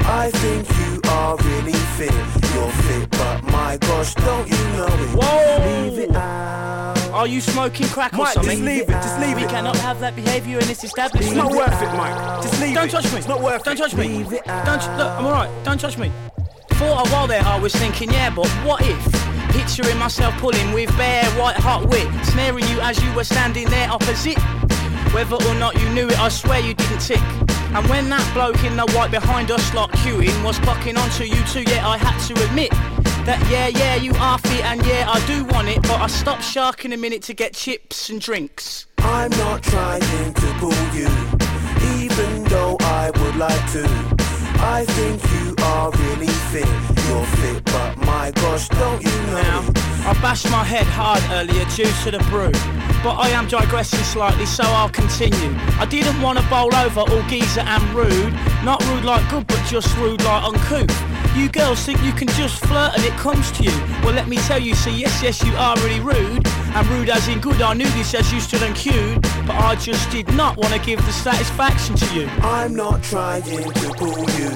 I 0.07 0.31
think 0.33 0.69
you 0.79 1.01
are 1.11 1.37
really 1.37 1.73
fit. 1.97 2.13
You're 2.53 2.71
fit, 2.71 3.11
but 3.11 3.43
my 3.45 3.77
gosh, 3.79 4.15
don't 4.15 4.49
you 4.49 4.57
know 4.77 4.87
it? 4.87 5.11
Whoa! 5.17 5.89
Leave 5.89 5.99
it 5.99 6.15
out. 6.15 6.95
Are 7.13 7.27
you 7.27 7.41
smoking 7.41 7.87
crack 7.87 8.13
or 8.15 8.19
Mike, 8.19 8.35
just 8.35 8.49
leave 8.49 8.83
it, 8.83 8.89
just 8.89 9.21
leave 9.21 9.37
we 9.37 9.45
it. 9.45 9.49
cannot 9.51 9.77
have 9.77 10.01
that 10.01 10.15
behaviour 10.17 10.59
in 10.59 10.67
this 10.67 10.83
establishment. 10.85 11.27
It's 11.27 11.37
not 11.37 11.53
worth 11.53 11.81
it, 11.81 11.97
Mike. 11.97 12.43
Just 12.43 12.61
leave 12.61 12.75
Don't 12.75 12.89
it. 12.89 12.91
touch 12.91 13.11
me. 13.13 13.19
It's 13.19 13.29
not 13.29 13.41
worth 13.41 13.63
Don't 13.65 13.75
it. 13.75 13.79
touch 13.79 13.95
me. 13.95 14.09
Leave 14.09 14.33
it 14.33 14.45
Don't 14.45 14.81
t- 14.81 14.89
look, 14.99 15.11
I'm 15.13 15.25
alright. 15.25 15.65
Don't 15.65 15.81
touch 15.81 15.97
me. 15.97 16.11
For 16.75 16.87
a 16.87 17.09
while 17.09 17.29
there, 17.29 17.43
I 17.43 17.59
was 17.59 17.73
thinking, 17.75 18.11
yeah, 18.13 18.31
but 18.31 18.49
what 18.67 18.83
if? 18.85 19.01
Picturing 19.53 19.97
myself 19.97 20.35
pulling 20.39 20.73
with 20.73 20.91
bare 20.99 21.25
white 21.41 21.57
hot 21.57 21.89
wit, 21.89 22.09
snaring 22.27 22.67
you 22.67 22.81
as 22.81 23.01
you 23.03 23.13
were 23.15 23.23
standing 23.25 23.71
there 23.71 23.89
opposite. 23.91 24.37
Whether 25.15 25.37
or 25.37 25.55
not 25.55 25.81
you 25.81 25.89
knew 25.91 26.09
it, 26.09 26.19
I 26.19 26.29
swear 26.29 26.59
you 26.59 26.75
didn't 26.75 26.99
tick. 26.99 27.23
And 27.73 27.89
when 27.89 28.09
that 28.11 28.29
bloke 28.35 28.65
in 28.65 28.77
the 28.77 28.85
white 28.97 29.13
behind 29.13 29.53
us 29.53 29.73
lot 29.73 29.93
queuing 29.93 30.45
was 30.45 30.59
clocking 30.59 30.99
onto 30.99 31.23
you 31.23 31.41
too, 31.45 31.63
yeah, 31.71 31.87
I 31.89 31.97
had 31.97 32.19
to 32.27 32.45
admit 32.45 32.71
that 33.25 33.41
yeah, 33.49 33.69
yeah, 33.69 33.95
you 33.95 34.13
are 34.17 34.39
fit 34.39 34.65
and 34.65 34.85
yeah, 34.85 35.09
I 35.09 35.25
do 35.27 35.45
want 35.45 35.69
it, 35.69 35.81
but 35.83 36.01
I 36.01 36.09
stopped 36.09 36.43
sharking 36.43 36.93
a 36.93 36.97
minute 36.97 37.23
to 37.23 37.35
get 37.35 37.55
chips 37.55 38.11
and 38.11 38.21
drinks. 38.21 38.87
I'm 38.99 39.31
not 39.31 39.63
trying 39.63 40.01
to 40.01 40.55
pull 40.59 40.73
you, 40.93 41.09
even 42.03 42.45
though 42.45 42.77
I 42.81 43.11
would 43.15 43.37
like 43.37 43.73
to. 43.73 44.24
I 44.61 44.85
think 44.85 45.23
you 45.33 45.55
are 45.65 45.91
really 45.91 46.33
fit. 46.51 46.67
You're 47.07 47.27
fit, 47.39 47.65
but 47.65 47.97
my 47.99 48.31
gosh, 48.33 48.69
don't 48.69 49.03
you 49.03 49.11
know 49.27 49.43
Now. 49.43 49.85
I 50.07 50.13
bashed 50.21 50.51
my 50.51 50.63
head 50.63 50.87
hard 50.87 51.23
earlier 51.33 51.65
due 51.77 51.91
to 52.05 52.11
the 52.11 52.19
brew, 52.29 52.53
but 53.03 53.17
I 53.17 53.31
am 53.31 53.49
digressing 53.49 54.01
slightly, 54.01 54.45
so 54.45 54.63
I'll 54.63 54.91
continue. 54.91 55.55
I 55.81 55.87
didn't 55.87 56.21
want 56.21 56.39
to 56.39 56.45
bowl 56.49 56.75
over 56.75 57.01
all 57.01 57.23
geezer 57.23 57.63
and 57.63 57.83
rude, 57.95 58.35
not 58.63 58.85
rude 58.87 59.05
like 59.05 59.29
good, 59.31 59.47
but 59.47 59.65
just 59.67 59.97
rude 59.97 60.23
like 60.23 60.45
uncouth. 60.45 60.93
You 61.35 61.49
girls 61.49 61.83
think 61.85 62.03
you 62.03 62.13
can 62.13 62.29
just 62.29 62.65
flirt 62.67 62.93
and 62.95 63.03
it 63.03 63.13
comes 63.15 63.51
to 63.53 63.65
you. 63.65 63.73
Well, 64.05 64.13
let 64.15 64.29
me 64.29 64.37
tell 64.37 64.61
you, 64.61 64.75
see, 64.75 64.95
yes, 64.95 65.23
yes, 65.23 65.43
you 65.43 65.55
are 65.57 65.75
really 65.77 66.01
rude, 66.01 66.47
and 66.75 66.87
rude 66.89 67.09
as 67.09 67.29
in 67.29 67.41
good. 67.41 67.61
I 67.63 67.75
knew 67.75 67.89
this 67.91 68.15
as 68.15 68.33
you 68.33 68.41
stood 68.41 68.63
and 68.63 68.75
queued, 68.75 69.23
but 69.47 69.57
I 69.57 69.77
just 69.77 70.11
did 70.11 70.29
not 70.35 70.57
want 70.57 70.75
to 70.75 70.81
give 70.81 71.05
the 71.07 71.13
satisfaction 71.13 71.95
to 71.97 72.15
you. 72.15 72.27
I'm 72.43 72.75
not 72.75 73.03
trying 73.03 73.43
to 73.43 73.95
pull 73.97 74.29
you, 74.31 74.51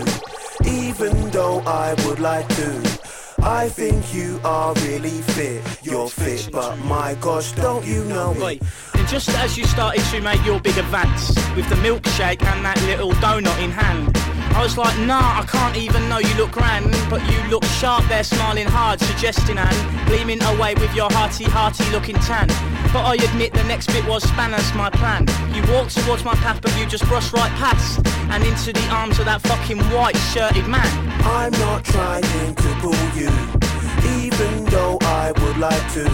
even 0.67 1.31
though 1.31 1.61
I 1.61 1.95
would 2.07 2.21
like 2.21 2.49
to. 2.57 2.99
I 3.41 3.69
think 3.69 4.13
you 4.13 4.41
are 4.45 4.75
really 4.75 5.23
fit. 5.23 5.63
You're 5.83 6.09
fit, 6.09 6.51
but 6.53 6.77
my 6.81 7.15
gosh, 7.21 7.53
don't 7.53 7.87
you 7.87 8.05
know 8.05 8.33
it? 8.33 8.63
And 8.95 9.09
just 9.09 9.29
as 9.31 9.57
you 9.57 9.65
started 9.65 10.03
to 10.11 10.21
make 10.21 10.45
your 10.45 10.61
big 10.61 10.77
advance 10.77 11.29
with 11.55 11.69
the 11.69 11.77
milkshake 11.77 12.43
and 12.43 12.65
that 12.65 12.81
little 12.83 13.13
donut 13.13 13.63
in 13.63 13.71
hand, 13.71 14.13
I 14.55 14.63
was 14.63 14.77
like, 14.77 14.99
nah, 15.01 15.41
I 15.41 15.47
can't 15.47 15.77
even 15.77 16.09
know 16.09 16.19
you 16.19 16.35
look 16.35 16.51
grand, 16.51 16.91
but 17.09 17.21
you 17.31 17.39
look 17.49 17.65
sharp 17.65 18.05
there, 18.09 18.25
smiling 18.25 18.67
hard, 18.67 19.01
suggesting 19.01 19.59
and 19.59 20.07
gleaming 20.07 20.43
away 20.43 20.75
with 20.75 20.95
your 20.95 21.11
hearty, 21.11 21.45
hearty 21.45 21.89
looking 21.91 22.17
tan. 22.17 22.49
But 22.93 23.05
I 23.05 23.15
admit 23.15 23.53
the 23.53 23.65
next 23.65 23.89
bit 23.89 24.05
was 24.07 24.25
spanners 24.25 24.75
my 24.75 24.91
plan. 24.91 25.27
You 25.55 25.63
walked 25.73 25.97
towards 25.97 26.25
my 26.25 26.35
path, 26.37 26.61
but 26.61 26.77
you 26.79 26.87
just 26.87 27.05
brushed 27.07 27.33
right 27.33 27.53
past 27.53 28.01
and 28.31 28.43
into 28.45 28.73
the 28.73 28.89
arms 28.91 29.19
of 29.19 29.27
that 29.27 29.43
fucking 29.43 29.79
white 29.93 30.17
shirted 30.33 30.67
man. 30.67 30.89
I'm 31.23 31.53
not 31.53 31.85
trying 31.85 32.23
to 32.55 32.69
pull 32.81 32.95
you, 33.15 33.31
even 34.23 34.65
though 34.67 34.99
I 35.03 35.33
would 35.33 35.59
like 35.59 35.93
to. 35.95 36.07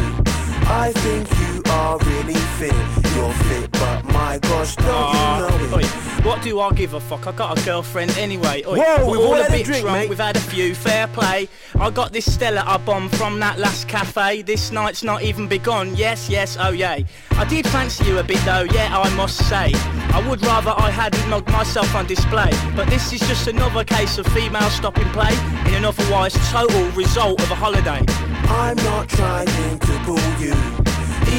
I 0.66 0.92
think 0.92 1.28
you 1.40 1.62
are 1.72 1.98
really 1.98 2.40
fit. 2.58 2.74
You're 3.14 3.32
fit, 3.48 3.73
but 3.84 4.04
my 4.12 4.38
gosh, 4.38 4.76
don't 4.76 4.86
Ah, 4.88 5.58
you 5.60 5.68
know 5.68 5.76
oi, 5.76 5.82
what 6.24 6.42
do 6.42 6.58
I 6.60 6.72
give 6.72 6.94
a 6.94 7.00
fuck? 7.00 7.26
I 7.26 7.32
got 7.32 7.58
a 7.58 7.64
girlfriend 7.64 8.16
anyway. 8.16 8.62
Oi, 8.66 8.78
Whoa, 8.78 9.10
we've 9.10 9.20
all 9.20 9.34
a 9.34 9.42
had 9.42 9.50
a 9.50 9.52
bit 9.52 9.66
drink, 9.66 9.82
drunk. 9.82 9.98
mate. 9.98 10.08
We've 10.08 10.18
had 10.18 10.36
a 10.36 10.40
few. 10.40 10.74
Fair 10.74 11.06
play. 11.08 11.48
I 11.78 11.90
got 11.90 12.12
this 12.12 12.32
Stella 12.32 12.62
I 12.66 12.78
bombed 12.78 13.14
from 13.16 13.38
that 13.40 13.58
last 13.58 13.88
cafe. 13.88 14.42
This 14.42 14.70
night's 14.70 15.02
not 15.02 15.22
even 15.22 15.46
begun. 15.48 15.94
Yes, 15.96 16.30
yes, 16.30 16.56
oh 16.58 16.70
yay. 16.70 17.04
I 17.32 17.44
did 17.44 17.66
fancy 17.68 18.04
you 18.06 18.18
a 18.18 18.22
bit 18.24 18.38
though. 18.44 18.66
Yeah, 18.72 18.88
I 18.98 19.08
must 19.16 19.36
say. 19.48 19.72
I 20.16 20.24
would 20.28 20.40
rather 20.46 20.72
I 20.78 20.90
hadn't 20.90 21.28
mugged 21.28 21.50
myself 21.52 21.94
on 21.94 22.06
display. 22.06 22.50
But 22.74 22.88
this 22.88 23.12
is 23.12 23.20
just 23.28 23.48
another 23.48 23.84
case 23.84 24.16
of 24.18 24.26
female 24.28 24.70
stopping 24.70 25.08
play 25.10 25.34
in 25.66 25.74
an 25.74 25.84
otherwise 25.84 26.34
total 26.50 26.84
result 26.92 27.42
of 27.42 27.50
a 27.50 27.54
holiday. 27.54 28.00
I'm 28.48 28.76
not 28.76 29.08
trying 29.08 29.46
to 29.80 29.92
pull 30.04 30.18
you, 30.40 30.54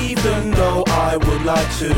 even 0.03 0.51
though 0.51 0.83
I 0.87 1.17
would 1.17 1.43
like 1.43 1.69
to. 1.79 1.91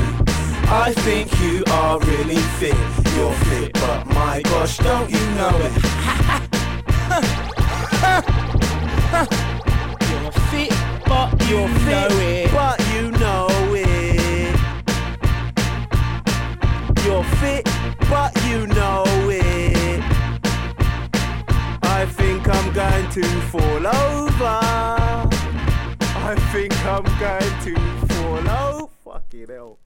I 0.69 0.93
think 1.05 1.31
you 1.41 1.63
are 1.67 1.99
really 1.99 2.41
fit. 2.59 2.75
You're 3.15 3.33
fit, 3.47 3.73
but 3.73 4.05
my 4.07 4.41
gosh, 4.43 4.77
don't 4.77 5.09
you 5.09 5.25
know 5.39 5.55
it? 5.67 5.73
You're 10.09 10.31
fit, 10.51 10.73
but 11.05 11.29
you 11.49 11.67
know 11.87 12.07
it. 12.11 12.51
But 12.51 12.77
you 12.93 13.11
know 13.11 13.47
it. 13.73 14.55
You're 17.05 17.23
fit, 17.41 17.63
but 18.09 18.31
you 18.45 18.67
know 18.67 19.03
it. 19.29 20.03
I 21.83 22.05
think 22.05 22.47
I'm 22.47 22.73
going 22.73 23.09
to 23.11 23.23
fall 23.51 23.87
over. 23.87 25.06
I 26.29 26.35
think 26.51 26.75
I'm 26.85 27.05
going 27.21 27.61
to 27.63 28.07
fall 28.07 28.49
over. 28.49 28.87
Fucking 29.05 29.47
hell. 29.47 29.79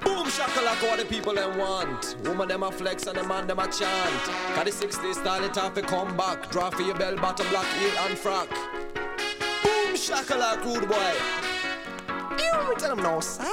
Boom 0.00 0.26
shakalaka 0.28 0.88
what 0.88 0.98
the 0.98 1.04
people 1.04 1.34
them 1.34 1.58
want. 1.58 2.16
Woman 2.24 2.48
them 2.48 2.62
a 2.62 2.72
flex 2.72 3.06
and 3.06 3.18
the 3.18 3.24
man 3.24 3.46
them 3.46 3.58
a 3.58 3.64
chant. 3.64 4.26
Got 4.56 4.64
the 4.64 4.72
60 4.72 5.12
style 5.12 5.44
it 5.44 5.58
off 5.58 5.76
a 5.76 5.82
come 5.82 6.16
back. 6.16 6.50
Draw 6.50 6.70
for 6.70 6.80
your 6.80 6.96
bell 6.96 7.16
bottom 7.16 7.46
black 7.50 7.66
heel 7.74 7.92
and 8.06 8.18
frock. 8.18 8.48
Boom 8.48 9.94
shakalaka 9.94 10.64
rude 10.64 10.88
boy. 10.88 11.12
You 12.38 12.74
tell 12.78 12.96
them 12.96 13.02
no 13.04 13.20
sir. 13.20 13.44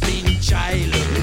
developing 0.00 0.40
child. 0.40 1.13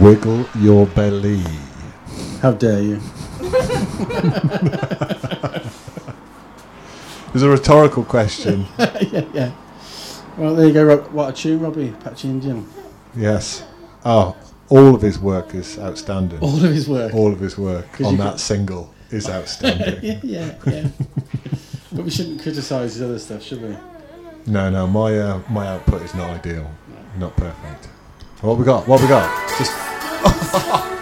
Wiggle 0.00 0.46
your 0.58 0.86
belly. 0.86 1.42
How 2.40 2.52
dare 2.52 2.80
you? 2.82 3.00
It's 7.34 7.42
a 7.42 7.48
rhetorical 7.48 8.04
question. 8.04 8.66
yeah, 8.78 9.24
yeah. 9.34 9.52
Well, 10.38 10.56
there 10.56 10.66
you 10.66 10.72
go. 10.72 10.84
Rob. 10.84 11.06
What 11.12 11.28
a 11.28 11.32
tune, 11.36 11.60
Robbie. 11.60 11.92
Patchy 12.00 12.28
and 12.28 12.42
Jim. 12.42 12.66
yes. 13.14 13.64
Oh, 14.04 14.34
all 14.70 14.94
of 14.94 15.02
his 15.02 15.18
work 15.18 15.54
is 15.54 15.78
outstanding. 15.78 16.40
All 16.40 16.56
of 16.56 16.62
his 16.72 16.88
work. 16.88 17.12
All 17.12 17.30
of 17.32 17.38
his 17.38 17.58
work 17.58 17.86
on 18.00 18.16
that 18.16 18.40
single 18.40 18.92
is 19.10 19.28
outstanding. 19.30 20.02
yeah, 20.02 20.20
yeah, 20.22 20.54
yeah. 20.66 20.88
but 21.92 22.04
we 22.04 22.10
shouldn't 22.10 22.40
criticise 22.42 22.94
his 22.94 23.02
other 23.02 23.18
stuff, 23.18 23.42
should 23.42 23.62
we? 23.62 23.76
No, 24.46 24.70
no, 24.70 24.86
my 24.86 25.18
uh, 25.18 25.40
my 25.50 25.66
output 25.68 26.02
is 26.02 26.14
not 26.14 26.30
ideal, 26.30 26.70
not 27.18 27.36
perfect. 27.36 27.88
What 28.40 28.56
we 28.56 28.64
got? 28.64 28.86
What 28.86 29.00
we 29.00 29.08
got? 29.08 29.28
Just. 29.58 29.72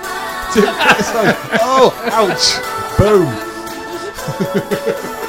Oh, 1.68 1.92
ouch! 2.10 2.56
Boom. 2.96 3.26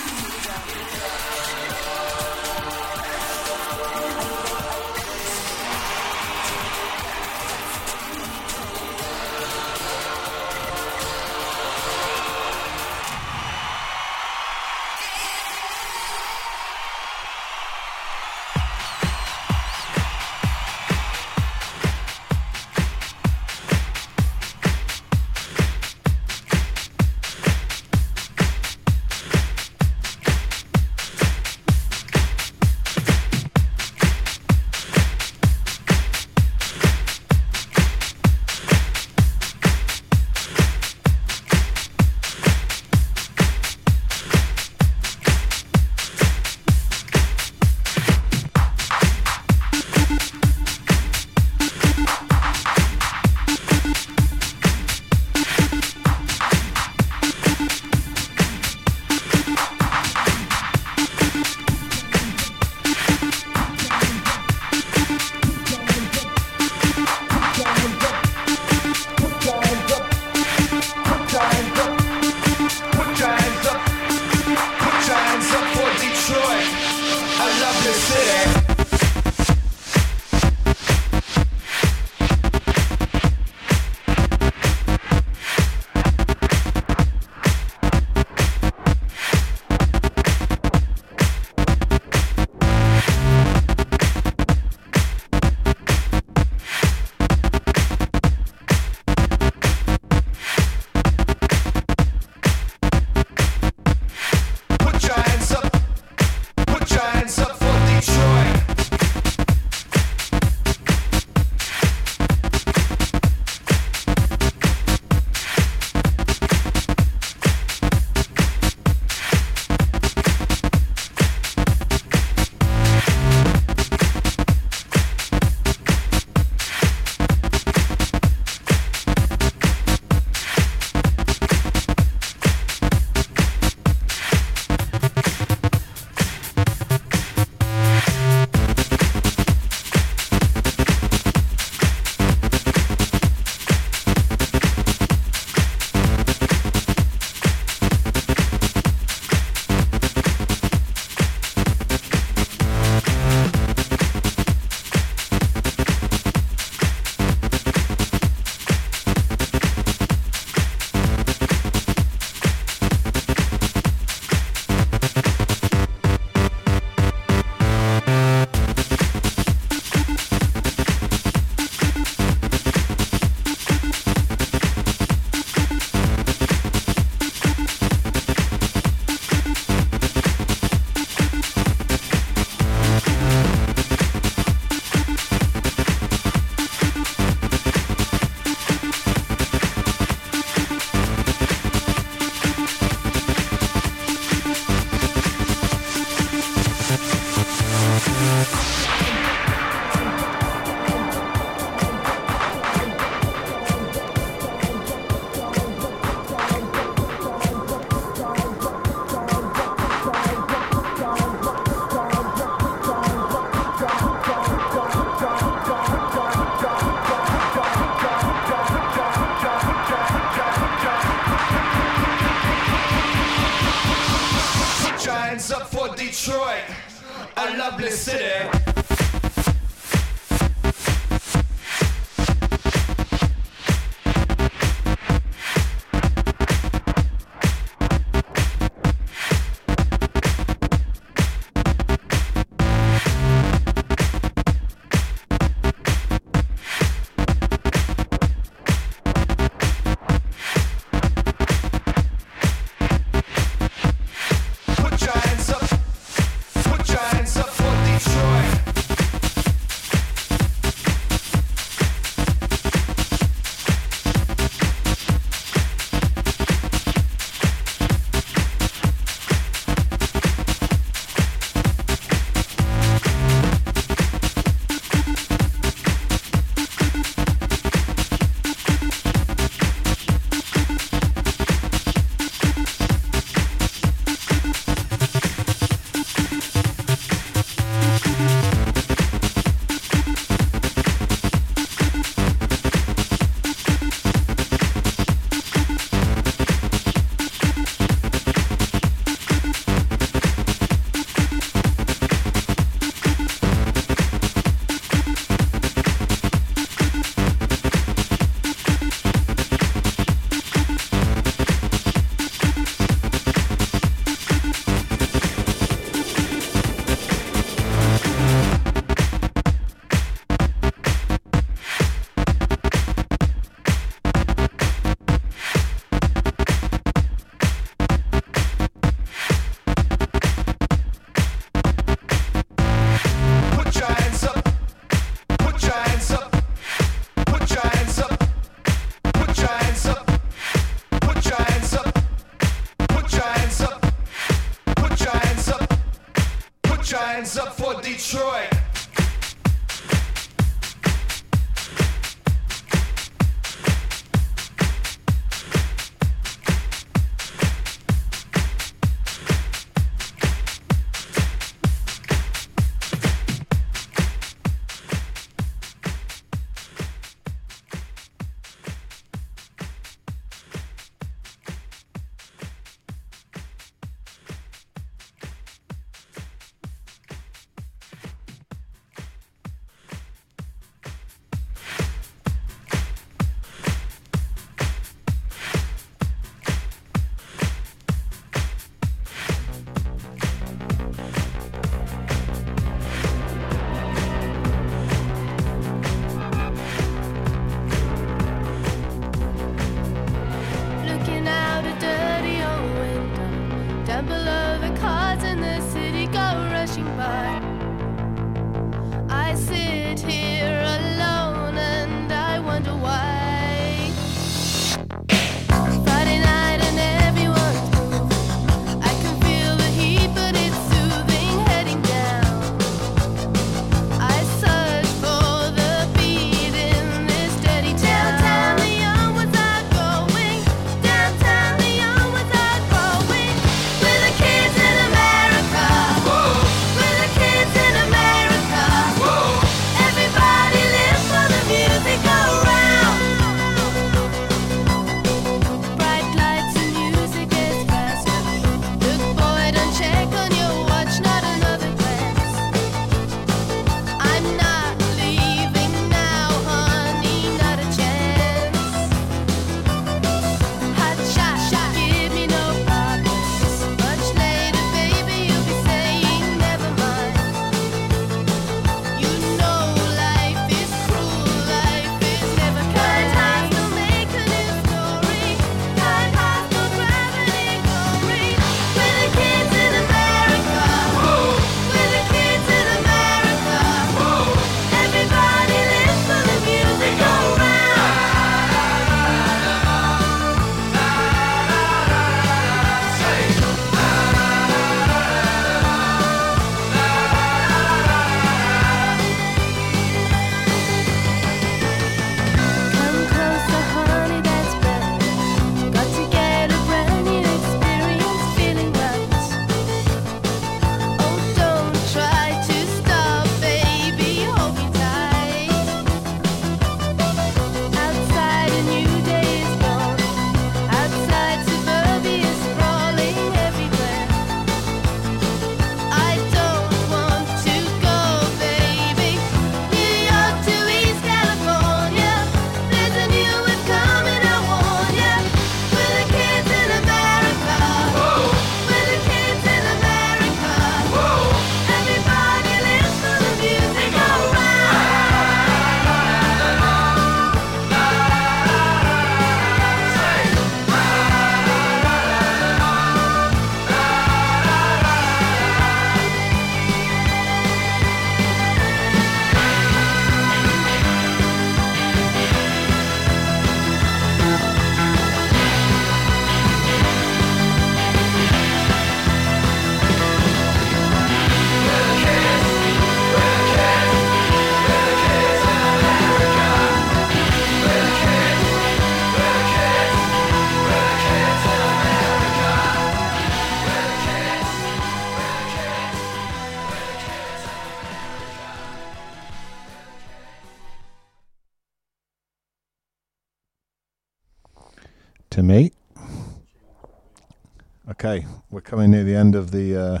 coming 598.66 598.90
near 598.90 599.04
the 599.04 599.14
end 599.14 599.34
of 599.36 599.52
the 599.52 599.76
uh, 599.76 600.00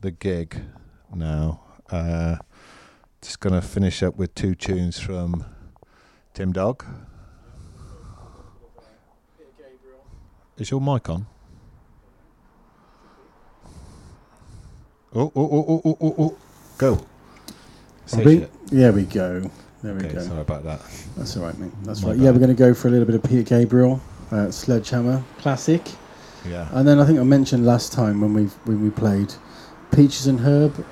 the 0.00 0.10
gig 0.10 0.60
now. 1.12 1.60
Uh, 1.90 2.36
just 3.22 3.40
gonna 3.40 3.62
finish 3.62 4.02
up 4.02 4.16
with 4.16 4.34
two 4.34 4.54
tunes 4.54 5.00
from 5.00 5.44
Tim 6.34 6.52
Dog. 6.52 6.84
Is 10.58 10.70
your 10.70 10.80
mic 10.80 11.08
on? 11.08 11.26
Oh, 15.14 15.32
oh, 15.34 15.48
oh, 15.50 15.64
oh, 15.68 15.82
oh, 15.84 15.96
oh, 16.00 16.14
oh. 16.18 16.38
go. 16.76 17.06
Say 18.06 18.18
Bobby? 18.18 18.38
shit. 18.40 18.66
There 18.66 18.92
we 18.92 19.04
go. 19.04 19.50
There 19.82 19.94
we 19.94 20.00
Okay, 20.00 20.14
go. 20.14 20.20
sorry 20.20 20.40
about 20.40 20.64
that. 20.64 20.80
That's 21.16 21.36
all 21.36 21.44
right, 21.44 21.56
mate. 21.58 21.70
That's 21.84 22.02
My 22.02 22.10
right. 22.10 22.18
Yeah, 22.18 22.30
we're 22.32 22.38
going 22.38 22.48
to 22.48 22.54
go 22.54 22.74
for 22.74 22.88
a 22.88 22.90
little 22.90 23.06
bit 23.06 23.14
of 23.14 23.22
Peter 23.22 23.42
Gabriel, 23.44 24.00
uh, 24.32 24.50
Sledgehammer 24.50 25.22
classic. 25.38 25.82
Yeah. 26.48 26.68
And 26.72 26.86
then 26.86 26.98
I 26.98 27.06
think 27.06 27.18
I 27.18 27.22
mentioned 27.22 27.66
last 27.66 27.92
time 27.92 28.20
when 28.20 28.34
we 28.34 28.44
when 28.64 28.82
we 28.82 28.90
played 28.90 29.34
Peaches 29.92 30.26
and 30.26 30.40
Herb 30.40 30.84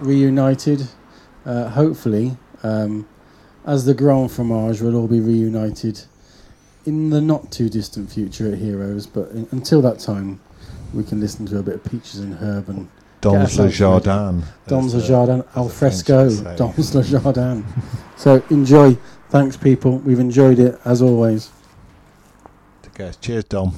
reunited. 0.00 0.88
Uh, 1.44 1.68
hopefully, 1.68 2.36
um, 2.62 3.08
as 3.66 3.84
the 3.84 3.94
Grand 3.94 4.30
Fromage 4.30 4.80
will 4.80 4.94
all 4.94 5.08
be 5.08 5.20
reunited 5.20 6.02
in 6.84 7.10
the 7.10 7.20
not 7.20 7.50
too 7.50 7.68
distant 7.68 8.10
future 8.10 8.52
at 8.52 8.58
Heroes. 8.58 9.06
But 9.06 9.30
in, 9.30 9.48
until 9.50 9.82
that 9.82 9.98
time, 9.98 10.40
we 10.94 11.04
can 11.04 11.20
listen 11.20 11.46
to 11.46 11.58
a 11.58 11.62
bit 11.62 11.74
of 11.76 11.84
Peaches 11.84 12.20
and 12.20 12.34
Herb 12.34 12.68
and 12.68 12.88
get 13.20 13.58
le 13.58 13.68
jardin, 13.70 14.42
as 14.66 14.94
le 14.94 15.00
jardin 15.00 15.44
al 15.54 15.68
fresco. 15.68 16.28
Dans 16.56 16.94
le 16.94 17.02
jardin. 17.02 17.64
so 18.16 18.42
enjoy. 18.50 18.96
Thanks, 19.30 19.56
people. 19.56 19.98
We've 19.98 20.20
enjoyed 20.20 20.58
it 20.58 20.78
as 20.84 21.00
always. 21.00 21.50
Cheers, 23.20 23.44
Dom. 23.44 23.72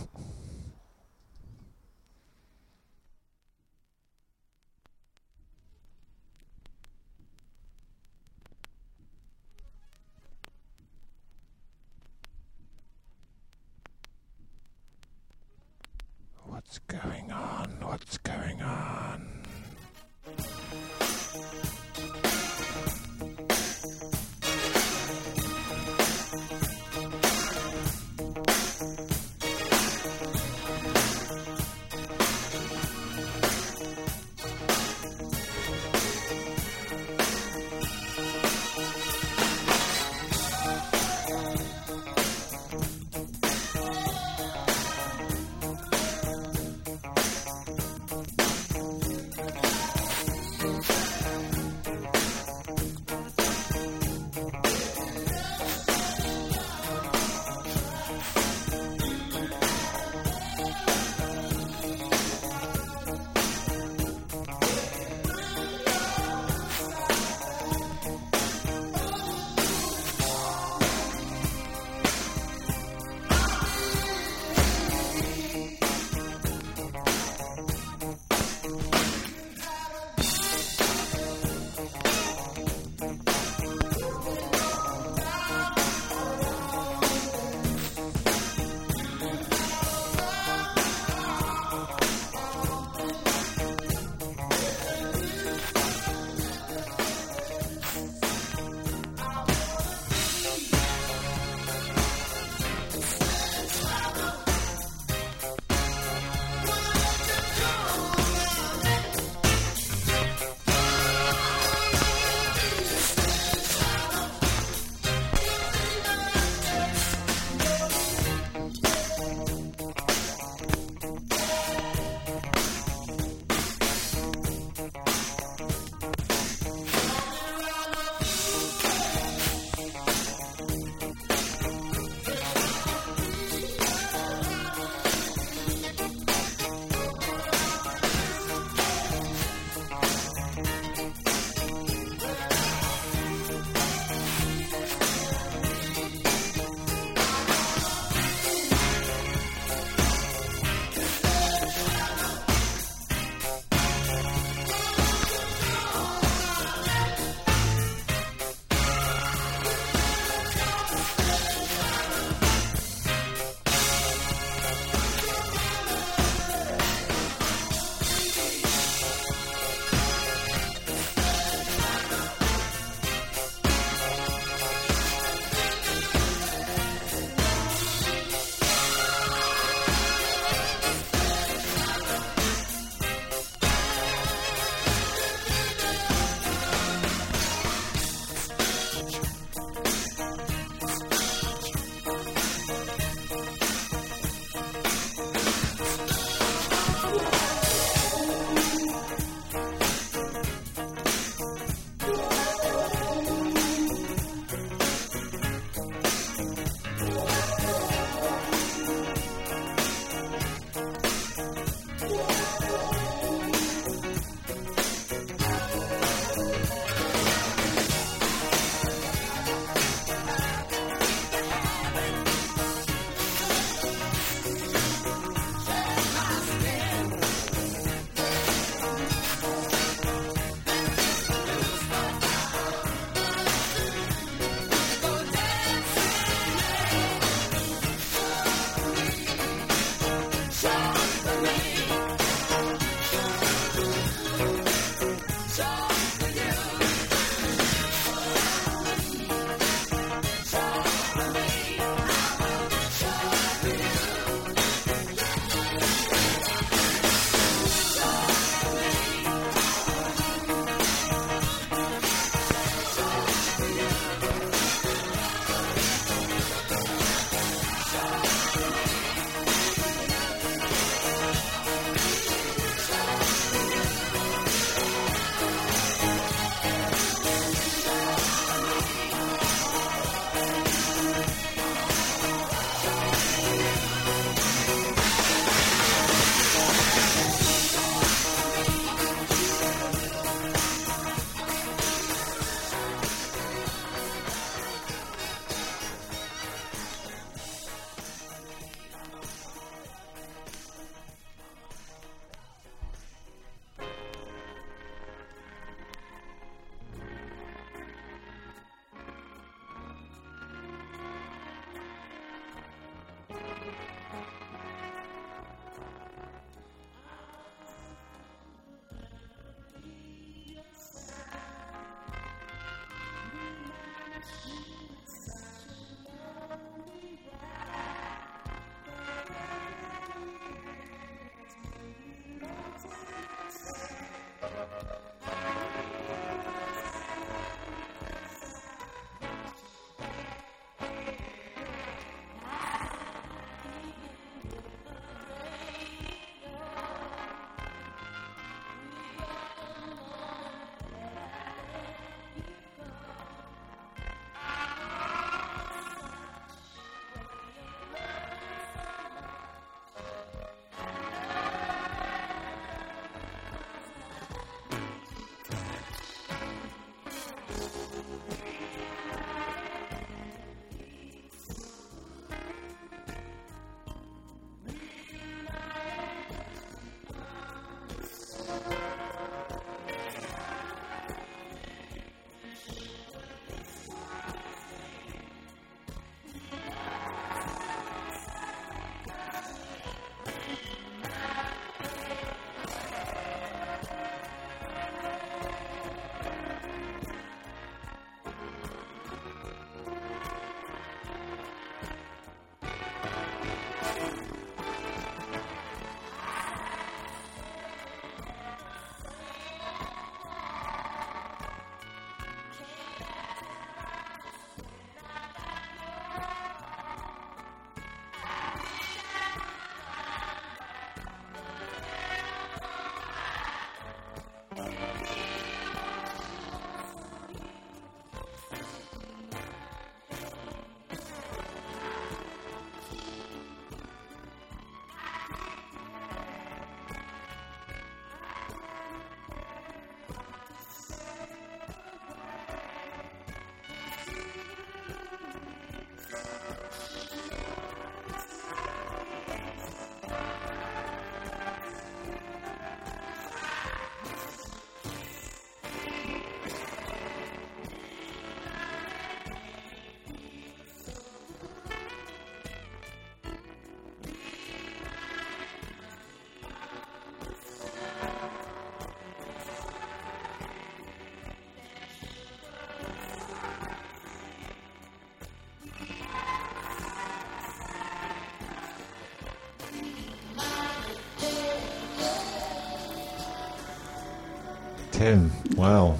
Wow. 485.56 485.98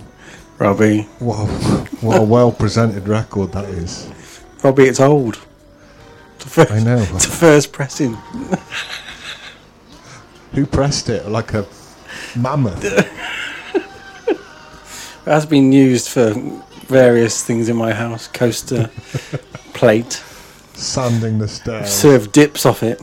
Robbie. 0.59 1.07
Wow, 1.21 1.47
what 2.01 2.21
a 2.21 2.23
well 2.23 2.51
presented 2.53 3.07
record 3.07 3.53
that 3.53 3.65
is. 3.67 4.09
Robbie, 4.63 4.85
it's 4.85 5.01
old. 5.01 5.35
The 6.39 6.47
first, 6.47 6.71
I 6.73 6.79
know. 6.79 6.99
It's 6.99 7.27
the 7.27 7.33
first 7.33 7.73
pressing. 7.73 8.15
Who 10.53 10.65
pressed 10.67 11.09
it 11.09 11.29
like 11.29 11.53
a 11.55 11.67
mammoth? 12.37 12.85
It 15.27 15.31
has 15.31 15.47
been 15.47 15.73
used 15.73 16.11
for 16.11 16.35
various 16.87 17.43
things 17.43 17.71
in 17.71 17.77
my 17.77 17.95
house. 17.95 18.29
Coaster, 18.29 18.89
plate. 19.73 20.23
Sanding 20.75 21.39
the 21.39 21.49
stairs. 21.49 21.89
Serve 21.89 22.31
dips 22.31 22.67
off 22.67 22.83
it. 22.83 23.01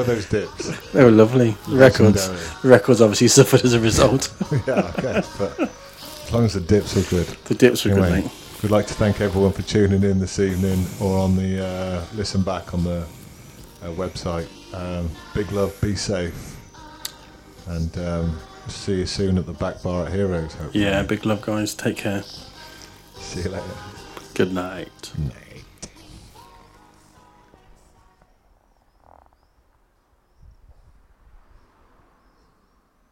Were 0.00 0.14
those 0.14 0.26
dips? 0.26 0.90
They 0.92 1.04
were 1.04 1.10
lovely. 1.10 1.56
Records. 1.68 2.28
Records 2.64 3.00
obviously 3.00 3.28
suffered 3.28 3.64
as 3.64 3.74
a 3.74 3.80
result. 3.80 4.32
yeah, 4.66 4.92
I 4.96 5.00
guess, 5.00 5.38
but 5.38 5.60
as 5.60 6.32
long 6.32 6.44
as 6.44 6.54
the 6.54 6.60
dips 6.60 6.96
were 6.96 7.02
good. 7.02 7.26
The 7.44 7.54
dips 7.54 7.84
were 7.84 7.94
good, 7.94 8.12
mate. 8.12 8.30
We'd 8.62 8.70
like 8.70 8.86
to 8.88 8.94
thank 8.94 9.20
everyone 9.20 9.52
for 9.52 9.62
tuning 9.62 10.02
in 10.02 10.18
this 10.18 10.38
evening 10.38 10.84
or 11.00 11.18
on 11.18 11.36
the 11.36 11.64
uh, 11.64 12.04
listen 12.14 12.42
back 12.42 12.74
on 12.74 12.84
the 12.84 13.06
uh, 13.82 13.86
website. 13.86 14.48
Um, 14.74 15.10
big 15.34 15.50
love, 15.52 15.78
be 15.80 15.96
safe, 15.96 16.56
and 17.66 17.96
um, 17.98 18.38
see 18.68 18.98
you 18.98 19.06
soon 19.06 19.38
at 19.38 19.46
the 19.46 19.54
back 19.54 19.82
bar 19.82 20.06
at 20.06 20.12
Heroes. 20.12 20.54
Hopefully. 20.54 20.84
Yeah, 20.84 21.02
big 21.02 21.24
love, 21.26 21.42
guys. 21.42 21.74
Take 21.74 21.96
care. 21.98 22.22
See 23.18 23.42
you 23.42 23.50
later. 23.50 23.64
Good. 24.34 24.52
Night. 24.52 24.89